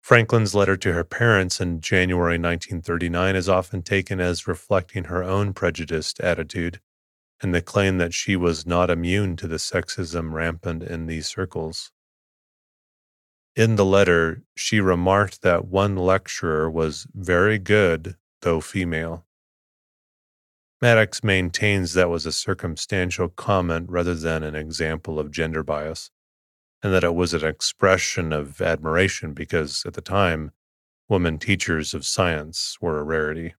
Franklin's 0.00 0.54
letter 0.54 0.76
to 0.76 0.92
her 0.94 1.04
parents 1.04 1.60
in 1.60 1.80
January 1.80 2.38
1939 2.38 3.36
is 3.36 3.48
often 3.48 3.82
taken 3.82 4.20
as 4.20 4.48
reflecting 4.48 5.04
her 5.04 5.22
own 5.22 5.52
prejudiced 5.52 6.18
attitude 6.20 6.80
and 7.40 7.54
the 7.54 7.62
claim 7.62 7.98
that 7.98 8.14
she 8.14 8.34
was 8.36 8.66
not 8.66 8.90
immune 8.90 9.36
to 9.36 9.46
the 9.46 9.56
sexism 9.56 10.32
rampant 10.32 10.82
in 10.82 11.06
these 11.06 11.26
circles. 11.26 11.92
In 13.54 13.76
the 13.76 13.84
letter, 13.84 14.44
she 14.56 14.80
remarked 14.80 15.42
that 15.42 15.66
one 15.66 15.94
lecturer 15.94 16.70
was 16.70 17.06
very 17.12 17.58
good, 17.58 18.16
though 18.40 18.62
female. 18.62 19.26
Maddox 20.80 21.22
maintains 21.22 21.92
that 21.92 22.08
was 22.08 22.24
a 22.24 22.32
circumstantial 22.32 23.28
comment 23.28 23.90
rather 23.90 24.14
than 24.14 24.42
an 24.42 24.54
example 24.54 25.20
of 25.20 25.30
gender 25.30 25.62
bias, 25.62 26.10
and 26.82 26.94
that 26.94 27.04
it 27.04 27.14
was 27.14 27.34
an 27.34 27.44
expression 27.44 28.32
of 28.32 28.62
admiration 28.62 29.34
because 29.34 29.84
at 29.84 29.92
the 29.92 30.00
time, 30.00 30.52
women 31.08 31.38
teachers 31.38 31.92
of 31.92 32.06
science 32.06 32.78
were 32.80 32.98
a 32.98 33.04
rarity. 33.04 33.54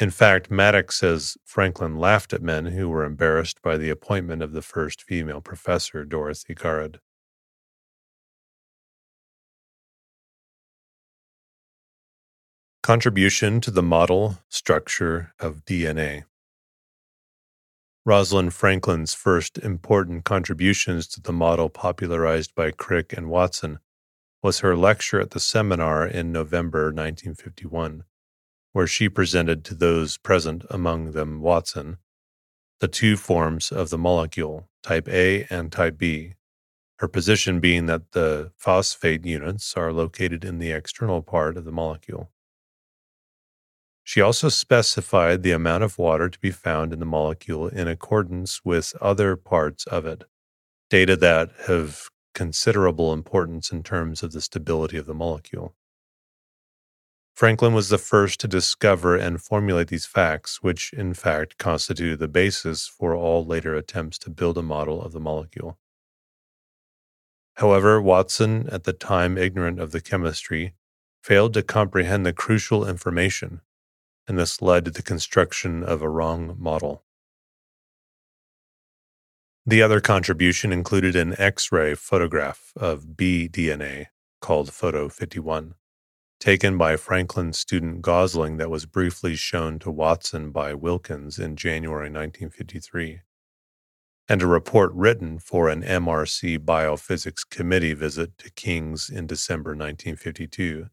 In 0.00 0.10
fact, 0.10 0.50
Maddox 0.50 0.98
says 0.98 1.38
Franklin 1.44 1.96
laughed 1.96 2.32
at 2.32 2.42
men 2.42 2.66
who 2.66 2.88
were 2.88 3.04
embarrassed 3.04 3.62
by 3.62 3.76
the 3.76 3.88
appointment 3.88 4.42
of 4.42 4.52
the 4.52 4.62
first 4.62 5.00
female 5.00 5.40
professor, 5.40 6.04
Dorothy 6.04 6.54
Garrod. 6.54 6.98
Contribution 12.86 13.60
to 13.62 13.72
the 13.72 13.82
model 13.82 14.38
structure 14.48 15.34
of 15.40 15.64
DNA. 15.64 16.22
Rosalind 18.04 18.54
Franklin's 18.54 19.12
first 19.12 19.58
important 19.58 20.24
contributions 20.24 21.08
to 21.08 21.20
the 21.20 21.32
model 21.32 21.68
popularized 21.68 22.54
by 22.54 22.70
Crick 22.70 23.12
and 23.12 23.28
Watson 23.28 23.80
was 24.40 24.60
her 24.60 24.76
lecture 24.76 25.18
at 25.20 25.32
the 25.32 25.40
seminar 25.40 26.06
in 26.06 26.30
November 26.30 26.92
1951, 26.92 28.04
where 28.72 28.86
she 28.86 29.08
presented 29.08 29.64
to 29.64 29.74
those 29.74 30.16
present, 30.16 30.64
among 30.70 31.10
them 31.10 31.40
Watson, 31.40 31.96
the 32.78 32.86
two 32.86 33.16
forms 33.16 33.72
of 33.72 33.90
the 33.90 33.98
molecule, 33.98 34.68
type 34.84 35.08
A 35.08 35.44
and 35.50 35.72
type 35.72 35.98
B, 35.98 36.34
her 37.00 37.08
position 37.08 37.58
being 37.58 37.86
that 37.86 38.12
the 38.12 38.52
phosphate 38.56 39.26
units 39.26 39.76
are 39.76 39.92
located 39.92 40.44
in 40.44 40.60
the 40.60 40.70
external 40.70 41.20
part 41.20 41.56
of 41.56 41.64
the 41.64 41.72
molecule. 41.72 42.30
She 44.08 44.20
also 44.20 44.48
specified 44.48 45.42
the 45.42 45.50
amount 45.50 45.82
of 45.82 45.98
water 45.98 46.28
to 46.28 46.38
be 46.38 46.52
found 46.52 46.92
in 46.92 47.00
the 47.00 47.04
molecule 47.04 47.66
in 47.66 47.88
accordance 47.88 48.64
with 48.64 48.94
other 49.00 49.34
parts 49.34 49.84
of 49.84 50.06
it, 50.06 50.22
data 50.88 51.16
that 51.16 51.50
have 51.66 52.08
considerable 52.32 53.12
importance 53.12 53.72
in 53.72 53.82
terms 53.82 54.22
of 54.22 54.30
the 54.30 54.40
stability 54.40 54.96
of 54.96 55.06
the 55.06 55.12
molecule. 55.12 55.74
Franklin 57.34 57.74
was 57.74 57.88
the 57.88 57.98
first 57.98 58.38
to 58.38 58.46
discover 58.46 59.16
and 59.16 59.42
formulate 59.42 59.88
these 59.88 60.06
facts, 60.06 60.62
which 60.62 60.92
in 60.92 61.12
fact 61.12 61.58
constituted 61.58 62.20
the 62.20 62.28
basis 62.28 62.86
for 62.86 63.12
all 63.12 63.44
later 63.44 63.74
attempts 63.74 64.18
to 64.18 64.30
build 64.30 64.56
a 64.56 64.62
model 64.62 65.02
of 65.02 65.10
the 65.10 65.20
molecule. 65.20 65.78
However, 67.54 68.00
Watson, 68.00 68.68
at 68.70 68.84
the 68.84 68.92
time 68.92 69.36
ignorant 69.36 69.80
of 69.80 69.90
the 69.90 70.00
chemistry, 70.00 70.74
failed 71.24 71.54
to 71.54 71.62
comprehend 71.64 72.24
the 72.24 72.32
crucial 72.32 72.88
information 72.88 73.62
and 74.28 74.38
this 74.38 74.60
led 74.60 74.84
to 74.84 74.90
the 74.90 75.02
construction 75.02 75.82
of 75.82 76.02
a 76.02 76.08
wrong 76.08 76.56
model. 76.58 77.04
The 79.64 79.82
other 79.82 80.00
contribution 80.00 80.72
included 80.72 81.16
an 81.16 81.34
X 81.38 81.72
ray 81.72 81.94
photograph 81.94 82.72
of 82.76 83.16
B 83.16 83.48
DNA 83.48 84.06
called 84.40 84.72
Photo 84.72 85.08
51, 85.08 85.74
taken 86.38 86.78
by 86.78 86.96
Franklin's 86.96 87.58
student 87.58 88.00
Gosling 88.02 88.58
that 88.58 88.70
was 88.70 88.86
briefly 88.86 89.34
shown 89.34 89.80
to 89.80 89.90
Watson 89.90 90.50
by 90.50 90.72
Wilkins 90.74 91.38
in 91.40 91.56
January 91.56 92.08
1953, 92.10 93.22
and 94.28 94.40
a 94.40 94.46
report 94.46 94.92
written 94.92 95.40
for 95.40 95.68
an 95.68 95.82
MRC 95.82 96.58
Biophysics 96.58 97.48
Committee 97.48 97.94
visit 97.94 98.38
to 98.38 98.50
King's 98.50 99.10
in 99.10 99.26
December 99.26 99.70
1952 99.70 100.86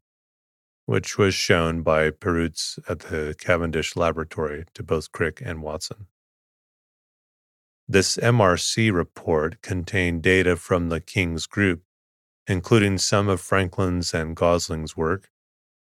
which 0.85 1.17
was 1.17 1.33
shown 1.33 1.81
by 1.81 2.09
Perutz 2.09 2.77
at 2.89 2.99
the 2.99 3.35
Cavendish 3.37 3.95
Laboratory 3.95 4.65
to 4.73 4.83
both 4.83 5.11
Crick 5.11 5.41
and 5.43 5.61
Watson. 5.61 6.07
This 7.87 8.17
MRC 8.17 8.93
report 8.93 9.61
contained 9.61 10.23
data 10.23 10.55
from 10.55 10.89
the 10.89 10.99
King's 10.99 11.45
group, 11.45 11.83
including 12.47 12.97
some 12.97 13.29
of 13.29 13.41
Franklin's 13.41 14.13
and 14.13 14.35
Gosling's 14.35 14.97
work, 14.97 15.29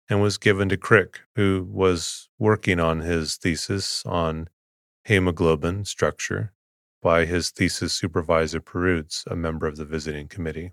and 0.09 0.21
was 0.21 0.39
given 0.39 0.69
to 0.69 0.77
Crick, 0.77 1.21
who 1.37 1.67
was 1.71 2.29
working 2.39 2.81
on 2.81 3.01
his 3.01 3.37
thesis 3.37 4.05
on 4.05 4.49
hemoglobin 5.05 5.85
structure 5.85 6.53
by 7.03 7.25
his 7.25 7.51
thesis 7.51 7.93
supervisor 7.93 8.61
Perutz, 8.61 9.27
a 9.27 9.35
member 9.35 9.67
of 9.67 9.77
the 9.77 9.85
visiting 9.85 10.29
committee. 10.29 10.73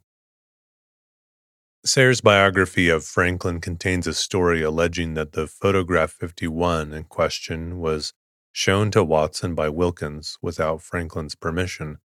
Sayre's 1.85 2.19
biography 2.19 2.89
of 2.89 3.05
Franklin 3.05 3.61
contains 3.61 4.05
a 4.05 4.13
story 4.13 4.61
alleging 4.61 5.13
that 5.13 5.31
the 5.31 5.47
photograph 5.47 6.11
51 6.11 6.91
in 6.91 7.05
question 7.05 7.79
was 7.79 8.11
shown 8.51 8.91
to 8.91 9.01
Watson 9.01 9.55
by 9.55 9.69
Wilkins 9.69 10.37
without 10.41 10.81
Franklin's 10.81 11.35
permission, 11.35 11.99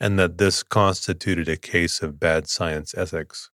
and 0.00 0.18
that 0.18 0.38
this 0.38 0.64
constituted 0.64 1.48
a 1.48 1.56
case 1.56 2.02
of 2.02 2.18
bad 2.18 2.48
science 2.48 2.92
ethics. 2.96 3.50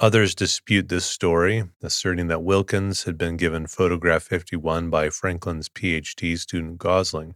Others 0.00 0.34
dispute 0.34 0.88
this 0.88 1.04
story, 1.04 1.64
asserting 1.82 2.28
that 2.28 2.42
Wilkins 2.42 3.02
had 3.02 3.18
been 3.18 3.36
given 3.36 3.66
photograph 3.66 4.22
51 4.22 4.88
by 4.88 5.10
Franklin's 5.10 5.68
PhD 5.68 6.38
student 6.38 6.78
Gosling 6.78 7.34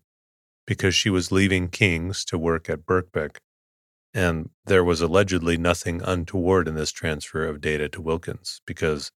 because 0.67 0.95
she 0.95 1.11
was 1.11 1.31
leaving 1.31 1.69
King's 1.69 2.25
to 2.25 2.39
work 2.39 2.71
at 2.71 2.87
Birkbeck 2.87 3.41
and 4.15 4.51
there 4.67 4.85
was 4.85 5.01
allegedly 5.01 5.57
nothing 5.57 6.03
untoward 6.03 6.69
in 6.69 6.75
this 6.75 6.93
transfer 6.93 7.47
of 7.47 7.61
data 7.61 7.89
to 7.89 8.03
Wilkins 8.03 8.61
because 8.67 9.11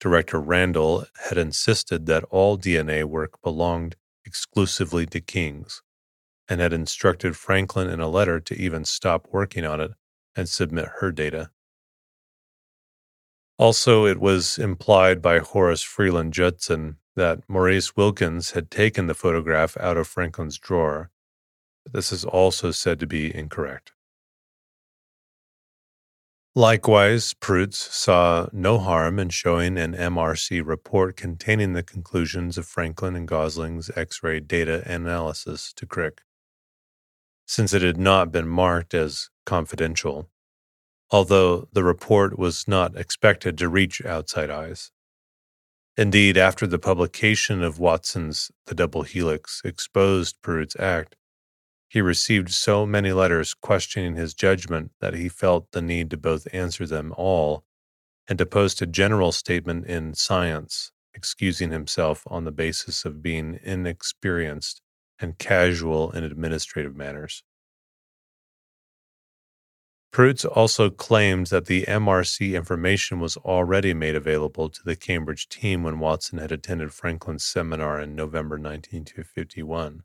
Director 0.00 0.40
Randall 0.40 1.06
had 1.28 1.38
insisted 1.38 2.06
that 2.06 2.24
all 2.24 2.58
DNA 2.58 3.04
work 3.04 3.40
belonged 3.42 3.96
exclusively 4.26 5.06
to 5.06 5.20
King's 5.20 5.82
and 6.48 6.60
had 6.60 6.72
instructed 6.72 7.36
Franklin 7.36 7.88
in 7.88 8.00
a 8.00 8.08
letter 8.08 8.38
to 8.40 8.54
even 8.54 8.84
stop 8.84 9.26
working 9.32 9.64
on 9.64 9.80
it 9.80 9.92
and 10.36 10.48
submit 10.48 10.88
her 11.00 11.10
data. 11.10 11.50
Also, 13.56 14.04
it 14.04 14.18
was 14.18 14.58
implied 14.58 15.22
by 15.22 15.38
Horace 15.38 15.82
Freeland 15.82 16.32
Judson 16.32 16.96
that 17.14 17.48
Maurice 17.48 17.96
Wilkins 17.96 18.50
had 18.50 18.70
taken 18.70 19.06
the 19.06 19.14
photograph 19.14 19.76
out 19.78 19.96
of 19.96 20.08
Franklin's 20.08 20.58
drawer. 20.58 21.10
This 21.90 22.10
is 22.12 22.24
also 22.24 22.72
said 22.72 22.98
to 23.00 23.06
be 23.06 23.34
incorrect. 23.34 23.92
Likewise, 26.56 27.34
Perutz 27.34 27.74
saw 27.74 28.46
no 28.52 28.78
harm 28.78 29.18
in 29.18 29.30
showing 29.30 29.76
an 29.76 29.92
MRC 29.92 30.64
report 30.64 31.16
containing 31.16 31.72
the 31.72 31.82
conclusions 31.82 32.56
of 32.56 32.64
Franklin 32.64 33.16
and 33.16 33.26
Gosling's 33.26 33.90
X 33.96 34.22
ray 34.22 34.38
data 34.38 34.84
analysis 34.86 35.72
to 35.72 35.84
Crick, 35.84 36.22
since 37.44 37.72
it 37.72 37.82
had 37.82 37.96
not 37.96 38.30
been 38.30 38.46
marked 38.46 38.94
as 38.94 39.30
confidential, 39.44 40.30
although 41.10 41.66
the 41.72 41.82
report 41.82 42.38
was 42.38 42.68
not 42.68 42.96
expected 42.96 43.58
to 43.58 43.68
reach 43.68 44.04
outside 44.04 44.48
eyes. 44.48 44.92
Indeed, 45.96 46.36
after 46.36 46.68
the 46.68 46.78
publication 46.78 47.64
of 47.64 47.80
Watson's 47.80 48.52
The 48.66 48.76
Double 48.76 49.02
Helix 49.02 49.60
exposed 49.64 50.40
Perutz's 50.40 50.76
act, 50.78 51.16
he 51.94 52.00
received 52.00 52.50
so 52.50 52.84
many 52.84 53.12
letters 53.12 53.54
questioning 53.54 54.16
his 54.16 54.34
judgment 54.34 54.90
that 55.00 55.14
he 55.14 55.28
felt 55.28 55.70
the 55.70 55.80
need 55.80 56.10
to 56.10 56.16
both 56.16 56.48
answer 56.52 56.88
them 56.88 57.14
all 57.16 57.62
and 58.26 58.36
to 58.36 58.44
post 58.44 58.82
a 58.82 58.86
general 58.86 59.30
statement 59.30 59.86
in 59.86 60.12
Science, 60.12 60.90
excusing 61.14 61.70
himself 61.70 62.24
on 62.26 62.42
the 62.42 62.50
basis 62.50 63.04
of 63.04 63.22
being 63.22 63.60
inexperienced 63.62 64.82
and 65.20 65.38
casual 65.38 66.10
in 66.10 66.24
administrative 66.24 66.96
matters. 66.96 67.44
Perutz 70.12 70.44
also 70.44 70.90
claimed 70.90 71.46
that 71.46 71.66
the 71.66 71.84
MRC 71.84 72.56
information 72.56 73.20
was 73.20 73.36
already 73.36 73.94
made 73.94 74.16
available 74.16 74.68
to 74.68 74.82
the 74.84 74.96
Cambridge 74.96 75.48
team 75.48 75.84
when 75.84 76.00
Watson 76.00 76.38
had 76.38 76.50
attended 76.50 76.92
Franklin's 76.92 77.44
seminar 77.44 78.00
in 78.00 78.16
November 78.16 78.56
1951 78.56 80.02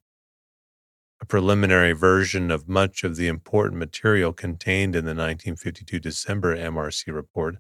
a 1.22 1.26
preliminary 1.26 1.92
version 1.92 2.50
of 2.50 2.70
much 2.70 3.04
of 3.04 3.16
the 3.16 3.28
important 3.28 3.78
material 3.78 4.32
contained 4.32 4.96
in 4.96 5.06
the 5.06 5.10
1952 5.10 6.00
December 6.00 6.56
MRC 6.56 7.14
report 7.14 7.58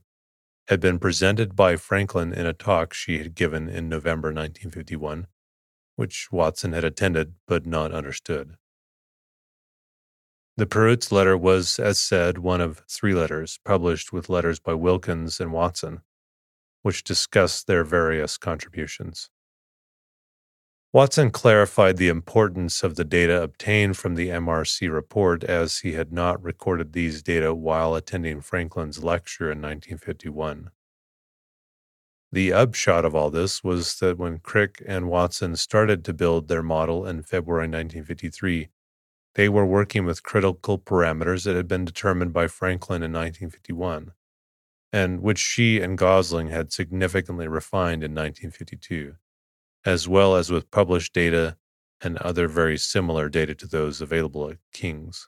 had 0.69 0.79
been 0.79 0.99
presented 0.99 1.55
by 1.55 1.75
Franklin 1.75 2.31
in 2.31 2.45
a 2.45 2.53
talk 2.53 2.93
she 2.93 3.17
had 3.17 3.35
given 3.35 3.67
in 3.67 3.89
November 3.89 4.29
1951, 4.29 5.27
which 5.95 6.31
Watson 6.31 6.73
had 6.73 6.83
attended 6.83 7.33
but 7.47 7.65
not 7.65 7.91
understood. 7.91 8.55
The 10.55 10.67
Perutz 10.67 11.11
letter 11.11 11.37
was, 11.37 11.79
as 11.79 11.99
said, 11.99 12.37
one 12.37 12.61
of 12.61 12.83
three 12.89 13.13
letters 13.13 13.59
published 13.65 14.13
with 14.13 14.29
letters 14.29 14.59
by 14.59 14.73
Wilkins 14.73 15.39
and 15.39 15.51
Watson, 15.51 16.01
which 16.81 17.03
discussed 17.03 17.65
their 17.65 17.83
various 17.83 18.37
contributions. 18.37 19.29
Watson 20.91 21.29
clarified 21.29 21.97
the 21.97 22.07
importance 22.07 22.81
of 22.81 22.95
the 22.95 23.03
data 23.03 23.43
obtained 23.43 23.95
from 23.95 24.15
the 24.15 24.29
MRC 24.29 24.91
report 24.91 25.43
as 25.43 25.79
he 25.79 25.91
had 25.93 26.11
not 26.11 26.41
recorded 26.43 26.93
these 26.93 27.21
data 27.21 27.53
while 27.53 27.93
attending 27.93 28.41
Franklin's 28.41 29.03
lecture 29.03 29.51
in 29.51 29.61
1951. 29.61 30.71
The 32.31 32.53
upshot 32.53 33.05
of 33.05 33.13
all 33.13 33.29
this 33.29 33.63
was 33.63 33.99
that 33.99 34.17
when 34.17 34.39
Crick 34.39 34.81
and 34.87 35.09
Watson 35.09 35.55
started 35.57 36.03
to 36.05 36.13
build 36.13 36.47
their 36.47 36.63
model 36.63 37.05
in 37.05 37.21
February 37.21 37.67
1953, 37.67 38.69
they 39.35 39.47
were 39.47 39.65
working 39.67 40.05
with 40.05 40.23
critical 40.23 40.79
parameters 40.79 41.43
that 41.45 41.55
had 41.55 41.67
been 41.67 41.85
determined 41.85 42.33
by 42.33 42.47
Franklin 42.47 43.03
in 43.03 43.11
1951, 43.11 44.13
and 44.91 45.21
which 45.21 45.37
she 45.37 45.79
and 45.79 45.99
Gosling 45.99 46.47
had 46.47 46.73
significantly 46.73 47.47
refined 47.47 48.03
in 48.03 48.15
1952, 48.15 49.17
as 49.85 50.07
well 50.07 50.35
as 50.35 50.51
with 50.51 50.71
published 50.71 51.13
data 51.13 51.57
and 52.01 52.17
other 52.17 52.47
very 52.47 52.77
similar 52.77 53.29
data 53.29 53.55
to 53.55 53.67
those 53.67 54.01
available 54.01 54.49
at 54.49 54.57
King's. 54.73 55.27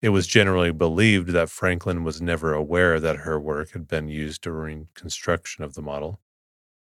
It 0.00 0.08
was 0.08 0.26
generally 0.26 0.72
believed 0.72 1.28
that 1.28 1.48
Franklin 1.48 2.02
was 2.02 2.20
never 2.20 2.52
aware 2.52 2.98
that 2.98 3.18
her 3.18 3.38
work 3.38 3.70
had 3.70 3.86
been 3.86 4.08
used 4.08 4.42
during 4.42 4.88
construction 4.94 5.62
of 5.62 5.74
the 5.74 5.82
model, 5.82 6.20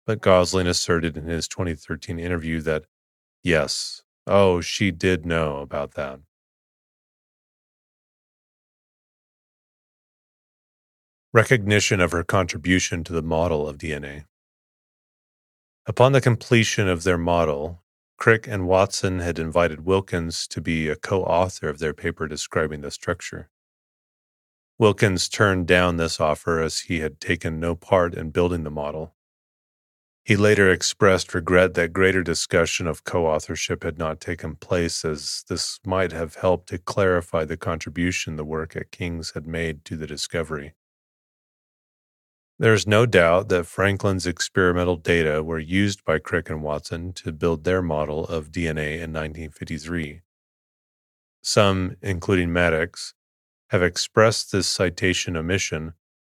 but 0.06 0.20
Gosling 0.20 0.68
asserted 0.68 1.16
in 1.16 1.24
his 1.24 1.48
2013 1.48 2.18
interview 2.20 2.60
that, 2.60 2.84
yes, 3.42 4.02
oh, 4.26 4.60
she 4.60 4.92
did 4.92 5.26
know 5.26 5.58
about 5.58 5.94
that. 5.94 6.20
Recognition 11.32 12.00
of 12.00 12.12
her 12.12 12.24
contribution 12.24 13.04
to 13.04 13.12
the 13.12 13.22
model 13.22 13.68
of 13.68 13.78
DNA. 13.78 14.24
Upon 15.90 16.12
the 16.12 16.20
completion 16.20 16.88
of 16.88 17.02
their 17.02 17.18
model, 17.18 17.82
Crick 18.16 18.46
and 18.46 18.68
Watson 18.68 19.18
had 19.18 19.40
invited 19.40 19.84
Wilkins 19.84 20.46
to 20.46 20.60
be 20.60 20.86
a 20.86 20.94
co 20.94 21.24
author 21.24 21.68
of 21.68 21.80
their 21.80 21.92
paper 21.92 22.28
describing 22.28 22.82
the 22.82 22.92
structure. 22.92 23.50
Wilkins 24.78 25.28
turned 25.28 25.66
down 25.66 25.96
this 25.96 26.20
offer 26.20 26.60
as 26.60 26.82
he 26.82 27.00
had 27.00 27.20
taken 27.20 27.58
no 27.58 27.74
part 27.74 28.14
in 28.14 28.30
building 28.30 28.62
the 28.62 28.70
model. 28.70 29.16
He 30.24 30.36
later 30.36 30.70
expressed 30.70 31.34
regret 31.34 31.74
that 31.74 31.92
greater 31.92 32.22
discussion 32.22 32.86
of 32.86 33.02
co 33.02 33.26
authorship 33.26 33.82
had 33.82 33.98
not 33.98 34.20
taken 34.20 34.54
place, 34.54 35.04
as 35.04 35.42
this 35.48 35.80
might 35.84 36.12
have 36.12 36.36
helped 36.36 36.68
to 36.68 36.78
clarify 36.78 37.44
the 37.44 37.56
contribution 37.56 38.36
the 38.36 38.44
work 38.44 38.76
at 38.76 38.92
King's 38.92 39.32
had 39.32 39.44
made 39.44 39.84
to 39.86 39.96
the 39.96 40.06
discovery. 40.06 40.74
There 42.60 42.74
is 42.74 42.86
no 42.86 43.06
doubt 43.06 43.48
that 43.48 43.64
Franklin's 43.64 44.26
experimental 44.26 44.96
data 44.96 45.42
were 45.42 45.58
used 45.58 46.04
by 46.04 46.18
Crick 46.18 46.50
and 46.50 46.62
Watson 46.62 47.14
to 47.14 47.32
build 47.32 47.64
their 47.64 47.80
model 47.80 48.26
of 48.26 48.52
DNA 48.52 48.96
in 48.96 49.14
1953. 49.14 50.20
Some, 51.40 51.96
including 52.02 52.52
Maddox, 52.52 53.14
have 53.70 53.82
expressed 53.82 54.52
this 54.52 54.68
citation 54.68 55.38
omission 55.38 55.94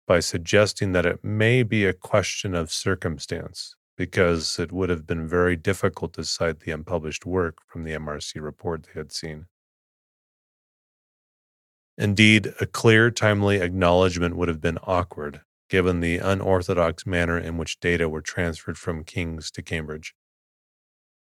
by 0.07 0.21
suggesting 0.21 0.93
that 0.93 1.07
it 1.07 1.25
may 1.25 1.63
be 1.63 1.87
a 1.87 1.95
question 1.95 2.55
of 2.55 2.71
circumstance, 2.71 3.75
because 3.97 4.59
it 4.59 4.73
would 4.73 4.91
have 4.91 5.07
been 5.07 5.27
very 5.27 5.57
difficult 5.57 6.13
to 6.13 6.25
cite 6.25 6.61
the 6.61 6.73
unpublished 6.73 7.25
work 7.25 7.61
from 7.67 7.85
the 7.85 7.93
MRC 7.93 8.43
report 8.43 8.83
they 8.83 9.01
had 9.01 9.11
seen. 9.11 9.47
Indeed, 11.97 12.53
a 12.61 12.67
clear, 12.67 13.11
timely 13.11 13.63
acknowledgement 13.63 14.37
would 14.37 14.49
have 14.49 14.61
been 14.61 14.79
awkward 14.83 15.41
given 15.71 16.01
the 16.01 16.19
unorthodox 16.19 17.07
manner 17.07 17.39
in 17.39 17.57
which 17.57 17.81
data 17.81 18.09
were 18.09 18.21
transferred 18.21 18.77
from 18.77 19.05
King's 19.05 19.51
to 19.53 19.63
Cambridge. 19.63 20.15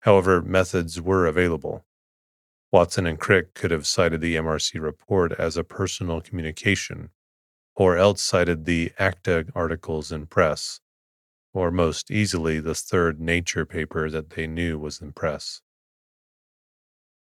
However, 0.02 0.42
methods 0.42 1.02
were 1.02 1.28
available. 1.28 1.86
Watson 2.72 3.06
and 3.06 3.20
Crick 3.20 3.54
could 3.54 3.72
have 3.72 3.86
cited 3.86 4.22
the 4.22 4.36
MRC 4.36 4.82
report 4.82 5.34
as 5.34 5.58
a 5.58 5.64
personal 5.64 6.22
communication, 6.22 7.10
or 7.76 7.98
else 7.98 8.22
cited 8.22 8.66
the 8.66 8.92
ACTA 8.98 9.48
articles 9.54 10.12
in 10.12 10.26
press, 10.26 10.80
or 11.54 11.70
most 11.70 12.10
easily 12.10 12.60
the 12.60 12.76
third 12.76 13.20
Nature 13.20 13.66
paper 13.66 14.10
that 14.10 14.32
they 14.32 14.48
knew 14.48 14.80
was 14.80 15.02
in 15.02 15.12
press. 15.12 15.62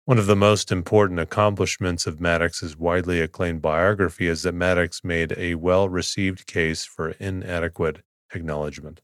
One 0.07 0.19
of 0.19 0.27
the 0.27 0.37
most 0.37 0.71
important 0.71 1.19
accomplishments 1.19 2.07
of 2.07 2.21
Maddox's 2.21 2.77
widely 2.77 3.21
acclaimed 3.21 3.61
biography 3.61 4.29
is 4.29 4.45
that 4.45 4.55
Maddox 4.55 5.03
made 5.03 5.35
a 5.37 5.57
well 5.57 5.89
received 5.89 6.47
case 6.47 6.85
for 6.85 7.11
inadequate 7.19 8.03
acknowledgement. 8.33 9.01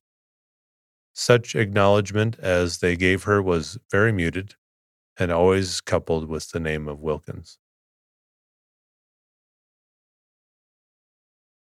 Such 1.13 1.57
acknowledgement 1.57 2.39
as 2.39 2.79
they 2.79 2.95
gave 2.95 3.25
her 3.25 3.43
was 3.43 3.79
very 3.91 4.13
muted 4.13 4.55
and 5.17 5.33
always 5.33 5.81
coupled 5.81 6.29
with 6.29 6.53
the 6.53 6.61
name 6.61 6.87
of 6.87 7.01
Wilkins. 7.01 7.59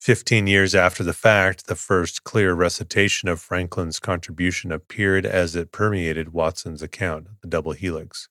Fifteen 0.01 0.47
years 0.47 0.75
after 0.75 1.05
the 1.05 1.13
fact, 1.13 1.67
the 1.67 1.75
first 1.75 2.25
clear 2.25 2.55
recitation 2.55 3.29
of 3.29 3.43
Franklin's 3.43 4.01
contribution 4.01 4.73
appeared 4.73 5.27
as 5.27 5.55
it 5.55 5.71
permeated 5.71 6.33
Watson's 6.33 6.81
account, 6.81 7.27
The 7.43 7.49
Double 7.49 7.73
Helix 7.73 8.31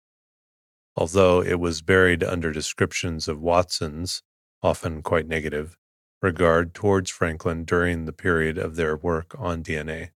although 0.98 1.44
it 1.44 1.60
was 1.60 1.84
buried 1.84 2.24
under 2.24 2.52
descriptions 2.52 3.28
of 3.28 3.40
Watson's, 3.40 4.24
often 4.64 5.04
quite 5.04 5.28
negative, 5.28 5.78
regard 6.24 6.74
towards 6.74 7.12
Franklin 7.12 7.64
during 7.64 8.06
the 8.06 8.12
period 8.12 8.58
of 8.58 8.76
their 8.76 8.98
work 8.98 9.36
on 9.38 9.64
DNA. 9.64 10.10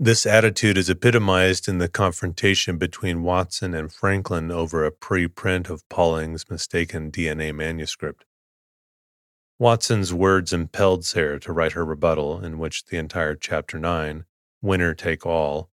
This 0.00 0.26
attitude 0.26 0.76
is 0.76 0.90
epitomized 0.90 1.68
in 1.68 1.78
the 1.78 1.88
confrontation 1.88 2.76
between 2.76 3.22
Watson 3.22 3.72
and 3.74 3.92
Franklin 3.92 4.50
over 4.50 4.84
a 4.84 4.90
preprint 4.90 5.70
of 5.70 5.88
Pauling's 5.88 6.50
mistaken 6.50 7.12
DNA 7.12 7.54
manuscript. 7.54 8.24
Watson's 9.60 10.12
words 10.12 10.52
impelled 10.52 11.04
Sayre 11.04 11.38
to 11.38 11.52
write 11.52 11.72
her 11.72 11.84
rebuttal, 11.84 12.44
in 12.44 12.58
which 12.58 12.86
the 12.86 12.96
entire 12.96 13.36
chapter 13.36 13.78
9, 13.78 14.24
Winner 14.60 14.94
Take 14.94 15.24
All, 15.24 15.70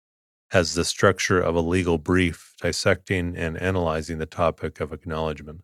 has 0.52 0.74
the 0.74 0.86
structure 0.86 1.40
of 1.40 1.56
a 1.56 1.62
legal 1.62 1.98
brief 1.98 2.54
dissecting 2.62 3.38
and 3.38 3.58
analyzing 3.62 4.18
the 4.18 4.26
topic 4.26 4.80
of 4.80 4.92
acknowledgement. 4.92 5.62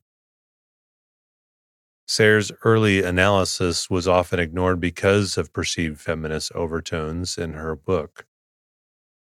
Sayre's 2.08 2.52
early 2.64 3.02
analysis 3.02 3.90
was 3.90 4.08
often 4.08 4.40
ignored 4.40 4.80
because 4.80 5.38
of 5.38 5.52
perceived 5.52 6.00
feminist 6.00 6.52
overtones 6.54 7.36
in 7.36 7.54
her 7.54 7.76
book. 7.76 8.28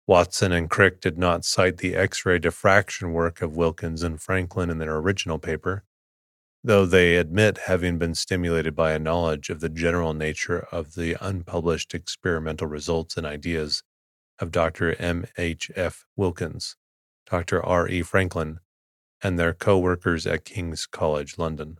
Watson 0.08 0.52
and 0.52 0.68
Crick 0.68 1.00
did 1.00 1.18
not 1.18 1.46
cite 1.46 1.78
the 1.78 1.96
X 1.96 2.26
ray 2.26 2.40
diffraction 2.40 3.14
work 3.14 3.42
of 3.44 3.56
Wilkins 3.56 4.02
and 4.02 4.20
Franklin 4.20 4.72
in 4.72 4.80
their 4.80 4.96
original 4.96 5.38
paper, 5.38 5.84
though 6.64 6.88
they 6.88 7.18
admit 7.18 7.60
having 7.68 8.00
been 8.00 8.16
stimulated 8.16 8.76
by 8.76 8.94
a 8.94 9.00
knowledge 9.00 9.52
of 9.52 9.60
the 9.60 9.70
general 9.70 10.16
nature 10.16 10.68
of 10.72 10.96
the 10.96 11.16
unpublished 11.22 11.94
experimental 11.94 12.66
results 12.66 13.16
and 13.16 13.28
ideas 13.28 13.84
of 14.42 14.52
Dr. 14.52 14.96
M. 15.00 15.26
H. 15.38 15.72
F. 15.76 16.06
Wilkins, 16.18 16.76
Dr. 17.30 17.64
R. 17.64 17.88
E. 17.88 18.02
Franklin, 18.02 18.60
and 19.24 19.40
their 19.40 19.54
co 19.54 19.78
workers 19.78 20.28
at 20.28 20.44
King's 20.44 20.86
College 20.86 21.38
London. 21.38 21.78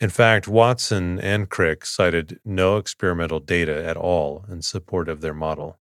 In 0.00 0.10
fact, 0.10 0.46
Watson 0.46 1.18
and 1.18 1.48
Crick 1.48 1.84
cited 1.84 2.38
no 2.44 2.76
experimental 2.76 3.40
data 3.40 3.84
at 3.84 3.96
all 3.96 4.44
in 4.48 4.62
support 4.62 5.08
of 5.08 5.22
their 5.22 5.34
model. 5.34 5.80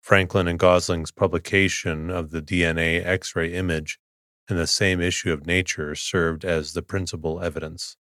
Franklin 0.00 0.48
and 0.48 0.58
Gosling's 0.58 1.12
publication 1.12 2.10
of 2.10 2.30
the 2.30 2.42
DNA 2.42 3.04
X 3.06 3.36
ray 3.36 3.52
image 3.52 4.00
in 4.48 4.56
the 4.56 4.66
same 4.66 5.00
issue 5.00 5.32
of 5.32 5.46
Nature 5.46 5.94
served 5.94 6.44
as 6.44 6.72
the 6.72 6.82
principal 6.82 7.40
evidence. 7.40 7.96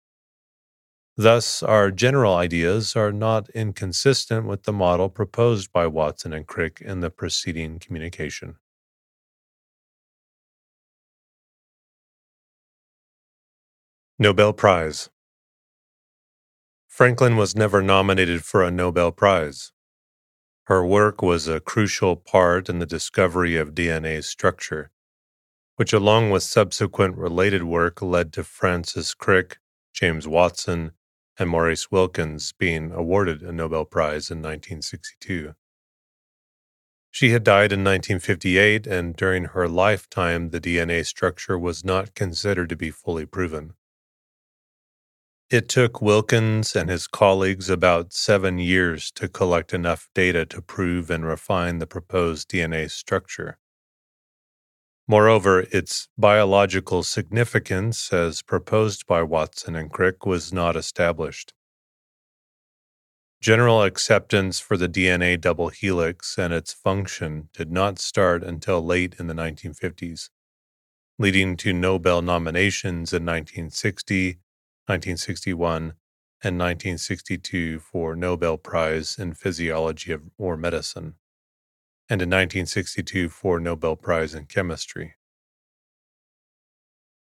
Thus, 1.18 1.62
our 1.62 1.90
general 1.90 2.34
ideas 2.34 2.94
are 2.94 3.10
not 3.10 3.48
inconsistent 3.50 4.46
with 4.46 4.64
the 4.64 4.72
model 4.72 5.08
proposed 5.08 5.72
by 5.72 5.86
Watson 5.86 6.34
and 6.34 6.46
Crick 6.46 6.82
in 6.82 7.00
the 7.00 7.08
preceding 7.08 7.78
communication. 7.78 8.56
Nobel 14.18 14.52
Prize 14.52 15.08
Franklin 16.86 17.36
was 17.36 17.56
never 17.56 17.80
nominated 17.80 18.44
for 18.44 18.62
a 18.62 18.70
Nobel 18.70 19.10
Prize. 19.10 19.72
Her 20.64 20.84
work 20.84 21.22
was 21.22 21.48
a 21.48 21.60
crucial 21.60 22.16
part 22.16 22.68
in 22.68 22.78
the 22.78 22.86
discovery 22.86 23.56
of 23.56 23.74
DNA 23.74 24.22
structure, 24.22 24.90
which, 25.76 25.94
along 25.94 26.30
with 26.30 26.42
subsequent 26.42 27.16
related 27.16 27.62
work, 27.62 28.02
led 28.02 28.34
to 28.34 28.44
Francis 28.44 29.14
Crick, 29.14 29.58
James 29.94 30.28
Watson, 30.28 30.92
and 31.39 31.51
Maurice 31.51 31.91
Wilkins 31.91 32.53
being 32.53 32.93
awarded 32.93 33.43
a 33.43 33.53
Nobel 33.53 33.84
Prize 33.84 34.30
in 34.30 34.39
1962. 34.39 35.55
She 37.11 37.30
had 37.30 37.45
died 37.45 37.72
in 37.72 37.82
1958, 37.82 38.87
and 38.87 39.16
during 39.16 39.45
her 39.47 39.66
lifetime, 39.66 40.51
the 40.51 40.61
DNA 40.61 41.05
structure 41.07 41.59
was 41.59 41.84
not 41.84 42.14
considered 42.14 42.68
to 42.68 42.76
be 42.76 42.91
fully 42.91 43.24
proven. 43.24 43.74
It 45.49 45.68
took 45.68 46.03
Wilkins 46.03 46.74
and 46.74 46.91
his 46.91 47.07
colleagues 47.07 47.70
about 47.70 48.12
seven 48.12 48.59
years 48.59 49.11
to 49.12 49.28
collect 49.28 49.72
enough 49.72 50.09
data 50.12 50.45
to 50.47 50.61
prove 50.61 51.09
and 51.09 51.24
refine 51.24 51.78
the 51.78 51.87
proposed 51.87 52.51
DNA 52.51 52.91
structure. 52.91 53.59
Moreover, 55.09 55.61
its 55.70 56.09
biological 56.18 57.04
significance, 57.04 58.12
as 58.12 58.42
proposed 58.42 59.07
by 59.07 59.22
Watson 59.22 59.76
and 59.76 59.90
Crick, 59.90 60.26
was 60.26 60.52
not 60.52 60.74
established. 60.74 61.54
General 63.40 63.84
acceptance 63.84 64.59
for 64.59 64.76
the 64.76 64.88
DNA 64.88 65.40
double 65.40 65.68
helix 65.68 66.36
and 66.36 66.52
its 66.52 66.72
function 66.72 67.50
did 67.52 67.70
not 67.70 68.00
start 68.00 68.42
until 68.42 68.84
late 68.84 69.14
in 69.20 69.28
the 69.28 69.34
1950s, 69.34 70.30
leading 71.20 71.57
to 71.59 71.72
Nobel 71.72 72.20
nominations 72.20 73.12
in 73.12 73.24
1960, 73.24 74.38
1961, 74.86 75.94
and 76.42 76.59
1962 76.59 77.78
for 77.78 78.16
Nobel 78.16 78.57
Prize 78.59 79.16
in 79.18 79.34
Physiology 79.34 80.16
or 80.36 80.57
Medicine, 80.57 81.14
and 82.09 82.22
in 82.22 82.28
1962 82.28 83.28
for 83.28 83.59
Nobel 83.59 83.96
Prize 83.96 84.34
in 84.34 84.46
Chemistry. 84.46 85.14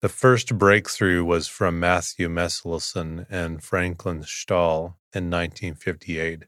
The 0.02 0.10
first 0.10 0.60
breakthrough 0.60 1.26
was 1.26 1.48
from 1.48 1.80
Matthew 1.80 2.30
Meselson 2.30 3.26
and 3.32 3.64
Franklin 3.64 4.22
Stahl 4.24 5.00
in 5.12 5.32
1958, 5.32 6.44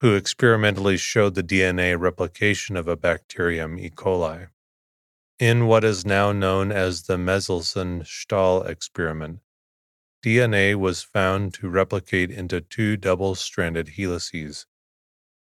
who 0.00 0.14
experimentally 0.14 0.96
showed 0.96 1.34
the 1.34 1.42
DNA 1.42 1.98
replication 1.98 2.76
of 2.76 2.88
a 2.88 2.96
bacterium 2.96 3.78
E. 3.78 3.90
coli. 3.90 4.48
In 5.38 5.66
what 5.66 5.84
is 5.84 6.06
now 6.06 6.32
known 6.32 6.72
as 6.72 7.02
the 7.02 7.18
Meselson 7.18 8.06
Stahl 8.06 8.62
experiment, 8.62 9.40
DNA 10.24 10.74
was 10.74 11.02
found 11.02 11.52
to 11.54 11.68
replicate 11.68 12.30
into 12.30 12.62
two 12.62 12.96
double 12.96 13.34
stranded 13.34 13.88
helices, 13.88 14.64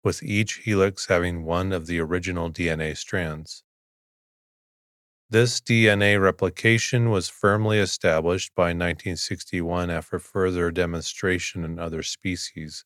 with 0.04 0.22
each 0.22 0.62
helix 0.64 1.06
having 1.06 1.44
one 1.44 1.72
of 1.72 1.86
the 1.86 1.98
original 1.98 2.50
DNA 2.50 2.96
strands. 2.96 3.62
This 5.30 5.62
DNA 5.62 6.20
replication 6.20 7.08
was 7.08 7.30
firmly 7.30 7.78
established 7.78 8.54
by 8.54 8.74
1961 8.74 9.88
after 9.90 10.18
further 10.18 10.70
demonstration 10.70 11.64
in 11.64 11.78
other 11.78 12.02
species, 12.02 12.84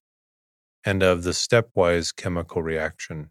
and 0.84 1.02
of 1.02 1.24
the 1.24 1.32
stepwise 1.32 2.14
chemical 2.14 2.62
reaction. 2.62 3.30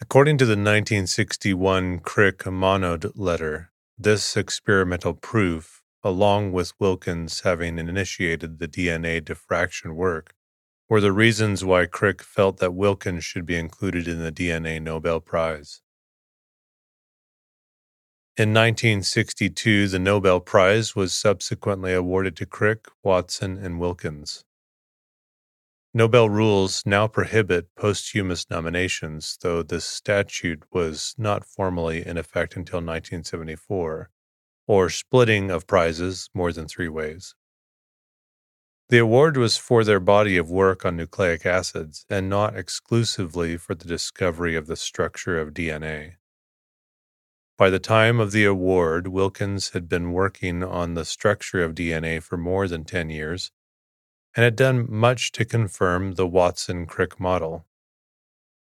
According 0.00 0.38
to 0.38 0.44
the 0.44 0.52
1961 0.52 1.98
Crick 1.98 2.44
Monod 2.44 3.10
letter, 3.16 3.72
this 3.98 4.36
experimental 4.36 5.14
proof, 5.14 5.82
along 6.04 6.52
with 6.52 6.78
Wilkins 6.78 7.40
having 7.40 7.76
initiated 7.76 8.60
the 8.60 8.68
DNA 8.68 9.24
diffraction 9.24 9.96
work, 9.96 10.35
were 10.88 11.00
the 11.00 11.12
reasons 11.12 11.64
why 11.64 11.86
Crick 11.86 12.22
felt 12.22 12.58
that 12.58 12.74
Wilkins 12.74 13.24
should 13.24 13.44
be 13.44 13.56
included 13.56 14.06
in 14.06 14.20
the 14.22 14.30
DNA 14.30 14.80
Nobel 14.80 15.20
Prize. 15.20 15.82
In 18.36 18.50
1962, 18.50 19.88
the 19.88 19.98
Nobel 19.98 20.40
Prize 20.40 20.94
was 20.94 21.14
subsequently 21.14 21.94
awarded 21.94 22.36
to 22.36 22.46
Crick, 22.46 22.86
Watson, 23.02 23.56
and 23.56 23.80
Wilkins. 23.80 24.44
Nobel 25.94 26.28
rules 26.28 26.82
now 26.84 27.08
prohibit 27.08 27.74
posthumous 27.74 28.50
nominations, 28.50 29.38
though 29.40 29.62
this 29.62 29.86
statute 29.86 30.62
was 30.70 31.14
not 31.16 31.46
formally 31.46 32.06
in 32.06 32.18
effect 32.18 32.54
until 32.54 32.80
1974, 32.80 34.10
or 34.66 34.90
splitting 34.90 35.50
of 35.50 35.66
prizes 35.66 36.28
more 36.34 36.52
than 36.52 36.68
three 36.68 36.88
ways. 36.88 37.34
The 38.88 38.98
award 38.98 39.36
was 39.36 39.56
for 39.56 39.82
their 39.82 39.98
body 39.98 40.36
of 40.36 40.48
work 40.48 40.84
on 40.84 40.96
nucleic 40.96 41.44
acids 41.44 42.06
and 42.08 42.28
not 42.28 42.56
exclusively 42.56 43.56
for 43.56 43.74
the 43.74 43.88
discovery 43.88 44.54
of 44.54 44.68
the 44.68 44.76
structure 44.76 45.40
of 45.40 45.52
DNA. 45.52 46.14
By 47.58 47.68
the 47.70 47.80
time 47.80 48.20
of 48.20 48.30
the 48.30 48.44
award, 48.44 49.08
Wilkins 49.08 49.70
had 49.70 49.88
been 49.88 50.12
working 50.12 50.62
on 50.62 50.94
the 50.94 51.04
structure 51.04 51.64
of 51.64 51.74
DNA 51.74 52.22
for 52.22 52.36
more 52.36 52.68
than 52.68 52.84
10 52.84 53.10
years 53.10 53.50
and 54.36 54.44
had 54.44 54.54
done 54.54 54.86
much 54.88 55.32
to 55.32 55.44
confirm 55.44 56.14
the 56.14 56.26
Watson 56.26 56.86
Crick 56.86 57.18
model. 57.18 57.66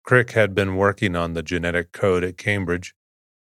Crick 0.05 0.33
had 0.33 0.55
been 0.55 0.77
working 0.77 1.17
on 1.17 1.33
the 1.33 1.43
genetic 1.43 1.91
code 1.91 2.23
at 2.23 2.37
Cambridge, 2.37 2.95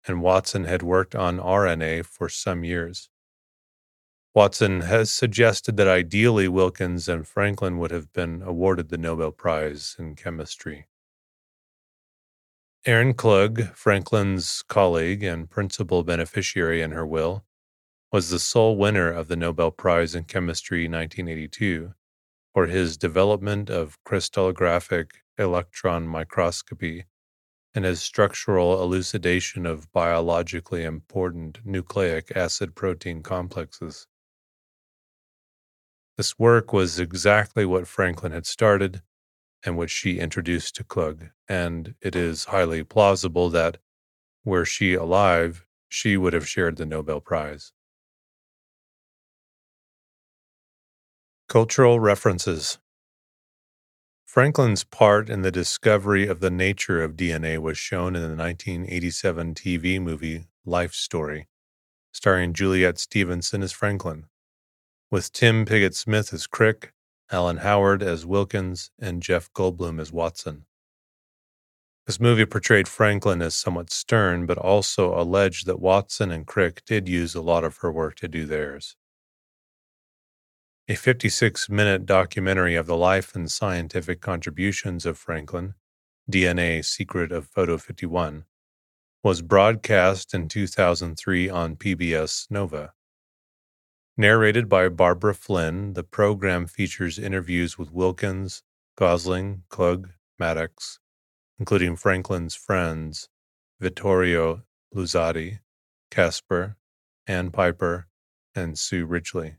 and 0.06 0.22
Watson 0.22 0.64
had 0.64 0.82
worked 0.82 1.16
on 1.16 1.38
RNA 1.38 2.04
for 2.04 2.28
some 2.28 2.62
years. 2.62 3.08
Watson 4.34 4.82
has 4.82 5.10
suggested 5.10 5.76
that 5.76 5.88
ideally 5.88 6.46
Wilkins 6.46 7.08
and 7.08 7.26
Franklin 7.26 7.78
would 7.78 7.90
have 7.90 8.12
been 8.12 8.42
awarded 8.42 8.88
the 8.88 8.98
Nobel 8.98 9.32
Prize 9.32 9.96
in 9.98 10.14
Chemistry. 10.14 10.86
Aaron 12.86 13.14
Klug, 13.14 13.74
Franklin's 13.74 14.62
colleague 14.68 15.24
and 15.24 15.50
principal 15.50 16.04
beneficiary 16.04 16.80
in 16.80 16.92
her 16.92 17.04
will, 17.04 17.44
was 18.12 18.30
the 18.30 18.38
sole 18.38 18.76
winner 18.76 19.10
of 19.10 19.28
the 19.28 19.36
Nobel 19.36 19.70
Prize 19.70 20.14
in 20.14 20.24
Chemistry 20.24 20.82
1982 20.82 21.94
for 22.54 22.66
his 22.66 22.96
development 22.96 23.70
of 23.70 23.98
crystallographic 24.04 25.10
electron 25.36 26.06
microscopy 26.06 27.06
and 27.74 27.84
his 27.84 28.00
structural 28.00 28.82
elucidation 28.82 29.66
of 29.66 29.90
biologically 29.92 30.84
important 30.84 31.58
nucleic 31.64 32.30
acid 32.36 32.74
protein 32.74 33.22
complexes. 33.22 34.06
This 36.18 36.36
work 36.36 36.72
was 36.72 36.98
exactly 36.98 37.64
what 37.64 37.86
Franklin 37.86 38.32
had 38.32 38.44
started 38.44 39.02
and 39.64 39.78
which 39.78 39.92
she 39.92 40.18
introduced 40.18 40.74
to 40.74 40.82
Klug, 40.82 41.26
and 41.48 41.94
it 42.00 42.16
is 42.16 42.46
highly 42.46 42.82
plausible 42.82 43.50
that, 43.50 43.78
were 44.44 44.64
she 44.64 44.94
alive, 44.94 45.64
she 45.88 46.16
would 46.16 46.32
have 46.32 46.48
shared 46.48 46.76
the 46.76 46.84
Nobel 46.84 47.20
Prize. 47.20 47.72
Cultural 51.48 52.00
references 52.00 52.78
Franklin's 54.24 54.82
part 54.82 55.30
in 55.30 55.42
the 55.42 55.52
discovery 55.52 56.26
of 56.26 56.40
the 56.40 56.50
nature 56.50 57.00
of 57.00 57.14
DNA 57.14 57.58
was 57.58 57.78
shown 57.78 58.16
in 58.16 58.22
the 58.22 58.34
1987 58.34 59.54
TV 59.54 60.02
movie 60.02 60.48
Life 60.64 60.94
Story, 60.94 61.46
starring 62.10 62.54
Juliet 62.54 62.98
Stevenson 62.98 63.62
as 63.62 63.70
Franklin, 63.70 64.26
with 65.10 65.32
Tim 65.32 65.64
Pigott 65.64 65.94
Smith 65.94 66.32
as 66.32 66.46
Crick 66.46 66.92
Alan 67.30 67.58
Howard 67.58 68.02
as 68.02 68.24
Wilkins, 68.24 68.90
and 68.98 69.22
Jeff 69.22 69.52
Goldblum 69.52 70.00
as 70.00 70.10
Watson. 70.10 70.64
This 72.06 72.18
movie 72.18 72.46
portrayed 72.46 72.88
Franklin 72.88 73.42
as 73.42 73.54
somewhat 73.54 73.90
stern, 73.90 74.46
but 74.46 74.56
also 74.56 75.18
alleged 75.18 75.66
that 75.66 75.80
Watson 75.80 76.30
and 76.30 76.46
Crick 76.46 76.82
did 76.86 77.06
use 77.06 77.34
a 77.34 77.42
lot 77.42 77.64
of 77.64 77.78
her 77.78 77.92
work 77.92 78.14
to 78.16 78.28
do 78.28 78.46
theirs. 78.46 78.96
A 80.88 80.94
56 80.94 81.68
minute 81.68 82.06
documentary 82.06 82.74
of 82.74 82.86
the 82.86 82.96
life 82.96 83.34
and 83.34 83.50
scientific 83.50 84.22
contributions 84.22 85.04
of 85.04 85.18
Franklin, 85.18 85.74
DNA 86.30 86.82
Secret 86.82 87.30
of 87.30 87.46
Photo 87.46 87.76
51, 87.76 88.44
was 89.22 89.42
broadcast 89.42 90.32
in 90.32 90.48
2003 90.48 91.50
on 91.50 91.76
PBS 91.76 92.50
Nova. 92.50 92.94
Narrated 94.20 94.68
by 94.68 94.88
Barbara 94.88 95.32
Flynn, 95.32 95.92
the 95.92 96.02
program 96.02 96.66
features 96.66 97.20
interviews 97.20 97.78
with 97.78 97.92
Wilkins, 97.92 98.64
Gosling, 98.96 99.62
Klug, 99.68 100.10
Maddox, 100.40 100.98
including 101.60 101.94
Franklin's 101.94 102.56
friends 102.56 103.28
Vittorio 103.78 104.64
Luzzati, 104.92 105.60
Caspar, 106.10 106.76
Anne 107.28 107.52
Piper, 107.52 108.08
and 108.56 108.76
Sue 108.76 109.06
Richley. 109.06 109.58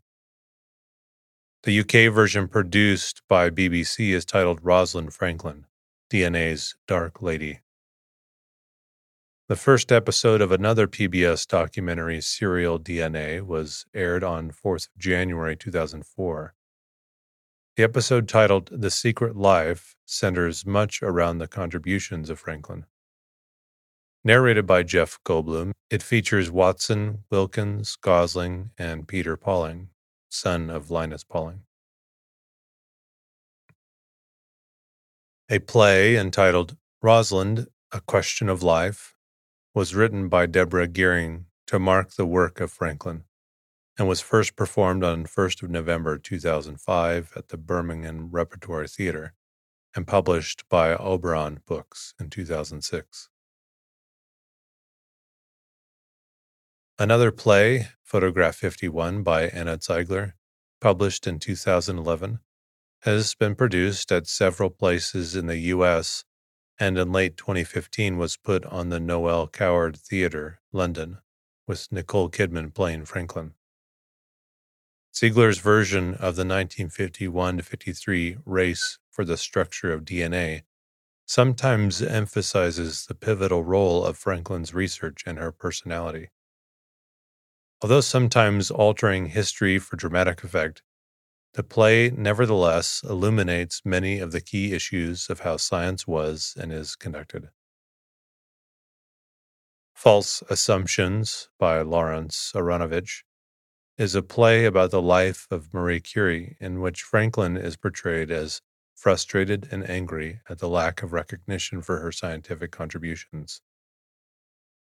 The 1.63 1.79
UK 1.79 2.13
version 2.13 2.49
produced 2.49 3.21
by 3.29 3.49
BBC 3.49 4.09
is 4.09 4.25
titled 4.25 4.59
Rosalind 4.61 5.13
Franklin, 5.13 5.67
DNA's 6.11 6.75
Dark 6.85 7.21
Lady. 7.21 7.61
The 9.49 9.55
first 9.55 9.91
episode 9.91 10.41
of 10.41 10.51
another 10.51 10.85
PBS 10.85 11.47
documentary, 11.47 12.21
Serial 12.21 12.77
DNA, 12.77 13.41
was 13.41 13.87
aired 13.95 14.23
on 14.23 14.51
4th 14.51 14.89
January 14.95 15.57
2004. 15.57 16.53
The 17.75 17.81
episode 17.81 18.27
titled 18.29 18.69
The 18.71 18.91
Secret 18.91 19.35
Life 19.35 19.95
centers 20.05 20.67
much 20.67 21.01
around 21.01 21.39
the 21.39 21.47
contributions 21.47 22.29
of 22.29 22.37
Franklin. 22.39 22.85
Narrated 24.23 24.67
by 24.67 24.83
Jeff 24.83 25.17
Goldblum, 25.25 25.71
it 25.89 26.03
features 26.03 26.51
Watson, 26.51 27.23
Wilkins, 27.31 27.95
Gosling, 27.99 28.69
and 28.77 29.07
Peter 29.07 29.35
Pauling, 29.35 29.89
son 30.29 30.69
of 30.69 30.91
Linus 30.91 31.23
Pauling. 31.23 31.61
A 35.49 35.57
play 35.57 36.17
entitled 36.17 36.77
Rosalind, 37.01 37.65
A 37.91 37.99
Question 38.01 38.47
of 38.47 38.61
Life 38.61 39.15
was 39.79 39.95
written 39.95 40.27
by 40.27 40.45
Deborah 40.45 40.89
Gearing 40.89 41.45
to 41.65 41.79
mark 41.79 42.11
the 42.15 42.25
work 42.25 42.59
of 42.59 42.69
Franklin 42.69 43.23
and 43.97 44.09
was 44.09 44.19
first 44.19 44.57
performed 44.57 45.05
on 45.05 45.23
1st 45.23 45.63
of 45.63 45.69
November 45.69 46.17
2005 46.17 47.31
at 47.37 47.47
the 47.47 47.55
Birmingham 47.55 48.27
Repertory 48.29 48.89
Theatre 48.89 49.35
and 49.95 50.05
published 50.05 50.65
by 50.67 50.93
Oberon 50.95 51.61
Books 51.65 52.13
in 52.19 52.29
2006. 52.29 53.29
Another 56.99 57.31
play, 57.31 57.87
Photograph 58.03 58.57
51 58.57 59.23
by 59.23 59.43
Anna 59.43 59.79
Ziegler, 59.81 60.35
published 60.81 61.25
in 61.25 61.39
2011, 61.39 62.39
has 63.03 63.33
been 63.33 63.55
produced 63.55 64.11
at 64.11 64.27
several 64.27 64.71
places 64.71 65.37
in 65.37 65.47
the 65.47 65.59
U.S. 65.71 66.25
and 66.79 66.97
in 66.97 67.11
late 67.11 67.35
2015 67.35 68.17
was 68.17 68.37
put 68.37 68.65
on 68.65 68.89
the 68.89 68.99
Noel 68.99 69.47
Coward 69.47 69.97
Theatre, 69.97 70.61
London, 70.71 71.17
with 71.67 71.91
Nicole 71.91 72.29
Kidman 72.29 72.73
playing 72.73 73.05
Franklin. 73.05 73.53
Ziegler's 75.15 75.57
version 75.57 76.13
of 76.13 76.35
the 76.35 76.45
1951 76.45 77.61
53 77.61 78.37
race 78.45 78.99
for 79.11 79.25
the 79.25 79.37
structure 79.37 79.91
of 79.91 80.05
DNA 80.05 80.61
sometimes 81.25 82.01
emphasizes 82.01 83.05
the 83.05 83.13
pivotal 83.13 83.63
role 83.63 84.05
of 84.05 84.17
Franklin's 84.17 84.73
research 84.73 85.23
and 85.25 85.37
her 85.37 85.51
personality. 85.51 86.29
Although 87.81 88.01
sometimes 88.01 88.71
altering 88.71 89.27
history 89.27 89.77
for 89.77 89.95
dramatic 89.95 90.43
effect, 90.43 90.81
the 91.53 91.63
play 91.63 92.11
nevertheless 92.11 93.01
illuminates 93.03 93.81
many 93.83 94.19
of 94.19 94.31
the 94.31 94.41
key 94.41 94.73
issues 94.73 95.29
of 95.29 95.41
how 95.41 95.57
science 95.57 96.07
was 96.07 96.53
and 96.59 96.71
is 96.71 96.95
conducted. 96.95 97.49
False 99.93 100.41
Assumptions 100.49 101.49
by 101.59 101.81
Lawrence 101.81 102.53
Aronovitch 102.55 103.23
is 103.97 104.15
a 104.15 104.23
play 104.23 104.63
about 104.63 104.91
the 104.91 105.01
life 105.01 105.45
of 105.51 105.73
Marie 105.73 105.99
Curie 105.99 106.55
in 106.61 106.79
which 106.79 107.01
Franklin 107.01 107.57
is 107.57 107.75
portrayed 107.75 108.31
as 108.31 108.61
frustrated 108.95 109.67
and 109.71 109.89
angry 109.89 110.39
at 110.49 110.59
the 110.59 110.69
lack 110.69 111.03
of 111.03 111.11
recognition 111.11 111.81
for 111.81 111.99
her 111.99 112.11
scientific 112.11 112.71
contributions. 112.71 113.61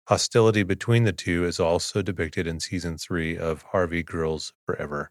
Hostility 0.09 0.65
between 0.65 1.05
the 1.05 1.13
two 1.13 1.45
is 1.45 1.61
also 1.61 2.03
depicted 2.03 2.47
in 2.47 2.61
season 2.61 2.99
three 2.99 3.39
of 3.39 3.63
Harvey 3.63 4.03
Girls 4.03 4.53
Forever. 4.67 5.11